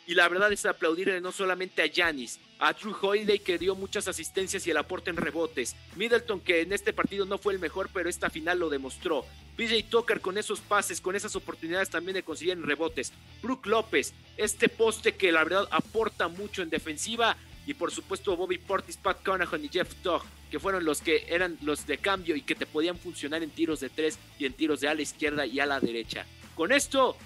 Y 0.06 0.14
la 0.14 0.30
verdad 0.30 0.54
es 0.54 0.66
aplaudirle 0.66 1.20
no 1.20 1.34
solamente 1.34 1.82
a 1.82 1.92
Janis, 1.94 2.40
a 2.60 2.72
Drew 2.72 2.96
Holiday 3.02 3.40
que 3.40 3.58
dio 3.58 3.76
muchas 3.76 4.08
asistencias 4.08 4.66
y 4.66 4.72
el 4.72 4.78
aporte 4.78 5.10
en 5.10 5.18
rebotes. 5.18 5.76
Middleton 5.98 6.40
que 6.40 6.62
en 6.62 6.72
este 6.72 6.94
partido 6.94 7.26
no 7.26 7.38
fue 7.38 7.54
el 7.54 7.60
mejor, 7.60 7.90
pero 7.94 8.10
esta 8.10 8.30
final 8.30 8.60
lo 8.60 8.70
demostró. 8.70 9.26
PJ 9.58 9.90
Tucker 9.90 10.22
con 10.22 10.38
esos 10.38 10.60
pases, 10.62 11.02
con 11.02 11.16
esas 11.16 11.36
oportunidades 11.36 11.90
también 11.90 12.14
de 12.14 12.24
conseguir 12.24 12.62
rebotes. 12.62 13.12
Brook 13.42 13.66
López, 13.66 14.14
este 14.38 14.70
poste 14.70 15.16
que 15.16 15.32
la 15.32 15.44
verdad 15.44 15.68
aporta 15.72 16.28
mucho 16.28 16.62
en 16.62 16.70
defensiva. 16.70 17.36
Y 17.66 17.74
por 17.74 17.92
supuesto 17.92 18.38
Bobby 18.38 18.60
Portis, 18.60 18.96
Pat 18.96 19.22
Conahan 19.24 19.66
y 19.66 19.68
Jeff 19.68 19.94
Tog, 19.96 20.24
que 20.50 20.60
fueron 20.60 20.86
los 20.86 21.02
que 21.02 21.26
eran 21.28 21.58
los 21.62 21.86
de 21.86 21.98
cambio 21.98 22.36
y 22.38 22.42
que 22.42 22.56
te 22.56 22.66
podían 22.66 22.98
funcionar 22.98 23.44
en 23.44 23.50
tiros 23.50 23.82
de 23.82 23.90
tres 23.90 24.18
y 24.40 24.46
en 24.46 24.54
tiros 24.54 24.80
de 24.80 24.88
a 24.88 24.94
la 24.94 25.02
izquierda 25.02 25.46
y 25.46 25.60
a 25.60 25.66
la 25.66 25.82
derecha. 25.82 26.26
Con 26.56 26.72
esto, 26.72 27.18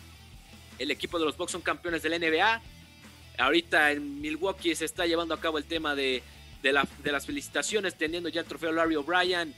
el 0.80 0.90
equipo 0.90 1.20
de 1.20 1.26
los 1.26 1.38
Bucks 1.38 1.52
son 1.52 1.62
campeones 1.62 2.02
de 2.02 2.10
la 2.10 2.18
NBA. 2.18 2.62
Ahorita 3.38 3.92
en 3.92 4.20
Milwaukee 4.20 4.74
se 4.74 4.86
está 4.86 5.06
llevando 5.06 5.36
a 5.36 5.40
cabo 5.40 5.60
el 5.60 5.66
tema 5.66 5.94
de, 5.94 6.24
de 6.64 7.12
las 7.12 7.26
felicitaciones, 7.26 7.96
teniendo 7.96 8.30
ya 8.30 8.42
el 8.42 8.48
trofeo 8.48 8.72
Larry 8.72 8.96
O'Brien. 8.96 9.54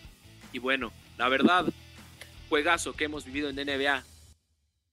Y 0.52 0.60
bueno, 0.60 0.92
la 1.18 1.30
verdad, 1.30 1.66
juegazo 2.54 2.94
que 2.94 3.06
hemos 3.06 3.26
vivido 3.26 3.50
en 3.50 3.56
NBA. 3.56 4.06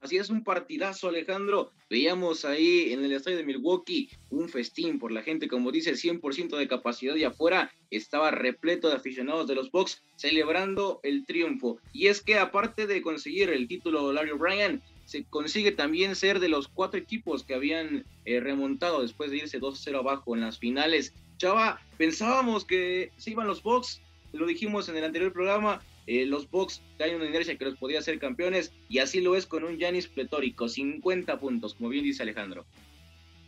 Así 0.01 0.17
es 0.17 0.31
un 0.31 0.43
partidazo, 0.45 1.09
Alejandro. 1.09 1.73
Veíamos 1.91 2.47
ahí 2.47 2.91
en 2.91 3.05
el 3.05 3.13
estadio 3.13 3.37
de 3.37 3.45
Milwaukee 3.45 4.09
un 4.31 4.49
festín 4.49 4.99
por 4.99 5.13
la 5.13 5.21
gente, 5.21 5.47
como 5.47 5.71
dice, 5.71 5.93
100% 5.93 6.57
de 6.57 6.67
capacidad 6.67 7.15
y 7.17 7.25
afuera 7.25 7.71
estaba 7.91 8.31
repleto 8.31 8.89
de 8.89 8.97
aficionados 8.97 9.47
de 9.47 9.57
los 9.57 9.71
Bucks 9.71 10.03
celebrando 10.17 11.01
el 11.03 11.27
triunfo. 11.27 11.79
Y 11.93 12.07
es 12.07 12.23
que 12.23 12.39
aparte 12.39 12.87
de 12.87 13.03
conseguir 13.03 13.51
el 13.51 13.69
título 13.69 14.11
Larry 14.11 14.31
O'Brien, 14.31 14.81
se 15.05 15.25
consigue 15.25 15.73
también 15.73 16.17
ser 16.17 16.41
de 16.41 16.49
los 16.49 16.67
cuatro 16.67 16.99
equipos 16.99 17.45
que 17.45 17.53
habían 17.53 18.07
eh, 18.25 18.41
remontado 18.41 19.03
después 19.03 19.31
de 19.31 19.37
irse 19.37 19.61
2-0 19.61 19.99
abajo 19.99 20.35
en 20.35 20.41
las 20.41 20.59
finales. 20.59 21.13
Chava, 21.37 21.79
pensábamos 21.99 22.65
que 22.65 23.13
se 23.19 23.33
iban 23.33 23.47
los 23.47 23.63
Bucks, 23.63 24.01
lo 24.33 24.47
dijimos 24.47 24.89
en 24.89 24.97
el 24.97 25.05
anterior 25.05 25.31
programa, 25.31 25.83
eh, 26.07 26.27
los 26.27 26.51
Bucks 26.51 26.83
traen 26.97 27.17
una 27.17 27.27
inercia 27.27 27.57
que 27.57 27.65
los 27.65 27.77
podía 27.77 27.99
hacer 27.99 28.19
campeones 28.19 28.73
y 28.89 28.99
así 28.99 29.21
lo 29.21 29.37
es 29.37 29.47
con 29.47 29.65
un 29.65 29.79
Yanis 29.79 30.09
pletórico, 30.09 30.69
50 30.69 31.39
puntos, 31.39 31.75
como 31.75 31.91
bien 31.91 32.05
dice 32.05 32.23
Alejandro. 32.23 32.65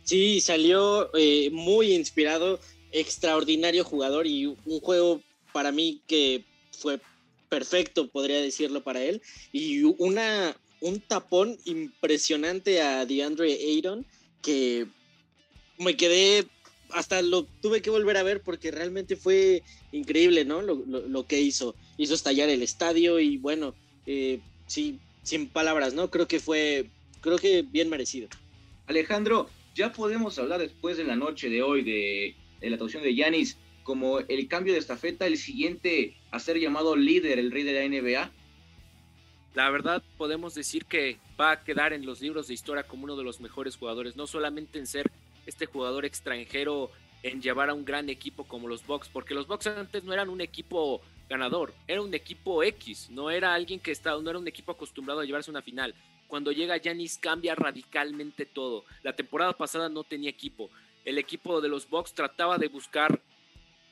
Sí, 0.03 0.41
salió 0.41 1.09
eh, 1.15 1.49
muy 1.51 1.93
inspirado, 1.93 2.59
extraordinario 2.91 3.83
jugador 3.83 4.27
y 4.27 4.45
un 4.45 4.79
juego 4.81 5.21
para 5.51 5.71
mí 5.71 6.01
que 6.07 6.43
fue 6.71 6.99
perfecto, 7.49 8.07
podría 8.09 8.41
decirlo 8.41 8.83
para 8.83 9.03
él, 9.03 9.21
y 9.51 9.83
una, 9.83 10.55
un 10.81 10.99
tapón 10.99 11.57
impresionante 11.65 12.81
a 12.81 13.05
DeAndre 13.05 13.53
Ayton 13.53 14.05
que 14.41 14.87
me 15.77 15.95
quedé 15.95 16.47
hasta 16.89 17.21
lo 17.21 17.45
tuve 17.61 17.81
que 17.81 17.89
volver 17.89 18.17
a 18.17 18.23
ver 18.23 18.41
porque 18.41 18.71
realmente 18.71 19.15
fue 19.15 19.63
increíble, 19.91 20.45
¿no? 20.45 20.61
Lo, 20.61 21.27
que 21.27 21.41
hizo. 21.41 21.75
Hizo 21.97 22.13
estallar 22.13 22.49
el 22.49 22.63
estadio 22.63 23.19
y 23.19 23.37
bueno, 23.37 23.75
eh, 24.05 24.39
sí, 24.67 24.99
sin 25.23 25.47
palabras, 25.47 25.93
¿no? 25.93 26.09
Creo 26.09 26.27
que 26.27 26.39
fue, 26.39 26.89
creo 27.21 27.37
que 27.37 27.61
bien 27.61 27.89
merecido. 27.89 28.29
Alejandro, 28.87 29.49
ya 29.75 29.91
podemos 29.91 30.37
hablar 30.37 30.59
después 30.59 30.97
de 30.97 31.03
la 31.03 31.15
noche 31.15 31.49
de 31.49 31.63
hoy 31.63 31.83
de, 31.83 32.35
la 32.61 32.75
actuación 32.75 33.03
de 33.03 33.15
Yanis 33.15 33.57
como 33.83 34.19
el 34.19 34.47
cambio 34.47 34.73
de 34.73 34.79
estafeta, 34.79 35.25
el 35.27 35.37
siguiente 35.37 36.15
a 36.31 36.39
ser 36.39 36.57
llamado 36.57 36.95
líder, 36.95 37.39
el 37.39 37.51
rey 37.51 37.63
de 37.63 37.73
la 37.73 37.87
NBA. 37.87 38.31
La 39.55 39.69
verdad, 39.69 40.01
podemos 40.17 40.55
decir 40.55 40.85
que 40.85 41.17
va 41.39 41.51
a 41.51 41.63
quedar 41.63 41.91
en 41.93 42.05
los 42.05 42.21
libros 42.21 42.47
de 42.47 42.53
historia 42.53 42.83
como 42.83 43.03
uno 43.03 43.15
de 43.15 43.23
los 43.23 43.41
mejores 43.41 43.75
jugadores, 43.75 44.15
no 44.15 44.25
solamente 44.25 44.79
en 44.79 44.87
ser 44.87 45.11
este 45.45 45.65
jugador 45.65 46.05
extranjero 46.05 46.91
en 47.23 47.41
llevar 47.41 47.69
a 47.69 47.73
un 47.73 47.85
gran 47.85 48.09
equipo 48.09 48.45
como 48.45 48.67
los 48.67 48.85
Bucks, 48.85 49.09
porque 49.09 49.33
los 49.33 49.47
Bucks 49.47 49.67
antes 49.67 50.03
no 50.03 50.13
eran 50.13 50.29
un 50.29 50.41
equipo 50.41 51.01
ganador, 51.33 51.73
era 51.87 52.01
un 52.01 52.13
equipo 52.13 52.63
X, 52.63 53.09
no 53.09 53.31
era 53.31 53.55
alguien 53.55 53.79
que 53.79 53.91
estaba, 53.91 54.21
no 54.21 54.29
era 54.29 54.37
un 54.37 54.47
equipo 54.47 54.71
acostumbrado 54.71 55.19
a 55.19 55.25
llevarse 55.25 55.49
una 55.49 55.63
final. 55.63 55.95
Cuando 56.27 56.51
llega 56.51 56.77
Yanis 56.77 57.17
cambia 57.17 57.55
radicalmente 57.55 58.45
todo. 58.45 58.85
La 59.01 59.15
temporada 59.15 59.53
pasada 59.53 59.89
no 59.89 60.03
tenía 60.03 60.29
equipo. 60.29 60.69
El 61.03 61.17
equipo 61.17 61.59
de 61.59 61.69
los 61.69 61.89
Bucks 61.89 62.13
trataba 62.13 62.59
de 62.59 62.67
buscar 62.67 63.19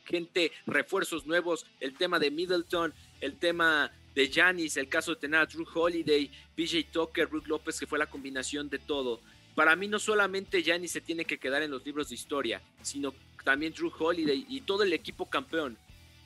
gente, 0.06 0.52
refuerzos 0.68 1.26
nuevos, 1.26 1.66
el 1.80 1.96
tema 1.96 2.20
de 2.20 2.30
Middleton, 2.30 2.94
el 3.22 3.36
tema 3.38 3.92
de 4.14 4.32
Janis, 4.32 4.78
el 4.78 4.88
caso 4.88 5.16
de 5.16 5.22
tener 5.22 5.40
a 5.40 5.46
Drew 5.48 5.66
Holiday, 5.74 6.30
PJ 6.56 6.92
Tucker, 6.92 7.26
Brook 7.28 7.48
López, 7.48 7.80
que 7.80 7.88
fue 7.88 7.98
la 7.98 8.10
combinación 8.10 8.70
de 8.70 8.78
todo. 8.78 9.20
Para 9.56 9.76
mí 9.76 9.88
no 9.88 9.98
solamente 9.98 10.62
Giannis 10.62 10.92
se 10.92 11.02
tiene 11.02 11.26
que 11.26 11.40
quedar 11.40 11.64
en 11.64 11.72
los 11.72 11.84
libros 11.86 12.10
de 12.10 12.16
historia, 12.16 12.62
sino 12.82 13.14
también 13.44 13.74
Drew 13.74 13.92
Holiday 13.98 14.46
y 14.48 14.62
todo 14.62 14.84
el 14.84 14.94
equipo 14.94 15.28
campeón. 15.28 15.78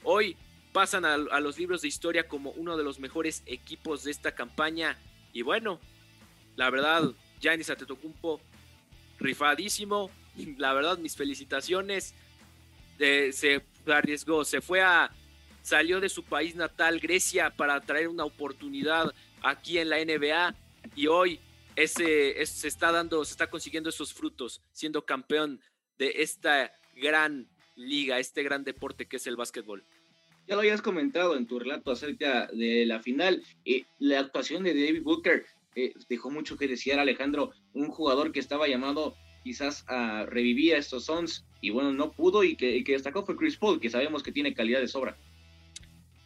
Hoy 0.03 0.35
pasan 0.75 1.05
a, 1.05 1.39
los 1.39 1.57
libros 1.57 1.83
de 1.83 1.87
historia 1.87 2.27
como 2.27 2.49
uno 2.49 2.75
de 2.75 2.83
los 2.83 2.99
mejores 2.99 3.43
equipos 3.45 4.03
de 4.03 4.11
esta 4.11 4.35
campaña. 4.35 4.99
Y 5.31 5.41
bueno, 5.41 5.79
la 6.57 6.69
verdad, 6.69 7.13
Giannis 7.39 7.69
Antetokounmpo, 7.69 8.41
rifadísimo. 9.17 10.11
La 10.57 10.73
verdad, 10.73 10.97
mis 10.97 11.15
felicitaciones. 11.15 12.13
Eh, 12.99 13.31
se 13.31 13.63
arriesgó, 13.87 14.43
se 14.43 14.59
fue 14.59 14.81
a, 14.81 15.11
salió 15.61 16.01
de 16.01 16.09
su 16.09 16.23
país 16.23 16.55
natal, 16.57 16.99
Grecia, 16.99 17.51
para 17.51 17.79
traer 17.79 18.09
una 18.09 18.25
oportunidad 18.25 19.15
aquí 19.41 19.77
en 19.77 19.87
la 19.87 20.03
NBA. 20.03 20.55
Y 20.93 21.07
hoy 21.07 21.39
ese, 21.77 22.45
se 22.45 22.67
está 22.67 22.91
dando, 22.91 23.23
se 23.23 23.31
está 23.31 23.47
consiguiendo 23.47 23.89
esos 23.89 24.13
frutos, 24.13 24.61
siendo 24.73 25.05
campeón 25.05 25.61
de 25.97 26.15
esta 26.17 26.73
gran 26.97 27.47
liga, 27.77 28.19
este 28.19 28.43
gran 28.43 28.65
deporte 28.65 29.05
que 29.05 29.15
es 29.15 29.25
el 29.25 29.37
básquetbol. 29.37 29.85
Ya 30.47 30.55
lo 30.55 30.61
habías 30.61 30.81
comentado 30.81 31.35
en 31.35 31.47
tu 31.47 31.59
relato 31.59 31.91
acerca 31.91 32.47
de 32.47 32.85
la 32.85 32.99
final. 33.01 33.43
Eh, 33.65 33.85
la 33.99 34.19
actuación 34.19 34.63
de 34.63 34.73
David 34.73 35.03
Booker 35.03 35.45
eh, 35.75 35.93
dejó 36.07 36.29
mucho 36.29 36.57
que 36.57 36.67
decir, 36.67 36.93
Alejandro, 36.93 37.51
un 37.73 37.87
jugador 37.87 38.31
que 38.31 38.39
estaba 38.39 38.67
llamado 38.67 39.15
quizás 39.43 39.85
a 39.87 40.25
revivir 40.25 40.73
a 40.73 40.77
estos 40.77 41.05
Sons 41.05 41.45
y 41.61 41.69
bueno, 41.69 41.91
no 41.93 42.11
pudo 42.11 42.43
y 42.43 42.55
que, 42.55 42.83
destacó 42.85 43.25
fue 43.25 43.35
Chris 43.35 43.57
Paul, 43.57 43.79
que 43.79 43.89
sabemos 43.89 44.23
que 44.23 44.31
tiene 44.31 44.53
calidad 44.53 44.79
de 44.79 44.87
sobra. 44.87 45.17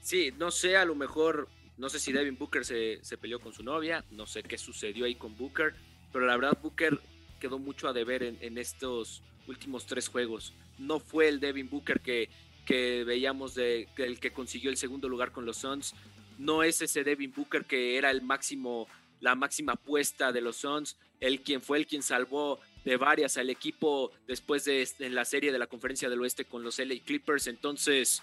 Sí, 0.02 0.32
no 0.38 0.52
sé, 0.52 0.78
a 0.78 0.86
lo 0.86 0.96
mejor 0.96 1.50
no 1.78 1.90
sé 1.90 2.00
si 2.00 2.12
Devin 2.12 2.38
Booker 2.38 2.66
se, 2.66 3.18
peleó 3.20 3.40
con 3.40 3.54
su 3.54 3.64
novia, 3.64 4.06
no 4.12 4.26
sé 4.26 4.44
qué 4.44 4.58
sucedió 4.58 5.06
ahí 5.06 5.16
con 5.16 5.36
Booker, 5.38 5.74
pero 6.12 6.26
la 6.26 6.36
verdad 6.36 6.58
Booker 6.62 7.00
quedó 7.40 7.58
mucho 7.58 7.88
a 7.88 7.94
deber 7.94 8.24
en, 8.24 8.58
estos 8.58 9.24
últimos 9.48 9.86
tres 9.86 10.08
juegos. 10.08 10.54
No 10.78 11.00
fue 11.00 11.28
el 11.28 11.40
Devin 11.40 11.70
Booker 11.70 12.02
que, 12.02 12.30
que 12.70 13.04
veíamos 13.04 13.56
de 13.56 13.88
el 13.98 14.20
que 14.20 14.32
consiguió 14.32 14.70
el 14.70 14.78
segundo 14.78 15.10
lugar 15.10 15.32
con 15.32 15.44
los 15.44 15.58
Suns. 15.58 15.96
No 16.38 16.62
es 16.62 16.84
ese 16.84 17.04
Devin 17.04 17.34
Booker 17.36 17.66
que 17.66 17.98
era 17.98 18.12
el 18.12 18.22
máximo, 18.22 18.88
la 19.22 19.34
máxima 19.34 19.74
apuesta 19.74 20.32
de 20.32 20.42
los 20.42 20.58
Suns, 20.58 20.96
el 21.20 21.42
quien 21.42 21.64
fue 21.64 21.80
el 21.80 21.88
quien 21.88 22.04
salvó 22.04 22.60
de 22.86 22.96
varias 22.96 23.38
al 23.38 23.50
equipo 23.50 24.12
después 24.28 24.66
de 24.66 24.88
en 25.00 25.16
la 25.16 25.26
serie 25.26 25.52
de 25.52 25.58
la 25.58 25.66
conferencia 25.66 26.10
del 26.10 26.22
oeste 26.22 26.46
con 26.46 26.64
los 26.64 26.78
LA 26.78 26.98
Clippers. 27.04 27.48
Entonces, 27.48 28.22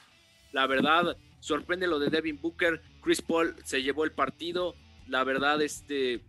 la 0.52 0.68
verdad, 0.68 1.16
sorprende 1.40 1.88
lo 1.88 1.98
de 1.98 2.08
Devin 2.08 2.40
Booker. 2.40 2.80
Chris 3.02 3.22
Paul 3.22 3.56
se 3.64 3.82
llevó 3.82 4.04
el 4.04 4.12
partido. 4.12 4.76
La 5.08 5.24
verdad, 5.24 5.60
este, 5.60 6.20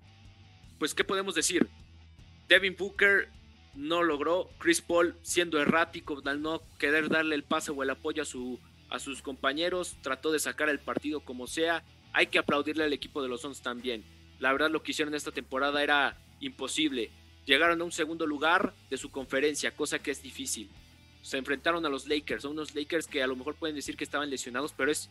pues, 0.79 0.95
¿qué 0.95 1.03
podemos 1.03 1.35
decir? 1.35 1.67
Devin 2.47 2.75
Booker 2.75 3.29
no 3.77 4.03
logró. 4.03 4.49
Chris 4.57 4.81
Paul, 4.81 5.15
siendo 5.21 5.61
errático, 5.61 6.21
al 6.25 6.41
no 6.41 6.61
querer 6.79 7.09
darle 7.09 7.35
el 7.35 7.43
pase 7.43 7.71
o 7.71 7.83
el 7.83 7.89
apoyo 7.89 8.23
a, 8.23 8.25
su, 8.25 8.59
a 8.89 8.99
sus 8.99 9.21
compañeros, 9.21 9.95
trató 10.01 10.31
de 10.31 10.39
sacar 10.39 10.67
el 10.67 10.79
partido 10.79 11.21
como 11.21 11.47
sea. 11.47 11.83
Hay 12.11 12.27
que 12.27 12.39
aplaudirle 12.39 12.83
al 12.83 12.93
equipo 12.93 13.21
de 13.21 13.29
los 13.29 13.41
Suns 13.41 13.61
también. 13.61 14.03
La 14.39 14.51
verdad, 14.51 14.71
lo 14.71 14.81
que 14.83 14.91
hicieron 14.91 15.13
esta 15.13 15.31
temporada 15.31 15.81
era 15.81 16.17
imposible. 16.39 17.11
llegaron 17.45 17.79
a 17.79 17.83
un 17.83 17.91
segundo 17.91 18.25
lugar 18.25 18.73
de 18.89 18.97
su 18.97 19.09
conferencia, 19.09 19.75
cosa 19.75 19.99
que 19.99 20.11
es 20.11 20.21
difícil. 20.21 20.69
Se 21.21 21.37
enfrentaron 21.37 21.85
a 21.85 21.89
los 21.89 22.07
Lakers, 22.07 22.45
a 22.45 22.49
unos 22.49 22.75
Lakers 22.75 23.07
que 23.07 23.23
a 23.23 23.27
lo 23.27 23.35
mejor 23.35 23.55
pueden 23.55 23.75
decir 23.75 23.95
que 23.95 24.03
estaban 24.03 24.29
lesionados, 24.29 24.73
pero 24.75 24.91
es 24.91 25.09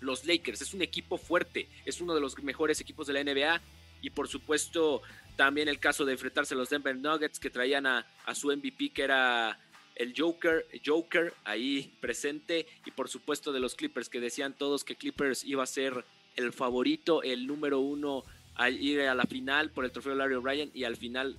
los 0.00 0.24
Lakers, 0.24 0.60
es 0.60 0.74
un 0.74 0.82
equipo 0.82 1.16
fuerte, 1.16 1.68
es 1.84 2.00
uno 2.00 2.14
de 2.14 2.20
los 2.20 2.38
mejores 2.42 2.80
equipos 2.80 3.06
de 3.06 3.14
la 3.14 3.24
NBA 3.24 3.60
y 4.02 4.10
por 4.10 4.28
supuesto 4.28 5.00
también 5.36 5.68
el 5.68 5.78
caso 5.78 6.04
de 6.04 6.12
enfrentarse 6.12 6.54
a 6.54 6.56
los 6.56 6.70
Denver 6.70 6.96
Nuggets 6.96 7.38
que 7.38 7.50
traían 7.50 7.86
a, 7.86 8.06
a 8.24 8.34
su 8.34 8.48
MVP 8.48 8.90
que 8.90 9.02
era 9.02 9.58
el 9.94 10.14
Joker, 10.16 10.66
Joker 10.84 11.34
ahí 11.44 11.92
presente 12.00 12.66
y 12.84 12.90
por 12.90 13.08
supuesto 13.08 13.52
de 13.52 13.60
los 13.60 13.74
Clippers 13.74 14.08
que 14.08 14.20
decían 14.20 14.54
todos 14.54 14.84
que 14.84 14.96
Clippers 14.96 15.44
iba 15.44 15.62
a 15.62 15.66
ser 15.66 16.04
el 16.36 16.52
favorito, 16.52 17.22
el 17.22 17.46
número 17.46 17.80
uno 17.80 18.24
a 18.56 18.70
ir 18.70 19.00
a 19.02 19.14
la 19.14 19.24
final 19.24 19.70
por 19.70 19.84
el 19.84 19.92
trofeo 19.92 20.14
Larry 20.14 20.34
O'Brien 20.34 20.70
y 20.74 20.84
al 20.84 20.96
final 20.96 21.36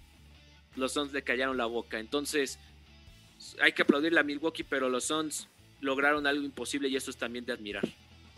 los 0.76 0.94
Suns 0.94 1.14
le 1.14 1.24
callaron 1.24 1.58
la 1.58 1.66
boca. 1.66 2.00
Entonces 2.00 2.60
hay 3.62 3.74
que 3.74 3.82
aplaudirle 3.82 4.20
a 4.20 4.24
Milwaukee, 4.24 4.64
pero 4.64 4.90
los 4.90 5.06
Suns 5.06 5.48
lograron 5.82 6.28
algo 6.28 6.44
imposible 6.44 6.88
y 6.88 6.96
eso 6.96 7.12
es 7.12 7.18
también 7.18 7.46
de 7.46 7.54
admirar. 7.54 7.84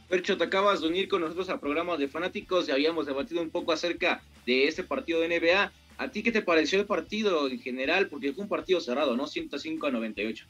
Percho, 0.09 0.37
te 0.37 0.45
acabas 0.45 0.81
de 0.81 0.87
unir 0.87 1.09
con 1.09 1.21
nosotros 1.21 1.49
al 1.49 1.59
programa 1.59 1.97
de 1.97 2.07
fanáticos 2.07 2.67
y 2.67 2.71
habíamos 2.71 3.05
debatido 3.05 3.41
un 3.41 3.49
poco 3.49 3.73
acerca 3.73 4.21
de 4.45 4.67
este 4.67 4.83
partido 4.83 5.19
de 5.19 5.27
NBA. 5.27 5.71
¿A 5.97 6.11
ti 6.11 6.23
qué 6.23 6.31
te 6.31 6.41
pareció 6.41 6.79
el 6.79 6.85
partido 6.85 7.49
en 7.49 7.59
general? 7.59 8.07
Porque 8.07 8.31
fue 8.31 8.43
un 8.43 8.49
partido 8.49 8.79
cerrado, 8.79 9.17
¿no? 9.17 9.27
105 9.27 9.87
a 9.87 9.91
98. 9.91 10.45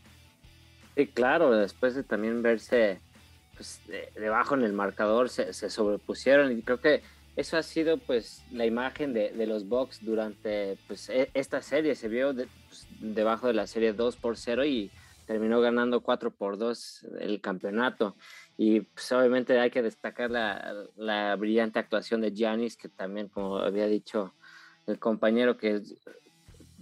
Sí, 0.95 1.07
claro, 1.07 1.55
después 1.55 1.95
de 1.95 2.03
también 2.03 2.43
verse 2.43 2.99
pues, 3.55 3.81
debajo 4.15 4.53
en 4.53 4.63
el 4.63 4.73
marcador, 4.73 5.29
se, 5.29 5.51
sobrepusieron 5.53 6.51
y 6.51 6.61
creo 6.61 6.79
que 6.79 7.01
eso 7.35 7.57
ha 7.57 7.63
sido 7.63 7.97
pues 7.97 8.43
la 8.51 8.65
imagen 8.65 9.13
de, 9.13 9.31
los 9.47 9.67
Bucks 9.67 10.03
durante 10.03 10.77
pues, 10.87 11.09
e, 11.09 11.31
esta 11.33 11.61
serie. 11.63 11.95
Se 11.95 12.07
vio 12.07 12.33
pues, 12.35 12.87
debajo 12.99 13.47
de 13.47 13.53
la 13.53 13.65
serie 13.65 13.93
2 13.93 14.17
por 14.17 14.37
0 14.37 14.65
y 14.65 14.91
terminó 15.25 15.61
ganando 15.61 16.01
4 16.01 16.31
por 16.31 16.57
2 16.57 17.05
el 17.19 17.41
campeonato. 17.41 18.15
Y 18.57 18.81
pues, 18.81 19.11
obviamente 19.11 19.59
hay 19.59 19.69
que 19.69 19.83
destacar 19.83 20.31
la, 20.31 21.35
brillante 21.35 21.77
actuación 21.77 22.21
de 22.21 22.31
Giannis, 22.31 22.75
que 22.75 22.89
también, 22.89 23.27
como 23.29 23.57
había 23.57 23.85
dicho 23.85 24.33
el 24.87 24.97
compañero, 24.97 25.57
que 25.57 25.81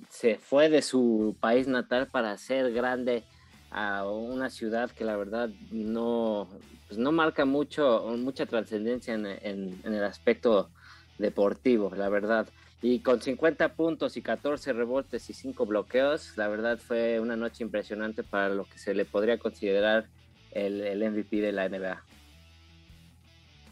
se 0.10 0.38
fue 0.38 0.70
de 0.70 0.82
su 0.82 1.36
país 1.42 1.68
natal 1.68 2.08
para 2.08 2.38
ser 2.38 2.72
grande 2.72 3.24
a 3.72 4.08
una 4.08 4.50
ciudad 4.50 4.90
que 4.92 5.04
la 5.04 5.18
verdad 5.18 5.50
no, 5.72 6.48
pues, 6.88 6.98
no 6.98 7.12
marca 7.12 7.44
mucho, 7.44 8.06
mucha 8.18 8.46
trascendencia 8.46 9.14
en, 9.14 9.26
en, 9.26 9.82
el 9.84 10.04
aspecto 10.06 10.70
deportivo, 11.18 11.92
la 11.94 12.08
verdad. 12.08 12.48
Y 12.82 13.00
con 13.00 13.22
50 13.22 13.74
puntos 13.74 14.16
y 14.16 14.22
14 14.22 14.72
rebotes 14.72 15.30
y 15.30 15.34
5 15.34 15.66
bloqueos, 15.66 16.38
la 16.38 16.48
verdad 16.48 16.78
fue 16.78 17.20
una 17.20 17.36
noche 17.36 17.64
impresionante 17.66 18.24
para 18.24 18.48
lo 18.48 18.64
que 18.64 18.78
se 18.78 18.94
le 18.94 19.04
podría 19.04 19.40
considerar 19.40 20.08
el, 20.56 21.04
MVP 21.12 21.42
de 21.42 21.52
la 21.52 21.70
NBA. 21.70 22.04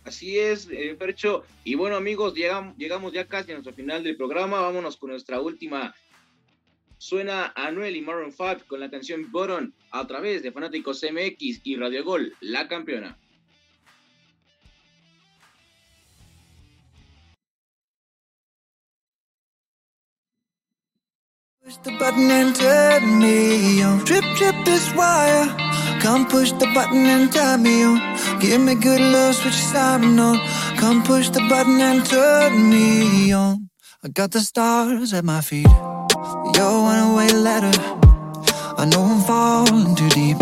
Así 0.03 0.37
es, 0.37 0.67
eh, 0.69 0.95
Percho. 0.99 1.45
Y 1.63 1.75
bueno, 1.75 1.95
amigos, 1.95 2.35
llegamos, 2.35 2.75
llegamos 2.77 3.13
ya 3.13 3.25
casi 3.25 3.51
a 3.51 3.55
nuestro 3.55 3.73
final 3.73 4.03
del 4.03 4.17
programa. 4.17 4.61
Vámonos 4.61 4.97
con 4.97 5.11
nuestra 5.11 5.39
última. 5.39 5.95
Suena 6.97 7.51
Anuel 7.55 7.95
y 7.95 8.01
Maroon 8.01 8.31
5 8.31 8.65
con 8.67 8.79
la 8.79 8.89
canción 8.89 9.31
Button 9.31 9.73
a 9.91 10.05
través 10.07 10.43
de 10.43 10.51
Fanáticos 10.51 11.03
MX 11.03 11.61
y 11.63 11.75
Radio 11.75 12.03
Gol, 12.03 12.33
la 12.41 12.67
campeona. 12.67 13.17
Push 21.63 21.77
the 21.77 21.91
button 21.91 22.29
and 22.29 22.55
turn 22.55 23.19
me 23.19 23.81
on. 23.83 24.03
Trip, 24.03 24.23
trip 24.35 24.55
this 24.65 24.93
wire. 24.95 25.82
Come 26.03 26.27
push 26.27 26.51
the 26.51 26.69
button 26.73 27.05
and 27.05 27.31
turn 27.31 27.63
me 27.63 27.81
on. 27.81 27.97
Give 28.41 28.59
me 28.59 28.75
good 28.75 28.99
love, 28.99 29.35
switch 29.35 29.53
siren 29.53 30.19
on. 30.19 30.37
Come 30.75 31.01
push 31.01 31.29
the 31.29 31.39
button 31.47 31.79
and 31.79 32.05
turn 32.05 32.69
me 32.69 33.31
on. 33.31 33.69
I 34.03 34.09
got 34.09 34.31
the 34.31 34.41
stars 34.41 35.13
at 35.13 35.23
my 35.23 35.39
feet. 35.39 35.65
Your 36.57 36.81
one 36.91 37.15
way 37.15 37.29
letter. 37.29 37.71
I 38.77 38.83
know 38.91 39.01
I'm 39.01 39.21
falling 39.21 39.95
too 39.95 40.09
deep. 40.09 40.39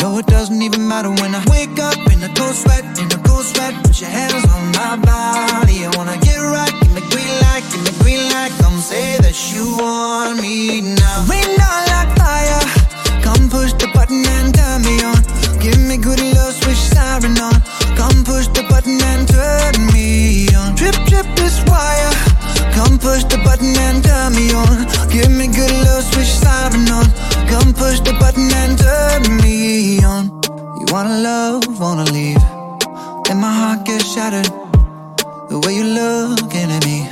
No, 0.00 0.16
it 0.18 0.26
doesn't 0.26 0.62
even 0.62 0.88
matter 0.88 1.10
when 1.10 1.34
I 1.34 1.44
wake 1.50 1.78
up 1.78 1.98
in 2.10 2.22
a 2.22 2.32
cold 2.32 2.54
sweat, 2.54 2.82
in 2.98 3.12
a 3.12 3.22
cold 3.28 3.44
sweat. 3.44 3.74
Put 3.84 4.00
your 4.00 4.08
hands 4.08 4.42
on 4.54 4.72
my 4.72 4.96
body. 4.96 5.84
I 5.84 5.90
wanna 5.98 6.16
get 6.24 6.38
right, 6.40 6.72
give 6.80 6.94
me 6.94 7.02
green 7.12 7.34
light, 7.44 7.62
give 7.70 7.84
me 7.84 7.92
green 8.02 8.24
light. 8.32 8.52
Come 8.62 8.80
say 8.80 9.18
that 9.18 9.36
you 9.52 9.76
want 9.76 10.40
me 10.40 10.80
now. 10.80 11.26
Rain 11.28 11.58
down 11.60 11.80
like 11.92 12.16
fire. 12.16 12.61
Come 13.22 13.48
push 13.48 13.72
the 13.74 13.88
button 13.94 14.26
and 14.26 14.54
turn 14.54 14.82
me 14.82 15.02
on. 15.02 15.20
Give 15.62 15.78
me 15.78 15.96
good 15.96 16.20
love, 16.34 16.54
switch 16.54 16.82
siren 16.92 17.38
on. 17.38 17.54
Come 17.96 18.24
push 18.24 18.48
the 18.48 18.66
button 18.68 19.00
and 19.00 19.28
turn 19.28 19.74
me 19.94 20.48
on. 20.54 20.74
Drip, 20.74 20.96
drip 21.06 21.26
this 21.36 21.62
wire. 21.70 22.12
Come 22.74 22.98
push 22.98 23.22
the 23.24 23.38
button 23.44 23.76
and 23.86 24.02
turn 24.02 24.34
me 24.34 24.52
on. 24.52 24.86
Give 25.08 25.30
me 25.30 25.46
good 25.46 25.74
love, 25.86 26.02
switch 26.02 26.32
siren 26.42 26.88
on. 26.90 27.06
Come 27.46 27.72
push 27.72 28.00
the 28.00 28.14
button 28.18 28.50
and 28.62 28.76
turn 28.76 29.36
me 29.38 30.02
on. 30.04 30.24
You 30.80 30.86
wanna 30.92 31.18
love, 31.20 31.80
wanna 31.80 32.04
leave. 32.10 32.42
And 33.30 33.40
my 33.40 33.52
heart 33.60 33.86
gets 33.86 34.12
shattered. 34.12 34.50
The 35.48 35.60
way 35.62 35.76
you 35.76 35.84
looking 35.84 36.70
at 36.70 36.84
me. 36.84 37.11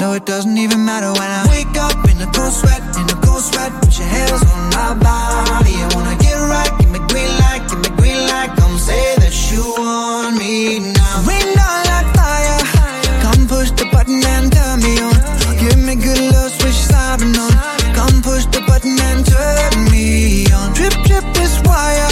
No, 0.00 0.12
it 0.12 0.24
doesn't 0.24 0.56
even 0.56 0.84
matter 0.84 1.10
when 1.12 1.28
I 1.28 1.44
wake 1.50 1.76
up 1.76 1.98
in 2.08 2.22
a 2.22 2.30
cold 2.30 2.52
sweat, 2.52 2.80
in 2.96 3.10
a 3.10 3.18
cold 3.20 3.42
sweat. 3.42 3.72
Put 3.82 3.98
your 3.98 4.06
hands 4.06 4.42
on 4.46 4.70
my 4.70 4.94
body. 4.94 5.74
I 5.74 5.90
wanna 5.92 6.16
get 6.22 6.38
right, 6.38 6.70
give 6.78 6.90
me 6.90 7.00
green 7.10 7.32
light, 7.42 7.66
give 7.68 7.80
me 7.82 7.90
green 7.98 8.20
light. 8.30 8.50
Come 8.56 8.78
say 8.78 9.16
that 9.18 9.34
you 9.50 9.64
want 9.76 10.38
me 10.38 10.78
now. 10.94 11.26
Rain 11.26 11.50
down 11.58 11.82
like 11.90 12.08
fire. 12.14 12.62
Come 13.26 13.48
push 13.48 13.70
the 13.72 13.88
button 13.90 14.22
and 14.22 14.52
turn 14.52 14.78
me 14.86 15.02
on. 15.02 15.18
Give 15.58 15.78
me 15.82 15.96
good 15.96 16.30
love, 16.30 16.52
switch 16.52 16.78
siren 16.78 17.34
on. 17.34 17.50
Come 17.98 18.22
push 18.22 18.46
the 18.54 18.62
button 18.68 18.94
and 19.00 19.26
turn 19.26 19.90
me 19.90 20.46
on. 20.54 20.74
Drip, 20.74 20.94
drip 21.10 21.26
this 21.34 21.58
wire. 21.66 22.07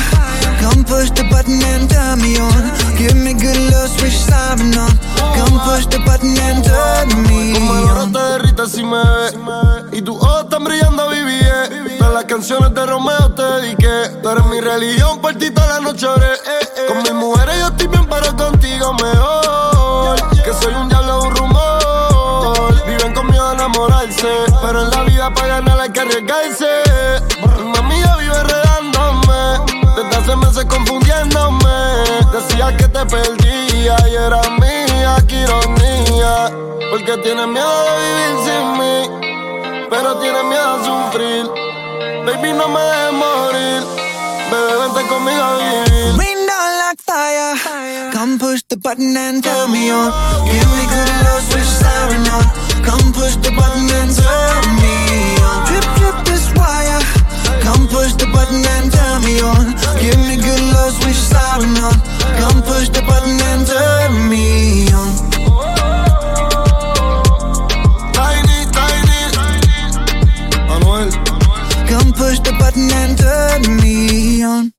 Push 0.87 1.11
the 1.11 1.25
button 1.25 1.63
and 1.63 1.91
turn 1.91 2.23
me 2.23 2.39
on. 2.39 2.97
Give 2.97 3.17
me 3.17 3.35
good 3.35 3.59
love, 3.71 3.91
switch 3.91 4.17
siren 4.17 4.73
on. 4.79 4.91
Come 5.35 5.59
push 5.67 5.87
the 5.87 5.99
button 6.07 6.39
and 6.39 6.65
turn 6.65 7.23
me 7.27 7.59
on. 7.59 8.13
te 8.13 8.19
derrita 8.19 8.67
si 8.67 8.85
me 8.85 8.97
ves. 8.97 9.35
Y 9.93 10.03
tus 10.03 10.17
ojos 10.17 10.45
están 10.45 10.65
brillando, 10.65 11.09
viví. 11.11 11.41
Todas 11.99 12.15
las 12.15 12.25
canciones 12.25 12.73
de 12.73 12.87
Romeo 12.87 13.31
te 13.35 13.43
dediqué. 13.43 14.21
Tú 14.23 14.29
eres 14.31 14.47
mi 14.47 14.61
religión, 14.61 15.21
por 15.21 15.35
ti 15.35 15.51
toda 15.51 15.67
la 15.67 15.81
noche 15.81 16.07
oré. 16.07 16.27
Eh, 16.27 16.39
eh. 16.63 16.85
Con 16.89 16.99
mis 17.03 17.13
mujeres 17.13 17.57
yo 17.59 17.67
estoy 17.67 17.87
bien, 17.89 18.07
pero 18.09 18.37
contigo 18.37 18.93
mejor. 18.95 20.17
Que 20.45 20.53
soy 20.55 20.75
un 20.75 20.89
diablo, 20.89 21.23
un 21.23 21.35
rumor. 21.35 22.87
Viven 22.87 23.13
conmigo 23.13 23.45
a 23.45 23.55
enamorarse. 23.55 24.29
Pero 24.63 24.83
en 24.83 24.91
la 24.91 25.03
vida 25.03 25.35
para 25.35 25.49
ganar 25.49 25.81
hay 25.81 25.91
que 25.91 26.01
arriesgarse. 26.01 26.86
Confundiéndome. 30.65 31.69
Decía 32.33 32.75
que 32.79 32.89
te 32.89 33.05
perdía 33.05 33.97
y 34.09 34.15
era 34.15 34.41
mía, 34.59 35.17
qué 35.29 35.43
ironía. 35.43 36.51
Porque 36.91 37.15
tienes 37.19 37.47
miedo 37.47 37.85
de 37.85 37.93
vivir 38.01 38.35
sin 38.47 38.79
mí. 38.79 38.97
Pero 39.91 40.17
tienes 40.17 40.45
miedo 40.45 40.77
a 40.77 40.85
sufrir. 40.85 41.47
Baby, 42.25 42.55
no 42.55 42.69
me 42.69 42.81
dejes 42.81 43.13
morir. 43.13 43.83
Bebé, 44.51 44.77
vente 44.81 45.07
conmigo 45.09 45.43
a 45.43 45.57
vivir. 45.59 46.17
Rain 46.17 46.39
down 46.47 46.71
like 46.81 47.03
fire. 47.05 48.11
Come 48.15 48.39
push 48.39 48.63
the 48.71 48.77
button 48.79 49.15
and 49.15 49.45
turn 49.45 49.71
me 49.71 49.91
on. 49.91 50.11
Give 50.47 50.69
me 50.73 50.87
good 50.89 51.11
love, 51.23 51.43
switch 51.51 51.69
siren 51.69 52.27
on. 52.33 52.45
Come 52.83 53.13
push 53.13 53.37
the 53.43 53.51
button 53.51 53.91
and 53.91 54.17
turn 54.17 54.75
me 54.81 55.37
on. 55.45 55.67
Drip, 55.67 55.85
drip 55.99 56.25
this 56.25 56.51
wire. 56.57 56.96
Come 57.67 57.89
push 57.89 58.13
the 58.13 58.27
button 58.33 58.65
and 58.75 58.93
turn 58.93 59.25
me 59.27 59.41
on. 59.41 59.75
Give 59.99 60.19
me 60.29 60.37
good 60.37 60.63
love, 60.73 60.93
switch 61.03 61.17
siren 61.17 61.77
on. 61.83 61.99
Come 62.39 62.63
push 62.63 62.89
the 62.89 63.03
button 63.03 63.41
and 63.51 63.67
turn 63.67 64.29
me 64.31 64.87
on. 64.95 65.11
Come 71.89 72.13
push 72.13 72.39
the 72.39 72.55
button 72.57 72.89
and 72.93 73.19
turn 73.19 73.77
me 73.83 74.45
on. 74.45 74.76